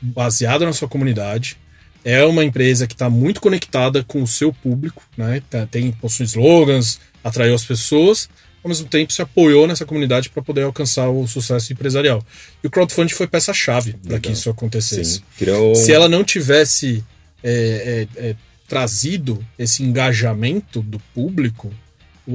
baseada 0.00 0.64
na 0.64 0.72
sua 0.72 0.88
comunidade. 0.88 1.56
É 2.04 2.24
uma 2.24 2.44
empresa 2.44 2.86
que 2.86 2.94
está 2.94 3.10
muito 3.10 3.40
conectada 3.40 4.04
com 4.04 4.22
o 4.22 4.26
seu 4.26 4.52
público, 4.52 5.02
né? 5.16 5.42
Tá, 5.50 5.66
tem 5.66 5.90
possui 5.90 6.26
slogans, 6.26 7.00
atraiu 7.24 7.54
as 7.54 7.64
pessoas, 7.64 8.28
ao 8.66 8.68
mesmo 8.68 8.88
tempo 8.88 9.12
se 9.12 9.22
apoiou 9.22 9.66
nessa 9.68 9.86
comunidade 9.86 10.28
para 10.28 10.42
poder 10.42 10.62
alcançar 10.62 11.08
o 11.08 11.24
sucesso 11.28 11.72
empresarial. 11.72 12.22
E 12.62 12.66
o 12.66 12.70
crowdfunding 12.70 13.14
foi 13.14 13.28
peça-chave 13.28 13.94
para 14.06 14.18
que 14.18 14.32
isso 14.32 14.50
acontecesse. 14.50 15.22
Criou... 15.38 15.76
Se 15.76 15.92
ela 15.92 16.08
não 16.08 16.24
tivesse 16.24 17.04
é, 17.44 18.08
é, 18.18 18.28
é, 18.30 18.36
trazido 18.66 19.44
esse 19.56 19.84
engajamento 19.84 20.82
do 20.82 20.98
público, 21.14 21.72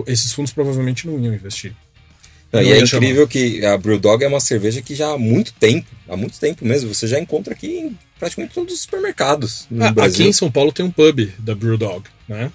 esses 0.08 0.32
fundos 0.32 0.54
provavelmente 0.54 1.06
não 1.06 1.20
iam 1.20 1.34
investir. 1.34 1.76
Não, 2.50 2.62
e 2.62 2.72
é 2.72 2.80
incrível 2.80 3.28
chamar. 3.28 3.28
que 3.28 3.66
a 3.66 3.78
Brewdog 3.78 4.24
é 4.24 4.28
uma 4.28 4.40
cerveja 4.40 4.82
que 4.82 4.96
já 4.96 5.12
há 5.12 5.18
muito 5.18 5.54
tempo, 5.54 5.90
há 6.08 6.16
muito 6.16 6.40
tempo 6.40 6.66
mesmo, 6.66 6.94
você 6.94 7.08
já 7.08 7.20
encontra 7.20 7.54
aqui 7.54 7.68
em 7.68 8.00
praticamente 8.18 8.54
todos 8.54 8.74
os 8.74 8.82
supermercados 8.82 9.68
no 9.70 9.84
ah, 9.84 9.92
Brasil. 9.92 10.14
Aqui 10.14 10.30
em 10.30 10.34
São 10.34 10.52
Paulo 10.52 10.72
tem 10.72 10.86
um 10.86 10.92
pub 10.92 11.30
da 11.40 11.56
Brewdog, 11.56 12.06
né? 12.28 12.52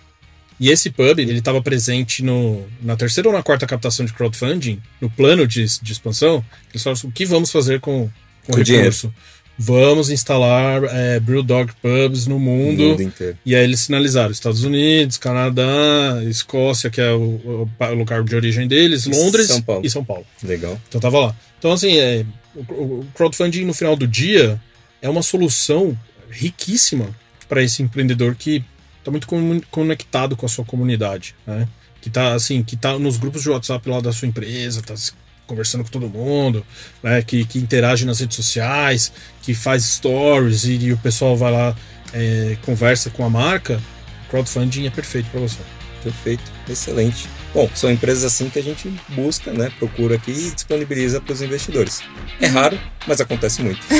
E 0.59 0.71
esse 0.71 0.91
pub, 0.91 1.19
ele 1.19 1.39
estava 1.39 1.61
presente 1.61 2.23
no, 2.23 2.67
na 2.83 2.97
terceira 2.97 3.29
ou 3.29 3.35
na 3.35 3.43
quarta 3.43 3.67
captação 3.67 4.07
de 4.07 4.13
crowdfunding, 4.13 4.81
no 5.01 5.11
plano 5.11 5.47
de, 5.47 5.65
de 5.83 5.93
expansão. 5.93 6.45
Eles 6.71 6.83
falaram 6.83 6.99
assim, 6.99 7.09
o 7.09 7.13
que 7.13 7.27
vamos 7.27 7.51
fazer 7.51 7.79
com, 7.81 8.09
com, 8.47 8.53
com 8.53 8.53
o 8.53 8.57
recurso? 8.57 9.09
Dinheiro. 9.09 9.15
Vamos 9.59 10.11
instalar 10.11 10.85
é, 10.85 11.19
Brewdog 11.19 11.73
Pubs 11.81 12.27
no 12.27 12.39
mundo. 12.39 12.83
mundo 12.83 13.03
inteiro. 13.03 13.39
E 13.45 13.55
aí 13.55 13.65
eles 13.65 13.81
sinalizaram 13.81 14.31
Estados 14.31 14.65
Unidos, 14.65 15.17
Canadá, 15.17 16.23
Escócia, 16.29 16.91
que 16.91 17.01
é 17.01 17.11
o, 17.13 17.67
o 17.79 17.95
lugar 17.95 18.23
de 18.23 18.37
origem 18.37 18.69
deles, 18.69 19.07
Londres 19.07 19.47
São 19.47 19.81
e 19.83 19.89
São 19.89 20.05
Paulo. 20.05 20.27
Legal. 20.43 20.79
Então 20.89 21.01
tava 21.01 21.19
lá. 21.19 21.37
Então, 21.59 21.73
assim, 21.73 21.97
é, 21.97 22.25
o 22.55 23.05
crowdfunding 23.15 23.65
no 23.65 23.73
final 23.73 23.97
do 23.97 24.07
dia 24.07 24.61
é 25.01 25.09
uma 25.09 25.23
solução 25.23 25.99
riquíssima 26.31 27.09
para 27.49 27.63
esse 27.63 27.83
empreendedor 27.83 28.35
que 28.35 28.63
está 29.07 29.11
muito 29.11 29.67
conectado 29.71 30.37
com 30.37 30.47
a 30.47 30.49
sua 30.49 30.65
comunidade, 30.65 31.35
né? 31.47 31.69
Que 32.01 32.09
está 32.09 32.35
assim, 32.35 32.63
que 32.63 32.77
tá 32.77 32.99
nos 32.99 33.17
grupos 33.17 33.43
de 33.43 33.51
WhatsApp 33.51 33.89
lá 33.89 34.01
da 34.01 34.13
sua 34.13 34.29
empresa, 34.29 34.81
está 34.81 34.95
conversando 35.47 35.85
com 35.85 35.91
todo 35.91 36.09
mundo, 36.09 36.65
né? 37.03 37.23
Que, 37.23 37.45
que 37.45 37.59
interage 37.59 38.05
nas 38.05 38.21
redes 38.21 38.37
sociais, 38.37 39.13
que 39.43 39.55
faz 39.55 39.85
stories 39.85 40.65
e, 40.65 40.77
e 40.77 40.93
o 40.93 40.99
pessoal 40.99 41.37
vai 41.37 41.53
lá 41.53 41.77
é, 42.13 42.57
conversa 42.63 43.11
com 43.11 43.25
a 43.25 43.31
marca. 43.31 43.81
Crowdfunding 44.29 44.87
é 44.87 44.91
perfeito 44.91 45.31
para 45.31 45.41
você. 45.41 45.59
Perfeito, 46.03 46.45
excelente. 46.69 47.29
Bom, 47.55 47.69
são 47.75 47.91
empresas 47.91 48.25
assim 48.25 48.51
que 48.51 48.59
a 48.59 48.63
gente 48.63 48.89
busca, 49.09 49.53
né? 49.53 49.73
Procura 49.79 50.17
aqui 50.17 50.31
e 50.31 50.51
disponibiliza 50.51 51.21
para 51.21 51.33
os 51.33 51.43
investidores. 51.43 52.03
É 52.41 52.47
raro, 52.47 52.79
mas 53.07 53.21
acontece 53.21 53.63
muito. 53.63 53.81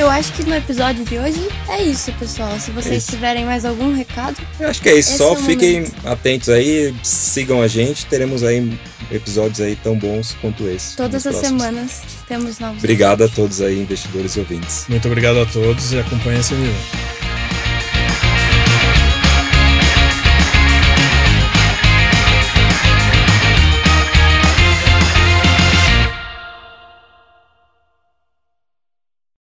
Eu 0.00 0.08
acho 0.08 0.32
que 0.32 0.42
no 0.44 0.54
episódio 0.54 1.04
de 1.04 1.18
hoje 1.18 1.46
é 1.68 1.82
isso, 1.82 2.10
pessoal. 2.14 2.58
Se 2.58 2.70
vocês 2.70 3.06
é 3.06 3.10
tiverem 3.10 3.44
mais 3.44 3.66
algum 3.66 3.94
recado. 3.94 4.34
Eu 4.58 4.70
acho 4.70 4.80
que 4.80 4.88
é 4.88 4.94
isso. 4.98 5.18
Só 5.18 5.34
é 5.34 5.36
fiquem 5.36 5.74
momento. 5.82 6.08
atentos 6.08 6.48
aí, 6.48 6.94
sigam 7.02 7.60
a 7.60 7.68
gente. 7.68 8.06
Teremos 8.06 8.42
aí 8.42 8.80
episódios 9.10 9.60
aí 9.60 9.76
tão 9.76 9.98
bons 9.98 10.34
quanto 10.40 10.66
esse. 10.66 10.96
Todas 10.96 11.26
as 11.26 11.34
próximos. 11.34 11.62
semanas 11.62 12.00
temos 12.26 12.58
novos. 12.58 12.78
Obrigado 12.78 13.24
a 13.24 13.28
todos 13.28 13.60
aí, 13.60 13.78
investidores 13.78 14.36
e 14.36 14.40
ouvintes. 14.40 14.86
Muito 14.88 15.06
obrigado 15.06 15.38
a 15.38 15.44
todos 15.44 15.92
e 15.92 15.98
acompanhem 15.98 16.40
esse 16.40 16.54
vídeo. 16.54 17.19